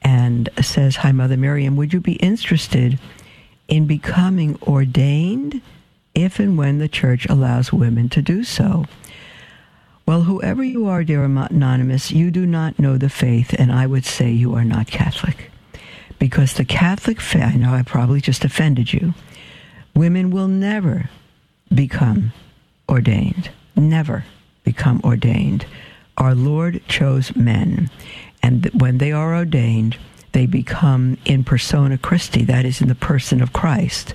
and 0.02 0.50
says, 0.60 0.96
Hi, 0.96 1.12
Mother 1.12 1.36
Miriam, 1.36 1.76
would 1.76 1.94
you 1.94 2.00
be 2.00 2.14
interested 2.14 2.98
in 3.68 3.86
becoming 3.86 4.58
ordained 4.62 5.62
if 6.14 6.38
and 6.38 6.58
when 6.58 6.78
the 6.78 6.88
church 6.88 7.26
allows 7.30 7.72
women 7.72 8.08
to 8.10 8.20
do 8.20 8.44
so? 8.44 8.84
Well, 10.04 10.22
whoever 10.22 10.64
you 10.64 10.86
are, 10.86 11.04
dear 11.04 11.22
Anonymous, 11.24 12.10
you 12.10 12.32
do 12.32 12.44
not 12.44 12.78
know 12.78 12.98
the 12.98 13.08
faith, 13.08 13.54
and 13.56 13.70
I 13.70 13.86
would 13.86 14.04
say 14.04 14.30
you 14.30 14.54
are 14.54 14.64
not 14.64 14.88
Catholic. 14.88 15.51
Because 16.22 16.54
the 16.54 16.64
Catholic 16.64 17.20
faith, 17.20 17.42
I 17.42 17.54
know 17.56 17.74
I 17.74 17.82
probably 17.82 18.20
just 18.20 18.44
offended 18.44 18.92
you, 18.92 19.12
women 19.92 20.30
will 20.30 20.46
never 20.46 21.10
become 21.74 22.32
ordained. 22.88 23.50
Never 23.74 24.24
become 24.62 25.00
ordained 25.02 25.66
our 26.16 26.36
Lord 26.36 26.80
chose 26.86 27.34
men, 27.34 27.90
and 28.40 28.66
when 28.66 28.98
they 28.98 29.10
are 29.10 29.34
ordained, 29.34 29.96
they 30.30 30.46
become 30.46 31.18
in 31.24 31.42
persona 31.42 31.98
Christi, 31.98 32.44
that 32.44 32.64
is, 32.64 32.80
in 32.80 32.86
the 32.86 32.94
person 32.94 33.42
of 33.42 33.52
Christ. 33.52 34.14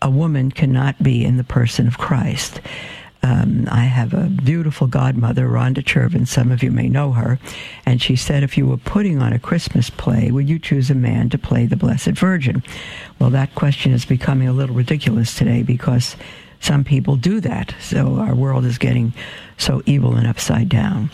A 0.00 0.08
woman 0.08 0.50
cannot 0.50 1.02
be 1.02 1.22
in 1.22 1.36
the 1.36 1.44
person 1.44 1.86
of 1.86 1.98
Christ. 1.98 2.62
Um, 3.22 3.68
I 3.70 3.84
have 3.84 4.14
a 4.14 4.24
beautiful 4.24 4.88
godmother, 4.88 5.46
Ronda 5.46 5.82
Chervin. 5.82 6.26
Some 6.26 6.50
of 6.50 6.62
you 6.62 6.72
may 6.72 6.88
know 6.88 7.12
her. 7.12 7.38
And 7.86 8.02
she 8.02 8.16
said, 8.16 8.42
if 8.42 8.58
you 8.58 8.66
were 8.66 8.76
putting 8.76 9.22
on 9.22 9.32
a 9.32 9.38
Christmas 9.38 9.90
play, 9.90 10.30
would 10.30 10.48
you 10.48 10.58
choose 10.58 10.90
a 10.90 10.94
man 10.94 11.30
to 11.30 11.38
play 11.38 11.66
the 11.66 11.76
Blessed 11.76 12.10
Virgin? 12.10 12.62
Well, 13.18 13.30
that 13.30 13.54
question 13.54 13.92
is 13.92 14.04
becoming 14.04 14.48
a 14.48 14.52
little 14.52 14.74
ridiculous 14.74 15.36
today 15.36 15.62
because 15.62 16.16
some 16.58 16.82
people 16.84 17.16
do 17.16 17.40
that. 17.40 17.74
So 17.80 18.16
our 18.16 18.34
world 18.34 18.64
is 18.64 18.78
getting 18.78 19.12
so 19.56 19.82
evil 19.86 20.16
and 20.16 20.26
upside 20.26 20.68
down. 20.68 21.10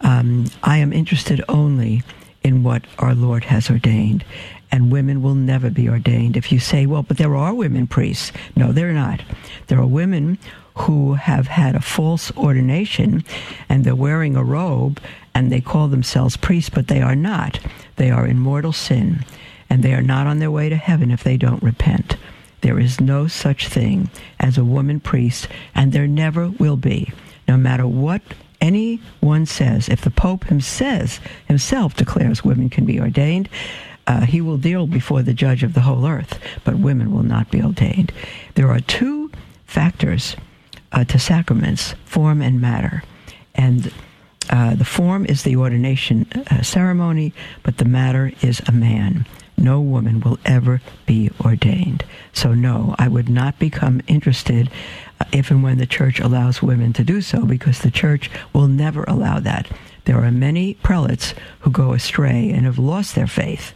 Um, 0.00 0.46
I 0.62 0.78
am 0.78 0.92
interested 0.92 1.42
only 1.48 2.02
in 2.42 2.62
what 2.62 2.84
our 2.98 3.14
Lord 3.14 3.44
has 3.44 3.70
ordained, 3.70 4.24
and 4.70 4.92
women 4.92 5.22
will 5.22 5.34
never 5.34 5.70
be 5.70 5.88
ordained. 5.88 6.36
If 6.36 6.52
you 6.52 6.58
say, 6.58 6.84
well, 6.84 7.02
but 7.02 7.16
there 7.16 7.34
are 7.34 7.54
women 7.54 7.86
priests, 7.86 8.32
no, 8.54 8.70
they're 8.70 8.92
not. 8.92 9.22
There 9.68 9.78
are 9.78 9.86
women 9.86 10.38
who 10.74 11.14
have 11.14 11.46
had 11.46 11.74
a 11.74 11.80
false 11.80 12.34
ordination 12.36 13.24
and 13.68 13.84
they're 13.84 13.94
wearing 13.94 14.36
a 14.36 14.44
robe 14.44 15.00
and 15.34 15.50
they 15.50 15.60
call 15.60 15.88
themselves 15.88 16.36
priests, 16.36 16.70
but 16.70 16.88
they 16.88 17.00
are 17.00 17.16
not. 17.16 17.60
They 17.96 18.10
are 18.10 18.26
in 18.26 18.38
mortal 18.38 18.72
sin 18.72 19.24
and 19.70 19.82
they 19.82 19.94
are 19.94 20.02
not 20.02 20.26
on 20.26 20.38
their 20.38 20.50
way 20.50 20.68
to 20.68 20.76
heaven 20.76 21.10
if 21.10 21.24
they 21.24 21.36
don't 21.36 21.62
repent. 21.62 22.16
There 22.60 22.78
is 22.78 23.00
no 23.00 23.26
such 23.26 23.68
thing 23.68 24.08
as 24.40 24.56
a 24.56 24.64
woman 24.64 24.98
priest, 25.00 25.48
and 25.74 25.92
there 25.92 26.06
never 26.06 26.48
will 26.48 26.78
be, 26.78 27.12
no 27.46 27.58
matter 27.58 27.86
what 27.86 28.22
anyone 28.60 29.44
says. 29.44 29.88
If 29.88 30.00
the 30.00 30.10
Pope 30.10 30.44
himself, 30.44 31.20
declares 31.94 32.42
women 32.42 32.70
can 32.70 32.86
be 32.86 32.98
ordained, 32.98 33.50
uh, 34.06 34.22
he 34.22 34.40
will 34.40 34.56
deal 34.56 34.86
before 34.86 35.22
the 35.22 35.34
judge 35.34 35.62
of 35.62 35.74
the 35.74 35.82
whole 35.82 36.06
earth, 36.06 36.38
but 36.64 36.78
women 36.78 37.12
will 37.12 37.22
not 37.22 37.50
be 37.50 37.62
ordained. 37.62 38.12
There 38.54 38.70
are 38.70 38.80
two 38.80 39.30
factors 39.66 40.36
uh, 40.94 41.04
to 41.04 41.18
sacraments 41.18 41.94
form 42.06 42.40
and 42.40 42.60
matter. 42.60 43.02
And 43.54 43.92
uh, 44.48 44.74
the 44.74 44.84
form 44.84 45.26
is 45.26 45.42
the 45.42 45.56
ordination 45.56 46.26
uh, 46.50 46.62
ceremony, 46.62 47.34
but 47.62 47.76
the 47.76 47.84
matter 47.84 48.32
is 48.40 48.62
a 48.66 48.72
man 48.72 49.26
no 49.56 49.80
woman 49.80 50.20
will 50.20 50.38
ever 50.44 50.80
be 51.06 51.30
ordained. 51.40 52.04
So, 52.32 52.54
no, 52.54 52.94
I 52.98 53.08
would 53.08 53.28
not 53.28 53.58
become 53.58 54.02
interested 54.06 54.70
uh, 55.20 55.24
if 55.32 55.50
and 55.50 55.62
when 55.62 55.78
the 55.78 55.86
church 55.86 56.20
allows 56.20 56.62
women 56.62 56.92
to 56.94 57.04
do 57.04 57.20
so, 57.20 57.44
because 57.44 57.80
the 57.80 57.90
church 57.90 58.30
will 58.52 58.68
never 58.68 59.04
allow 59.04 59.38
that. 59.40 59.70
There 60.04 60.22
are 60.22 60.30
many 60.30 60.74
prelates 60.74 61.34
who 61.60 61.70
go 61.70 61.92
astray 61.92 62.50
and 62.50 62.66
have 62.66 62.78
lost 62.78 63.14
their 63.14 63.26
faith 63.26 63.72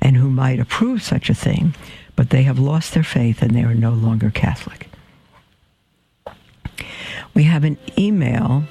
and 0.00 0.16
who 0.16 0.30
might 0.30 0.60
approve 0.60 1.02
such 1.02 1.30
a 1.30 1.34
thing, 1.34 1.74
but 2.16 2.30
they 2.30 2.42
have 2.44 2.58
lost 2.58 2.94
their 2.94 3.04
faith 3.04 3.42
and 3.42 3.54
they 3.54 3.62
are 3.62 3.74
no 3.74 3.92
longer 3.92 4.30
Catholic. 4.30 4.87
We 7.38 7.44
have 7.44 7.62
an 7.62 7.78
email. 7.96 8.64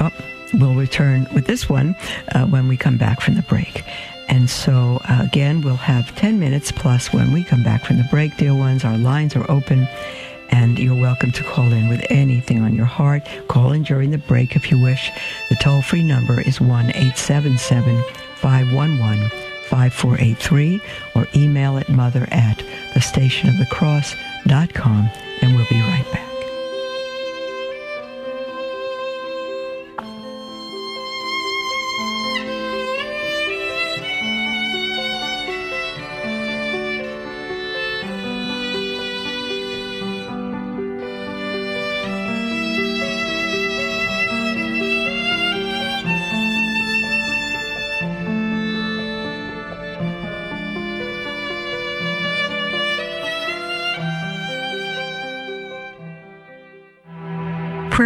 Oh, 0.00 0.10
we'll 0.54 0.74
return 0.74 1.28
with 1.34 1.46
this 1.46 1.68
one 1.68 1.94
uh, 2.34 2.46
when 2.46 2.68
we 2.68 2.78
come 2.78 2.96
back 2.96 3.20
from 3.20 3.34
the 3.34 3.42
break. 3.42 3.84
And 4.30 4.48
so, 4.48 4.98
uh, 5.06 5.20
again, 5.22 5.60
we'll 5.60 5.76
have 5.76 6.16
10 6.16 6.40
minutes 6.40 6.72
plus 6.72 7.12
when 7.12 7.34
we 7.34 7.44
come 7.44 7.62
back 7.62 7.84
from 7.84 7.98
the 7.98 8.08
break, 8.10 8.34
dear 8.38 8.54
ones. 8.54 8.82
Our 8.82 8.96
lines 8.96 9.36
are 9.36 9.44
open, 9.50 9.86
and 10.48 10.78
you're 10.78 10.98
welcome 10.98 11.32
to 11.32 11.44
call 11.44 11.70
in 11.70 11.90
with 11.90 12.02
anything 12.08 12.62
on 12.62 12.74
your 12.74 12.86
heart. 12.86 13.28
Call 13.48 13.72
in 13.72 13.82
during 13.82 14.10
the 14.10 14.16
break 14.16 14.56
if 14.56 14.70
you 14.70 14.82
wish. 14.82 15.10
The 15.50 15.56
toll 15.56 15.82
free 15.82 16.02
number 16.02 16.40
is 16.40 16.58
1 16.58 16.70
877 16.70 18.02
511 18.36 19.28
5483 19.68 20.80
or 21.14 21.28
email 21.36 21.76
at 21.76 21.90
mother 21.90 22.26
at 22.30 22.56
thestationofthecross.com, 22.94 25.10
and 25.42 25.54
we'll 25.54 25.68
be 25.68 25.82
right 25.82 26.10
back. 26.10 26.25
pre 57.96 58.05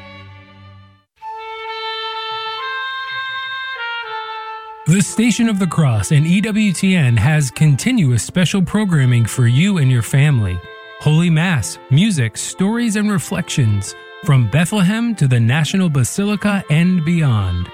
The 4.87 5.01
Station 5.01 5.47
of 5.47 5.59
the 5.59 5.67
Cross 5.67 6.11
and 6.11 6.25
EWTN 6.25 7.15
has 7.19 7.51
continuous 7.51 8.23
special 8.23 8.63
programming 8.63 9.25
for 9.25 9.45
you 9.45 9.77
and 9.77 9.91
your 9.91 10.01
family. 10.01 10.59
Holy 11.01 11.29
Mass, 11.29 11.77
music, 11.91 12.35
stories, 12.35 12.95
and 12.95 13.11
reflections 13.11 13.93
from 14.25 14.49
Bethlehem 14.49 15.13
to 15.15 15.27
the 15.27 15.39
National 15.39 15.87
Basilica 15.87 16.63
and 16.71 17.05
beyond. 17.05 17.69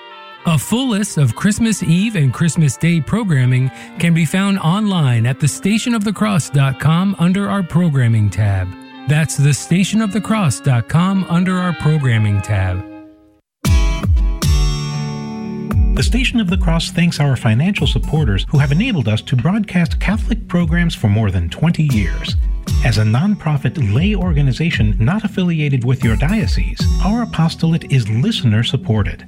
A 0.48 0.58
full 0.60 0.90
list 0.90 1.18
of 1.18 1.34
Christmas 1.34 1.82
Eve 1.82 2.18
and 2.18 2.34
Christmas 2.34 2.76
Day 2.76 3.00
programming 3.00 3.72
can 4.00 4.14
be 4.14 4.26
found 4.26 4.60
online 4.60 5.26
at 5.26 5.40
thestationofthecross.com 5.40 7.16
under 7.20 7.50
our 7.50 7.64
programming 7.64 8.30
tab. 8.30 8.68
That's 9.08 9.40
thestationofthecross.com 9.40 11.26
under 11.30 11.58
our 11.58 11.72
programming 11.72 12.42
tab. 12.42 12.97
The 15.98 16.04
Station 16.04 16.40
of 16.40 16.48
the 16.48 16.60
Cross 16.60 16.92
thanks 16.92 17.20
our 17.20 17.36
financial 17.36 17.88
supporters 17.88 18.46
who 18.50 18.60
have 18.60 18.72
enabled 18.72 19.08
us 19.08 19.20
to 19.24 19.36
broadcast 19.36 20.00
Catholic 20.00 20.48
programs 20.48 20.94
for 20.94 21.08
more 21.08 21.32
than 21.32 21.50
20 21.50 21.90
years. 21.92 22.36
As 22.86 23.00
a 23.00 23.04
nonprofit 23.04 23.92
lay 23.96 24.14
organization 24.14 24.96
not 25.00 25.24
affiliated 25.24 25.84
with 25.84 26.04
your 26.04 26.16
diocese, 26.16 26.80
our 27.04 27.24
apostolate 27.24 27.92
is 27.92 28.08
listener 28.10 28.62
supported. 28.62 29.26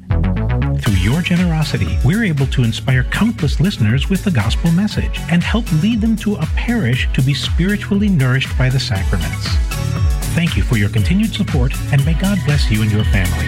Through 0.79 0.93
your 1.01 1.23
generosity, 1.23 1.97
we're 2.05 2.23
able 2.23 2.45
to 2.45 2.63
inspire 2.63 3.03
countless 3.05 3.59
listeners 3.59 4.07
with 4.11 4.23
the 4.23 4.29
gospel 4.29 4.71
message 4.71 5.19
and 5.31 5.41
help 5.41 5.65
lead 5.81 6.01
them 6.01 6.15
to 6.17 6.35
a 6.35 6.45
parish 6.55 7.11
to 7.13 7.23
be 7.23 7.33
spiritually 7.33 8.09
nourished 8.09 8.55
by 8.59 8.69
the 8.69 8.79
sacraments. 8.79 9.47
Thank 10.35 10.55
you 10.55 10.61
for 10.61 10.77
your 10.77 10.89
continued 10.89 11.33
support, 11.33 11.73
and 11.91 12.05
may 12.05 12.13
God 12.13 12.37
bless 12.45 12.69
you 12.69 12.83
and 12.83 12.91
your 12.91 13.05
family. 13.05 13.47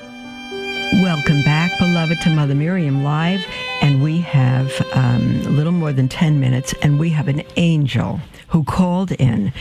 Welcome 0.95 1.41
back, 1.43 1.79
beloved, 1.79 2.19
to 2.21 2.29
Mother 2.29 2.53
Miriam 2.53 3.01
Live. 3.01 3.45
And 3.81 4.03
we 4.03 4.19
have 4.19 4.69
um, 4.91 5.41
a 5.45 5.49
little 5.49 5.71
more 5.71 5.93
than 5.93 6.09
10 6.09 6.37
minutes, 6.37 6.73
and 6.81 6.99
we 6.99 7.11
have 7.11 7.29
an 7.29 7.43
angel 7.55 8.19
who 8.49 8.65
called 8.65 9.13
in 9.13 9.53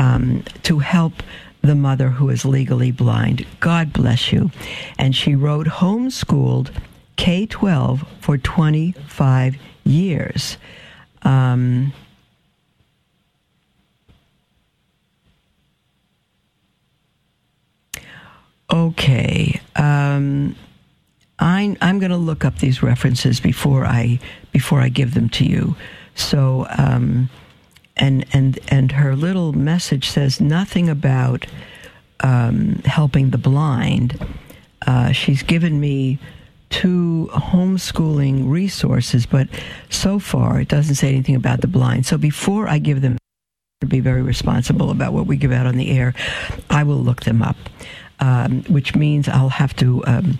um, 0.00 0.42
to 0.64 0.80
help 0.80 1.12
the 1.60 1.76
mother 1.76 2.08
who 2.08 2.28
is 2.30 2.44
legally 2.44 2.90
blind. 2.90 3.46
God 3.60 3.92
bless 3.92 4.32
you. 4.32 4.50
And 4.98 5.14
she 5.14 5.36
wrote 5.36 5.68
homeschooled 5.68 6.74
K 7.14 7.46
12 7.46 8.04
for 8.20 8.36
25 8.36 9.56
years. 9.84 10.56
Um, 11.22 11.92
okay. 18.68 19.60
Um, 19.76 20.56
I, 21.42 21.76
I'm 21.80 21.98
going 21.98 22.12
to 22.12 22.16
look 22.16 22.44
up 22.44 22.58
these 22.58 22.84
references 22.84 23.40
before 23.40 23.84
I 23.84 24.20
before 24.52 24.80
I 24.80 24.88
give 24.88 25.14
them 25.14 25.28
to 25.30 25.44
you. 25.44 25.74
So, 26.14 26.66
um, 26.78 27.30
and 27.96 28.24
and 28.32 28.60
and 28.68 28.92
her 28.92 29.16
little 29.16 29.52
message 29.52 30.08
says 30.08 30.40
nothing 30.40 30.88
about 30.88 31.46
um, 32.20 32.76
helping 32.84 33.30
the 33.30 33.38
blind. 33.38 34.24
Uh, 34.86 35.10
she's 35.10 35.42
given 35.42 35.80
me 35.80 36.20
two 36.70 37.28
homeschooling 37.32 38.48
resources, 38.48 39.26
but 39.26 39.48
so 39.90 40.20
far 40.20 40.60
it 40.60 40.68
doesn't 40.68 40.94
say 40.94 41.08
anything 41.08 41.34
about 41.34 41.60
the 41.60 41.66
blind. 41.66 42.06
So 42.06 42.16
before 42.16 42.68
I 42.68 42.78
give 42.78 43.00
them, 43.00 43.18
to 43.80 43.86
be 43.86 44.00
very 44.00 44.22
responsible 44.22 44.90
about 44.90 45.12
what 45.12 45.26
we 45.26 45.36
give 45.36 45.50
out 45.50 45.66
on 45.66 45.76
the 45.76 45.90
air, 45.90 46.14
I 46.70 46.84
will 46.84 46.98
look 46.98 47.24
them 47.24 47.42
up. 47.42 47.56
Um, 48.22 48.62
which 48.68 48.94
means 48.94 49.28
I'll 49.28 49.48
have 49.48 49.74
to 49.82 50.00
um, 50.06 50.38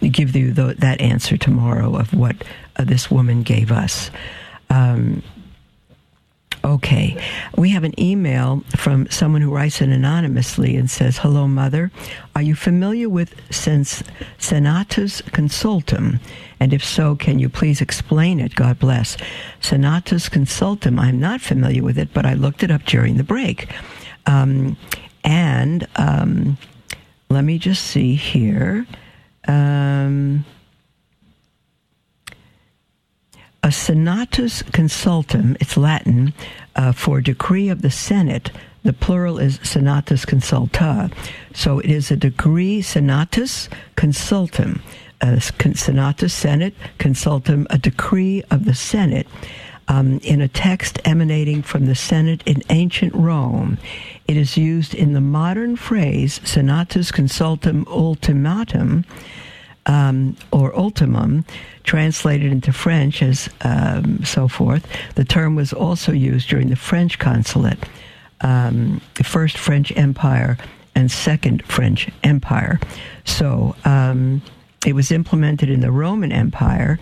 give 0.00 0.36
you 0.36 0.52
the, 0.52 0.76
that 0.78 1.00
answer 1.00 1.36
tomorrow 1.36 1.96
of 1.96 2.14
what 2.14 2.36
uh, 2.76 2.84
this 2.84 3.10
woman 3.10 3.42
gave 3.42 3.72
us. 3.72 4.12
Um, 4.70 5.24
okay, 6.64 7.20
we 7.56 7.70
have 7.70 7.82
an 7.82 7.98
email 8.00 8.62
from 8.76 9.10
someone 9.10 9.42
who 9.42 9.52
writes 9.52 9.80
it 9.80 9.88
anonymously 9.88 10.76
and 10.76 10.88
says, 10.88 11.18
"Hello, 11.18 11.48
mother. 11.48 11.90
Are 12.36 12.42
you 12.42 12.54
familiar 12.54 13.08
with 13.08 13.34
Sens- 13.50 14.04
Senatus 14.38 15.20
Consultum? 15.22 16.20
And 16.60 16.72
if 16.72 16.84
so, 16.84 17.16
can 17.16 17.40
you 17.40 17.48
please 17.48 17.80
explain 17.80 18.38
it? 18.38 18.54
God 18.54 18.78
bless. 18.78 19.16
Senatus 19.60 20.28
Consultum. 20.28 21.00
I'm 21.00 21.18
not 21.18 21.40
familiar 21.40 21.82
with 21.82 21.98
it, 21.98 22.10
but 22.14 22.24
I 22.24 22.34
looked 22.34 22.62
it 22.62 22.70
up 22.70 22.84
during 22.84 23.16
the 23.16 23.24
break, 23.24 23.68
um, 24.26 24.76
and." 25.24 25.88
Um, 25.96 26.56
let 27.28 27.44
me 27.44 27.58
just 27.58 27.84
see 27.84 28.14
here. 28.14 28.86
Um, 29.48 30.44
a 33.62 33.72
senatus 33.72 34.62
consultum, 34.62 35.56
it's 35.60 35.76
Latin, 35.76 36.32
uh, 36.76 36.92
for 36.92 37.20
decree 37.20 37.68
of 37.68 37.82
the 37.82 37.90
Senate. 37.90 38.50
The 38.84 38.92
plural 38.92 39.38
is 39.38 39.58
senatus 39.64 40.24
consulta. 40.24 41.12
So 41.52 41.80
it 41.80 41.90
is 41.90 42.12
a 42.12 42.16
decree 42.16 42.80
senatus 42.82 43.68
consultum. 43.96 44.80
Uh, 45.20 45.40
senatus, 45.40 46.32
Senate, 46.32 46.74
consultum, 46.98 47.66
a 47.70 47.78
decree 47.78 48.44
of 48.52 48.66
the 48.66 48.74
Senate. 48.74 49.26
Um, 49.88 50.18
in 50.22 50.40
a 50.40 50.48
text 50.48 51.00
emanating 51.04 51.62
from 51.62 51.86
the 51.86 51.94
Senate 51.94 52.42
in 52.44 52.62
ancient 52.70 53.14
Rome. 53.14 53.78
It 54.28 54.36
is 54.36 54.56
used 54.56 54.94
in 54.94 55.12
the 55.12 55.20
modern 55.20 55.76
phrase 55.76 56.40
senatus 56.44 57.10
consultum 57.10 57.86
ultimatum 57.88 59.04
um, 59.86 60.36
or 60.50 60.72
ultimum, 60.72 61.44
translated 61.84 62.50
into 62.50 62.72
French 62.72 63.22
as 63.22 63.48
um, 63.62 64.24
so 64.24 64.48
forth. 64.48 64.86
The 65.14 65.24
term 65.24 65.54
was 65.54 65.72
also 65.72 66.12
used 66.12 66.48
during 66.48 66.70
the 66.70 66.76
French 66.76 67.18
consulate, 67.18 67.78
um, 68.40 69.00
the 69.14 69.24
First 69.24 69.56
French 69.56 69.96
Empire 69.96 70.58
and 70.96 71.10
Second 71.10 71.64
French 71.66 72.10
Empire. 72.24 72.80
So 73.24 73.76
um, 73.84 74.42
it 74.84 74.94
was 74.94 75.12
implemented 75.12 75.70
in 75.70 75.80
the 75.80 75.92
Roman 75.92 76.32
Empire 76.32 76.98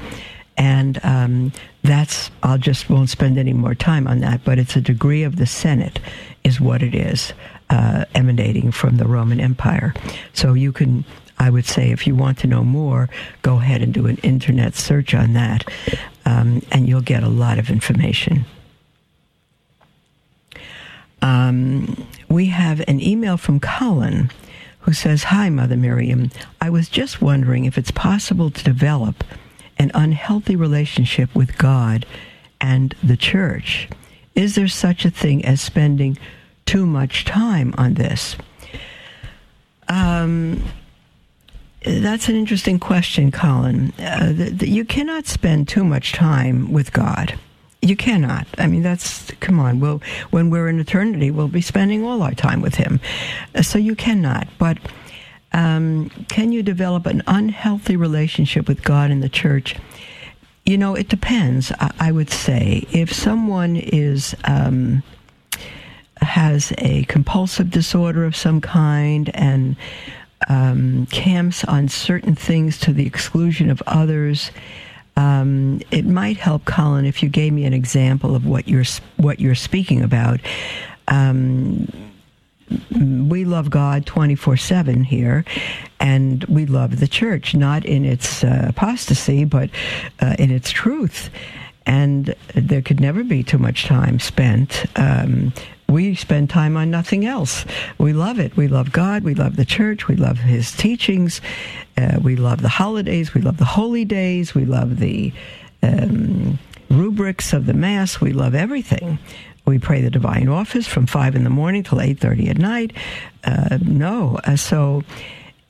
and 0.57 1.01
um, 1.05 1.53
that's 1.83 2.31
I'll 2.43 2.59
just 2.59 2.89
won't 2.89 3.11
spend 3.11 3.39
any 3.39 3.53
more 3.53 3.75
time 3.75 4.07
on 4.07 4.20
that. 4.20 4.45
But 4.45 4.59
it's 4.59 4.77
a 4.77 4.81
degree 4.81 5.22
of 5.22 5.37
the 5.37 5.47
Senate, 5.47 5.99
is 6.45 6.61
what 6.61 6.82
it 6.82 6.95
is, 6.95 7.32
uh, 7.70 8.05
emanating 8.14 8.70
from 8.70 8.99
the 8.99 9.07
Roman 9.07 9.40
Empire. 9.40 9.95
So 10.32 10.55
you 10.55 10.72
can. 10.72 11.05
I 11.36 11.51
would 11.51 11.66
say 11.66 11.90
if 11.90 12.07
you 12.07 12.14
want 12.14 12.38
to 12.38 12.47
know 12.47 12.62
more, 12.62 13.09
go 13.42 13.57
ahead 13.57 13.82
and 13.82 13.92
do 13.92 14.07
an 14.07 14.18
internet 14.18 14.76
search 14.76 15.14
on 15.14 15.32
that, 15.32 15.68
um, 16.24 16.62
and 16.70 16.88
you'll 16.88 17.01
get 17.01 17.24
a 17.24 17.28
lot 17.28 17.59
of 17.59 17.70
information. 17.70 18.45
Um, 21.20 22.07
we 22.28 22.47
have 22.47 22.82
an 22.86 23.01
email 23.01 23.36
from 23.36 23.59
Colin 23.59 24.30
who 24.80 24.92
says, 24.92 25.24
Hi, 25.24 25.49
Mother 25.49 25.76
Miriam. 25.76 26.30
I 26.61 26.68
was 26.68 26.88
just 26.88 27.22
wondering 27.22 27.64
if 27.64 27.78
it's 27.78 27.90
possible 27.90 28.51
to 28.51 28.62
develop 28.62 29.24
an 29.78 29.90
unhealthy 29.95 30.55
relationship 30.55 31.34
with 31.34 31.57
God 31.57 32.05
and 32.61 32.95
the 33.03 33.16
church. 33.16 33.88
Is 34.35 34.55
there 34.55 34.68
such 34.68 35.05
a 35.05 35.11
thing 35.11 35.45
as 35.45 35.61
spending 35.61 36.18
too 36.66 36.87
much 36.87 37.24
time 37.24 37.74
on 37.78 37.95
this? 37.95 38.37
Um, 39.89 40.64
that's 41.85 42.28
an 42.28 42.37
interesting 42.37 42.78
question, 42.78 43.30
Colin. 43.30 43.93
Uh, 43.99 44.32
you 44.61 44.85
cannot 44.85 45.26
spend 45.26 45.68
too 45.68 45.85
much 45.85 46.12
time 46.12 46.72
with 46.72 46.93
God. 46.93 47.39
You 47.82 47.97
cannot. 47.97 48.47
I 48.57 48.66
mean, 48.66 48.82
that's 48.82 49.30
come 49.41 49.61
on. 49.61 49.78
Well, 49.78 50.01
when 50.30 50.49
we're 50.49 50.68
in 50.68 50.80
eternity, 50.80 51.30
we'll 51.30 51.49
be 51.49 51.61
spending 51.61 52.03
all 52.03 52.22
our 52.22 52.32
time 52.32 52.62
with 52.62 52.76
Him. 52.76 53.01
Uh, 53.55 53.61
so 53.61 53.78
you 53.78 53.95
cannot. 53.95 54.49
But 54.59 54.78
um, 55.53 56.09
can 56.30 56.51
you 56.51 56.62
develop 56.62 57.05
an 57.05 57.22
unhealthy 57.26 57.97
relationship 57.97 58.66
with 58.66 58.82
God 58.82 59.11
and 59.11 59.22
the 59.22 59.28
church? 59.28 59.76
You 60.64 60.78
know, 60.78 60.94
it 60.94 61.08
depends. 61.08 61.72
I, 61.72 61.92
I 62.00 62.12
would 62.12 62.30
say 62.30 62.86
if 62.90 63.12
someone 63.12 63.76
is 63.76 64.34
um, 64.44 65.02
has 66.20 66.72
a 66.78 67.04
compulsive 67.04 67.70
disorder 67.70 68.24
of 68.24 68.34
some 68.34 68.60
kind 68.60 69.30
and 69.34 69.76
um, 70.48 71.06
camps 71.06 71.64
on 71.64 71.88
certain 71.88 72.34
things 72.34 72.78
to 72.80 72.92
the 72.92 73.06
exclusion 73.06 73.70
of 73.70 73.82
others. 73.86 74.50
Um, 75.16 75.80
it 75.90 76.04
might 76.04 76.36
help, 76.36 76.64
Colin, 76.64 77.04
if 77.04 77.22
you 77.22 77.28
gave 77.28 77.52
me 77.52 77.64
an 77.64 77.72
example 77.72 78.34
of 78.34 78.46
what 78.46 78.66
you're 78.66 78.84
what 79.16 79.38
you're 79.40 79.54
speaking 79.54 80.02
about. 80.02 80.40
Um, 81.08 81.88
we 82.90 83.44
love 83.44 83.70
God 83.70 84.06
24 84.06 84.56
7 84.56 85.04
here, 85.04 85.44
and 86.00 86.44
we 86.44 86.66
love 86.66 87.00
the 87.00 87.08
church, 87.08 87.54
not 87.54 87.84
in 87.84 88.04
its 88.04 88.44
uh, 88.44 88.66
apostasy, 88.68 89.44
but 89.44 89.70
uh, 90.20 90.36
in 90.38 90.50
its 90.50 90.70
truth. 90.70 91.30
And 91.86 92.34
there 92.54 92.80
could 92.80 93.00
never 93.00 93.22
be 93.22 93.42
too 93.42 93.58
much 93.58 93.84
time 93.84 94.18
spent 94.18 94.86
um, 94.96 95.52
we 95.88 96.14
spend 96.14 96.50
time 96.50 96.76
on 96.76 96.90
nothing 96.90 97.24
else. 97.26 97.64
We 97.98 98.12
love 98.12 98.38
it. 98.38 98.56
We 98.56 98.68
love 98.68 98.90
God. 98.90 99.22
We 99.22 99.34
love 99.34 99.56
the 99.56 99.64
church. 99.64 100.08
We 100.08 100.16
love 100.16 100.38
His 100.38 100.72
teachings. 100.72 101.40
Uh, 101.96 102.18
we 102.22 102.36
love 102.36 102.62
the 102.62 102.68
holidays. 102.68 103.34
We 103.34 103.42
love 103.42 103.58
the 103.58 103.64
holy 103.64 104.04
days. 104.04 104.54
We 104.54 104.64
love 104.64 104.98
the 104.98 105.32
um, 105.82 106.58
rubrics 106.90 107.52
of 107.52 107.66
the 107.66 107.74
Mass. 107.74 108.20
We 108.20 108.32
love 108.32 108.54
everything. 108.54 109.18
We 109.66 109.78
pray 109.78 110.02
the 110.02 110.10
Divine 110.10 110.48
Office 110.48 110.86
from 110.86 111.06
five 111.06 111.34
in 111.34 111.44
the 111.44 111.50
morning 111.50 111.82
till 111.82 112.00
eight 112.00 112.18
thirty 112.20 112.48
at 112.48 112.58
night. 112.58 112.92
Uh, 113.44 113.78
no, 113.82 114.38
uh, 114.44 114.56
so 114.56 115.02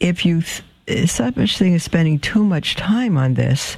if 0.01 0.27
you 0.27 0.43
th- 0.87 1.09
such 1.09 1.59
thing 1.59 1.75
as 1.75 1.83
spending 1.83 2.19
too 2.19 2.45
much 2.45 2.77
time 2.77 3.17
on 3.17 3.35
this, 3.35 3.77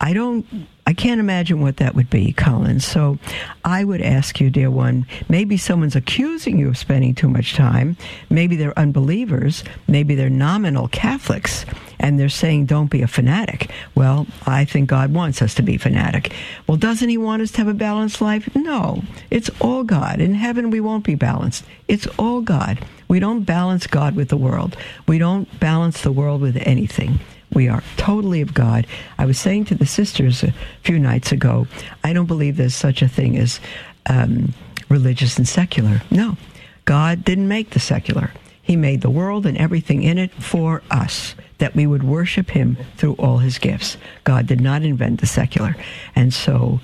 I 0.00 0.12
don't 0.12 0.44
I 0.92 0.94
can't 0.94 1.20
imagine 1.20 1.62
what 1.62 1.78
that 1.78 1.94
would 1.94 2.10
be, 2.10 2.34
Colin. 2.34 2.78
So 2.78 3.16
I 3.64 3.82
would 3.82 4.02
ask 4.02 4.38
you, 4.42 4.50
dear 4.50 4.70
one, 4.70 5.06
maybe 5.26 5.56
someone's 5.56 5.96
accusing 5.96 6.58
you 6.58 6.68
of 6.68 6.76
spending 6.76 7.14
too 7.14 7.30
much 7.30 7.54
time. 7.54 7.96
Maybe 8.28 8.56
they're 8.56 8.78
unbelievers. 8.78 9.64
Maybe 9.88 10.14
they're 10.14 10.28
nominal 10.28 10.88
Catholics. 10.88 11.64
And 11.98 12.20
they're 12.20 12.28
saying, 12.28 12.66
don't 12.66 12.90
be 12.90 13.00
a 13.00 13.06
fanatic. 13.06 13.70
Well, 13.94 14.26
I 14.46 14.66
think 14.66 14.90
God 14.90 15.14
wants 15.14 15.40
us 15.40 15.54
to 15.54 15.62
be 15.62 15.78
fanatic. 15.78 16.34
Well, 16.66 16.76
doesn't 16.76 17.08
He 17.08 17.16
want 17.16 17.40
us 17.40 17.52
to 17.52 17.58
have 17.58 17.68
a 17.68 17.72
balanced 17.72 18.20
life? 18.20 18.54
No. 18.54 19.02
It's 19.30 19.48
all 19.62 19.84
God. 19.84 20.20
In 20.20 20.34
heaven, 20.34 20.68
we 20.68 20.80
won't 20.80 21.04
be 21.04 21.14
balanced. 21.14 21.64
It's 21.88 22.06
all 22.18 22.42
God. 22.42 22.84
We 23.08 23.18
don't 23.18 23.44
balance 23.44 23.86
God 23.86 24.14
with 24.14 24.28
the 24.28 24.36
world. 24.36 24.76
We 25.08 25.16
don't 25.16 25.58
balance 25.58 26.02
the 26.02 26.12
world 26.12 26.42
with 26.42 26.58
anything. 26.66 27.20
We 27.52 27.68
are 27.68 27.82
totally 27.96 28.40
of 28.40 28.54
God. 28.54 28.86
I 29.18 29.26
was 29.26 29.38
saying 29.38 29.66
to 29.66 29.74
the 29.74 29.86
sisters 29.86 30.42
a 30.42 30.54
few 30.82 30.98
nights 30.98 31.32
ago, 31.32 31.66
I 32.02 32.12
don't 32.12 32.26
believe 32.26 32.56
there's 32.56 32.74
such 32.74 33.02
a 33.02 33.08
thing 33.08 33.36
as 33.36 33.60
um, 34.06 34.54
religious 34.88 35.38
and 35.38 35.46
secular. 35.46 36.02
No, 36.10 36.36
God 36.84 37.24
didn't 37.24 37.48
make 37.48 37.70
the 37.70 37.80
secular. 37.80 38.30
He 38.62 38.76
made 38.76 39.00
the 39.00 39.10
world 39.10 39.44
and 39.44 39.58
everything 39.58 40.02
in 40.02 40.18
it 40.18 40.32
for 40.32 40.82
us, 40.90 41.34
that 41.58 41.74
we 41.74 41.86
would 41.86 42.04
worship 42.04 42.50
Him 42.50 42.76
through 42.96 43.14
all 43.14 43.38
His 43.38 43.58
gifts. 43.58 43.96
God 44.24 44.46
did 44.46 44.60
not 44.60 44.82
invent 44.82 45.20
the 45.20 45.26
secular. 45.26 45.76
And 46.14 46.32
so, 46.32 46.80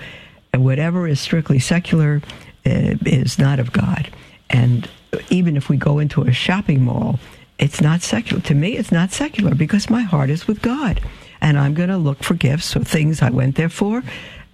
whatever 0.54 1.06
is 1.06 1.20
strictly 1.20 1.60
secular 1.60 2.20
uh, 2.66 2.96
is 3.06 3.38
not 3.38 3.60
of 3.60 3.72
God. 3.72 4.08
And 4.50 4.88
even 5.30 5.56
if 5.56 5.68
we 5.68 5.76
go 5.76 5.98
into 5.98 6.22
a 6.22 6.32
shopping 6.32 6.84
mall, 6.84 7.20
it's 7.58 7.80
not 7.80 8.02
secular. 8.02 8.42
To 8.42 8.54
me, 8.54 8.76
it's 8.76 8.92
not 8.92 9.10
secular 9.10 9.54
because 9.54 9.90
my 9.90 10.02
heart 10.02 10.30
is 10.30 10.46
with 10.46 10.62
God. 10.62 11.00
And 11.40 11.58
I'm 11.58 11.74
going 11.74 11.88
to 11.88 11.98
look 11.98 12.22
for 12.22 12.34
gifts 12.34 12.74
or 12.76 12.84
things 12.84 13.22
I 13.22 13.30
went 13.30 13.56
there 13.56 13.68
for 13.68 14.02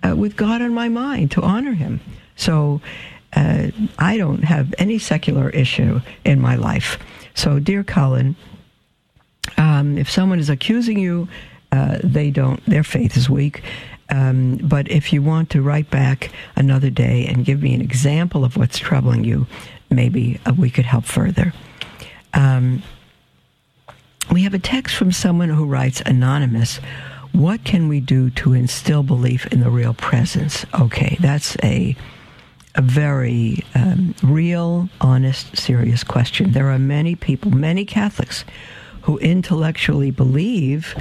uh, 0.07 0.15
with 0.17 0.37
God 0.37 0.63
on 0.63 0.75
my 0.75 0.89
mind 0.89 1.31
to 1.33 1.43
honor 1.43 1.73
Him. 1.73 2.01
So 2.37 2.81
uh, 3.35 3.69
I 3.99 4.17
don't 4.17 4.45
have 4.45 4.75
any 4.79 4.99
secular 4.99 5.51
issue 5.51 6.01
in 6.25 6.41
my 6.41 6.57
life. 6.57 6.99
So, 7.35 7.59
dear 7.59 7.83
Colin, 7.83 8.37
um, 9.57 9.99
if 9.99 10.11
someone 10.11 10.39
is 10.39 10.51
accusing 10.51 10.99
you, 10.99 11.29
uh, 11.73 11.99
they 12.05 12.31
don't, 12.31 12.65
their 12.67 12.85
faith 12.85 13.17
is 13.17 13.29
weak. 13.29 13.63
Um, 14.11 14.59
but 14.59 14.89
if 14.91 15.13
you 15.13 15.23
want 15.23 15.51
to 15.51 15.63
write 15.63 15.91
back 15.91 16.31
another 16.55 16.91
day 16.91 17.27
and 17.27 17.45
give 17.45 17.63
me 17.63 17.75
an 17.75 17.81
example 17.81 18.45
of 18.45 18.57
what's 18.57 18.79
troubling 18.79 19.25
you, 19.25 19.47
maybe 19.91 20.39
uh, 20.47 20.53
we 20.57 20.71
could 20.71 20.85
help 20.85 21.05
further. 21.05 21.53
Um, 22.35 22.83
we 24.31 24.43
have 24.43 24.55
a 24.55 24.59
text 24.59 24.97
from 24.97 25.13
someone 25.13 25.49
who 25.49 25.67
writes 25.67 26.01
anonymous. 26.01 26.79
What 27.33 27.65
can 27.65 27.89
we 27.89 28.01
do 28.01 28.31
to 28.31 28.53
instill 28.53 29.03
belief 29.03 29.47
in 29.47 29.61
the 29.61 29.71
real 29.71 29.95
presence? 29.95 30.65
Okay, 30.79 31.17
that's 31.21 31.57
a 31.63 31.97
a 32.77 32.83
very 32.83 33.65
um, 33.75 34.15
real, 34.23 34.89
honest, 35.01 35.57
serious 35.57 36.03
question. 36.03 36.53
There 36.53 36.71
are 36.71 36.79
many 36.79 37.15
people, 37.15 37.53
many 37.53 37.85
Catholics, 37.85 38.45
who 39.03 39.19
intellectually 39.19 40.11
believe 40.11 40.97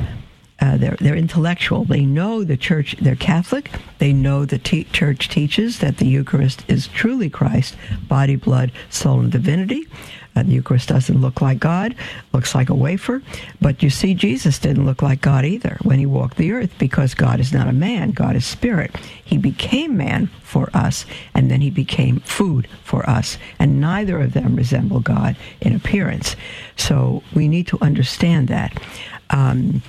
uh, 0.59 0.77
they're, 0.77 0.97
they're 0.99 1.15
intellectual. 1.15 1.83
They 1.83 2.05
know 2.05 2.43
the 2.43 2.57
church, 2.57 2.95
they're 3.01 3.15
Catholic. 3.15 3.71
They 3.97 4.13
know 4.13 4.45
the 4.45 4.59
te- 4.59 4.85
church 4.85 5.29
teaches 5.29 5.79
that 5.79 5.97
the 5.97 6.07
Eucharist 6.07 6.63
is 6.67 6.87
truly 6.87 7.29
Christ, 7.29 7.75
body, 8.07 8.35
blood, 8.35 8.71
soul, 8.89 9.19
and 9.19 9.31
divinity. 9.31 9.87
Uh, 10.35 10.43
the 10.43 10.53
Eucharist 10.53 10.89
doesn't 10.89 11.21
look 11.21 11.41
like 11.41 11.59
God, 11.59 11.95
looks 12.31 12.55
like 12.55 12.69
a 12.69 12.75
wafer. 12.75 13.21
But 13.61 13.83
you 13.83 13.89
see, 13.89 14.13
Jesus 14.13 14.57
didn't 14.57 14.85
look 14.85 15.01
like 15.01 15.21
God 15.21 15.45
either 15.45 15.77
when 15.83 15.99
he 15.99 16.05
walked 16.05 16.37
the 16.37 16.51
earth 16.51 16.71
because 16.79 17.13
God 17.13 17.39
is 17.39 17.53
not 17.53 17.67
a 17.67 17.73
man, 17.73 18.11
God 18.11 18.35
is 18.35 18.45
spirit. 18.45 18.95
He 19.23 19.37
became 19.37 19.95
man 19.97 20.27
for 20.41 20.69
us, 20.73 21.05
and 21.33 21.51
then 21.51 21.61
he 21.61 21.69
became 21.69 22.19
food 22.21 22.67
for 22.83 23.07
us. 23.09 23.37
And 23.59 23.79
neither 23.79 24.19
of 24.19 24.33
them 24.33 24.55
resemble 24.55 25.01
God 25.01 25.35
in 25.61 25.75
appearance. 25.75 26.35
So 26.77 27.21
we 27.35 27.47
need 27.47 27.67
to 27.67 27.77
understand 27.81 28.47
that. 28.47 28.81
Um, 29.29 29.81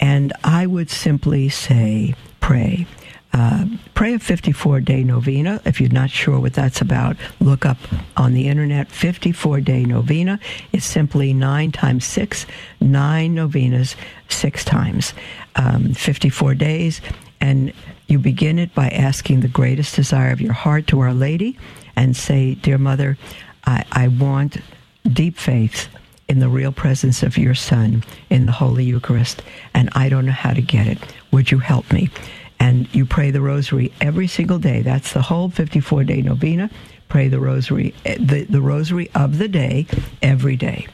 and 0.00 0.32
I 0.44 0.66
would 0.66 0.90
simply 0.90 1.48
say, 1.48 2.14
pray. 2.40 2.86
Uh, 3.32 3.66
pray 3.94 4.14
a 4.14 4.18
54 4.18 4.80
day 4.80 5.04
novena. 5.04 5.60
If 5.66 5.80
you're 5.80 5.90
not 5.90 6.10
sure 6.10 6.40
what 6.40 6.54
that's 6.54 6.80
about, 6.80 7.16
look 7.40 7.66
up 7.66 7.76
on 8.16 8.32
the 8.32 8.48
internet 8.48 8.90
54 8.90 9.60
day 9.60 9.84
novena. 9.84 10.40
It's 10.72 10.86
simply 10.86 11.34
nine 11.34 11.70
times 11.70 12.06
six, 12.06 12.46
nine 12.80 13.34
novenas, 13.34 13.96
six 14.28 14.64
times, 14.64 15.12
um, 15.56 15.92
54 15.92 16.54
days. 16.54 17.00
And 17.40 17.72
you 18.06 18.18
begin 18.18 18.58
it 18.58 18.74
by 18.74 18.88
asking 18.88 19.40
the 19.40 19.48
greatest 19.48 19.94
desire 19.94 20.30
of 20.30 20.40
your 20.40 20.54
heart 20.54 20.86
to 20.88 21.00
Our 21.00 21.12
Lady 21.12 21.58
and 21.96 22.16
say, 22.16 22.54
Dear 22.54 22.78
Mother, 22.78 23.18
I, 23.66 23.84
I 23.92 24.08
want 24.08 24.56
deep 25.12 25.36
faith 25.36 25.88
in 26.28 26.40
the 26.40 26.48
real 26.48 26.72
presence 26.72 27.22
of 27.22 27.38
your 27.38 27.54
Son 27.54 28.04
in 28.28 28.46
the 28.46 28.52
Holy 28.52 28.84
Eucharist, 28.84 29.42
and 29.74 29.88
I 29.94 30.08
don't 30.08 30.26
know 30.26 30.32
how 30.32 30.52
to 30.52 30.60
get 30.60 30.86
it. 30.86 30.98
Would 31.32 31.50
you 31.50 31.58
help 31.58 31.90
me? 31.92 32.10
And 32.60 32.92
you 32.94 33.06
pray 33.06 33.30
the 33.30 33.40
rosary 33.40 33.92
every 34.00 34.26
single 34.26 34.58
day. 34.58 34.82
That's 34.82 35.12
the 35.12 35.22
whole 35.22 35.48
54 35.48 36.04
day 36.04 36.22
novena. 36.22 36.70
Pray 37.08 37.28
the 37.28 37.40
rosary, 37.40 37.94
eh, 38.04 38.16
the, 38.20 38.44
the 38.44 38.60
rosary 38.60 39.10
of 39.14 39.38
the 39.38 39.48
day 39.48 39.86
every 40.20 40.56
day. 40.56 40.86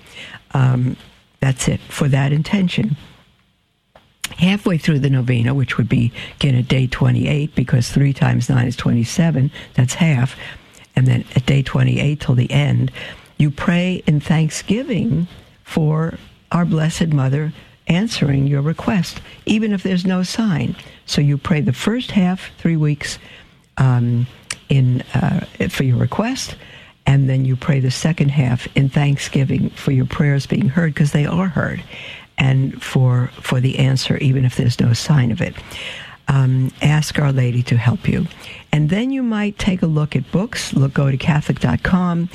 Um, 0.52 0.96
that's 1.40 1.66
it 1.66 1.80
for 1.80 2.06
that 2.08 2.32
intention. 2.32 2.96
Halfway 4.38 4.78
through 4.78 5.00
the 5.00 5.10
novena, 5.10 5.52
which 5.52 5.76
would 5.76 5.88
begin 5.88 6.54
at 6.54 6.68
day 6.68 6.86
28, 6.86 7.54
because 7.54 7.90
3 7.90 8.12
times 8.12 8.48
9 8.48 8.66
is 8.66 8.76
27, 8.76 9.50
that's 9.74 9.94
half. 9.94 10.36
And 10.96 11.06
then 11.06 11.24
at 11.34 11.44
day 11.44 11.62
28 11.62 12.20
till 12.20 12.34
the 12.34 12.50
end, 12.50 12.92
you 13.38 13.50
pray 13.50 14.02
in 14.06 14.20
thanksgiving 14.20 15.26
for 15.64 16.14
our 16.52 16.64
Blessed 16.64 17.08
Mother 17.08 17.52
answering 17.86 18.46
your 18.46 18.62
request, 18.62 19.20
even 19.46 19.72
if 19.72 19.82
there's 19.82 20.06
no 20.06 20.22
sign. 20.22 20.76
So 21.06 21.20
you 21.20 21.36
pray 21.36 21.60
the 21.60 21.72
first 21.72 22.12
half, 22.12 22.50
three 22.58 22.76
weeks, 22.76 23.18
um, 23.76 24.26
in 24.68 25.02
uh, 25.12 25.44
for 25.68 25.84
your 25.84 25.98
request, 25.98 26.56
and 27.06 27.28
then 27.28 27.44
you 27.44 27.56
pray 27.56 27.80
the 27.80 27.90
second 27.90 28.30
half 28.30 28.66
in 28.76 28.88
thanksgiving 28.88 29.70
for 29.70 29.92
your 29.92 30.06
prayers 30.06 30.46
being 30.46 30.68
heard 30.68 30.94
because 30.94 31.12
they 31.12 31.26
are 31.26 31.48
heard, 31.48 31.82
and 32.38 32.82
for 32.82 33.30
for 33.40 33.60
the 33.60 33.78
answer, 33.78 34.16
even 34.18 34.44
if 34.44 34.56
there's 34.56 34.80
no 34.80 34.92
sign 34.92 35.30
of 35.30 35.40
it. 35.40 35.54
Um, 36.26 36.72
ask 36.80 37.18
Our 37.18 37.32
Lady 37.32 37.62
to 37.64 37.76
help 37.76 38.08
you, 38.08 38.26
and 38.72 38.88
then 38.88 39.10
you 39.10 39.22
might 39.22 39.58
take 39.58 39.82
a 39.82 39.86
look 39.86 40.16
at 40.16 40.30
books. 40.32 40.72
Look, 40.72 40.94
go 40.94 41.10
to 41.10 41.18
Catholic.com 41.18 42.30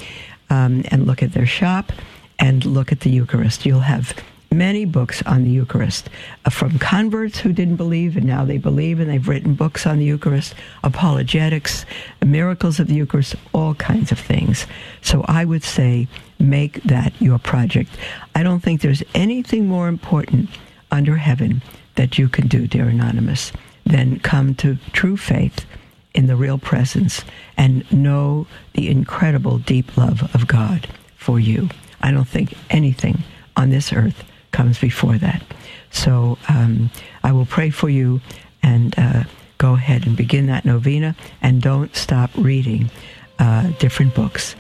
um, 0.50 0.84
and 0.92 1.06
look 1.06 1.22
at 1.24 1.34
their 1.34 1.46
shop, 1.46 1.92
and 2.38 2.66
look 2.66 2.92
at 2.92 3.02
the 3.02 3.10
Eucharist. 3.10 3.66
You'll 3.66 3.82
have 3.82 4.14
many 4.52 4.86
books 4.86 5.22
on 5.24 5.44
the 5.44 5.50
Eucharist 5.50 6.10
uh, 6.46 6.50
from 6.50 6.80
converts 6.80 7.40
who 7.40 7.54
didn't 7.54 7.76
believe 7.76 8.18
and 8.18 8.26
now 8.26 8.44
they 8.44 8.58
believe 8.58 9.00
and 9.00 9.10
they've 9.10 9.28
written 9.28 9.54
books 9.54 9.86
on 9.86 10.00
the 10.00 10.06
Eucharist, 10.06 10.56
apologetics, 10.84 11.86
miracles 12.26 12.80
of 12.80 12.88
the 12.88 12.96
Eucharist, 12.96 13.36
all 13.54 13.76
kinds 13.76 14.12
of 14.12 14.20
things. 14.20 14.66
So 15.02 15.24
I 15.28 15.46
would 15.46 15.64
say 15.64 16.08
make 16.40 16.82
that 16.84 17.14
your 17.22 17.38
project. 17.38 17.92
I 18.36 18.44
don't 18.44 18.62
think 18.62 18.82
there's 18.82 19.04
anything 19.14 19.68
more 19.68 19.88
important 19.88 20.50
under 20.92 21.18
heaven 21.18 21.62
that 21.96 22.18
you 22.18 22.30
can 22.30 22.48
do, 22.48 22.66
dear 22.66 22.88
Anonymous, 22.88 23.52
than 23.86 24.20
come 24.20 24.56
to 24.56 24.78
true 24.94 25.18
faith 25.18 25.66
in 26.14 26.28
the 26.28 26.36
real 26.36 26.58
presence 26.58 27.24
and 27.58 27.90
know 27.92 28.48
the 28.74 28.90
incredible 28.90 29.58
deep 29.60 29.96
love 29.98 30.34
of 30.34 30.48
God 30.48 30.88
for 31.16 31.40
you. 31.40 31.70
I 32.02 32.12
don't 32.12 32.28
think 32.28 32.54
anything 32.70 33.24
on 33.56 33.70
this 33.70 33.94
earth 33.94 34.24
comes 34.52 34.80
before 34.80 35.18
that. 35.18 35.44
So 35.92 36.38
um, 36.48 36.90
I 37.24 37.32
will 37.32 37.46
pray 37.46 37.70
for 37.70 37.90
you 37.90 38.22
and 38.64 38.98
uh, 38.98 39.24
go 39.58 39.74
ahead 39.74 40.06
and 40.06 40.16
begin 40.16 40.48
that 40.48 40.66
novena 40.66 41.16
and 41.42 41.62
don't 41.62 41.96
stop 41.96 42.32
reading 42.36 42.90
uh, 43.38 43.70
different 43.80 44.16
books 44.16 44.56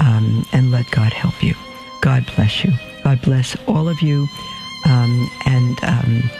um, 0.00 0.46
and 0.52 0.70
let 0.70 0.90
God 0.90 1.12
help 1.12 1.42
you. 1.42 1.54
God 2.00 2.24
bless 2.36 2.64
you. 2.64 2.72
God 3.04 3.20
bless 3.22 3.56
all 3.66 3.88
of 3.88 4.00
you. 4.00 4.26
Um, 4.86 5.30
and 5.46 5.84
um, 5.84 6.30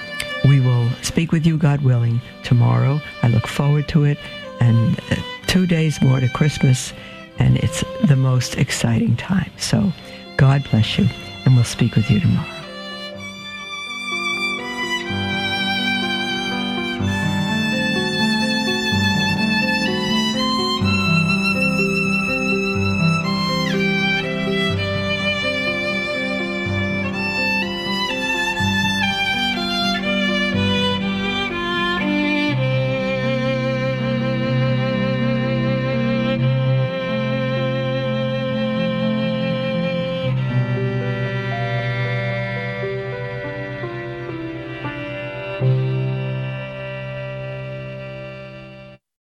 we 0.44 0.60
will 0.60 0.88
speak 1.02 1.32
with 1.32 1.46
you, 1.46 1.56
God 1.56 1.82
willing, 1.82 2.20
tomorrow. 2.42 3.00
I 3.22 3.28
look 3.28 3.46
forward 3.46 3.88
to 3.88 4.04
it. 4.04 4.18
And 4.62 4.98
uh, 5.10 5.16
two 5.48 5.66
days 5.66 6.00
more 6.00 6.20
to 6.20 6.28
Christmas, 6.28 6.92
and 7.38 7.56
it's 7.58 7.82
the 8.04 8.14
most 8.14 8.56
exciting 8.56 9.16
time. 9.16 9.50
So 9.58 9.92
God 10.36 10.62
bless 10.70 10.98
you, 10.98 11.08
and 11.44 11.56
we'll 11.56 11.64
speak 11.64 11.96
with 11.96 12.08
you 12.08 12.20
tomorrow. 12.20 12.61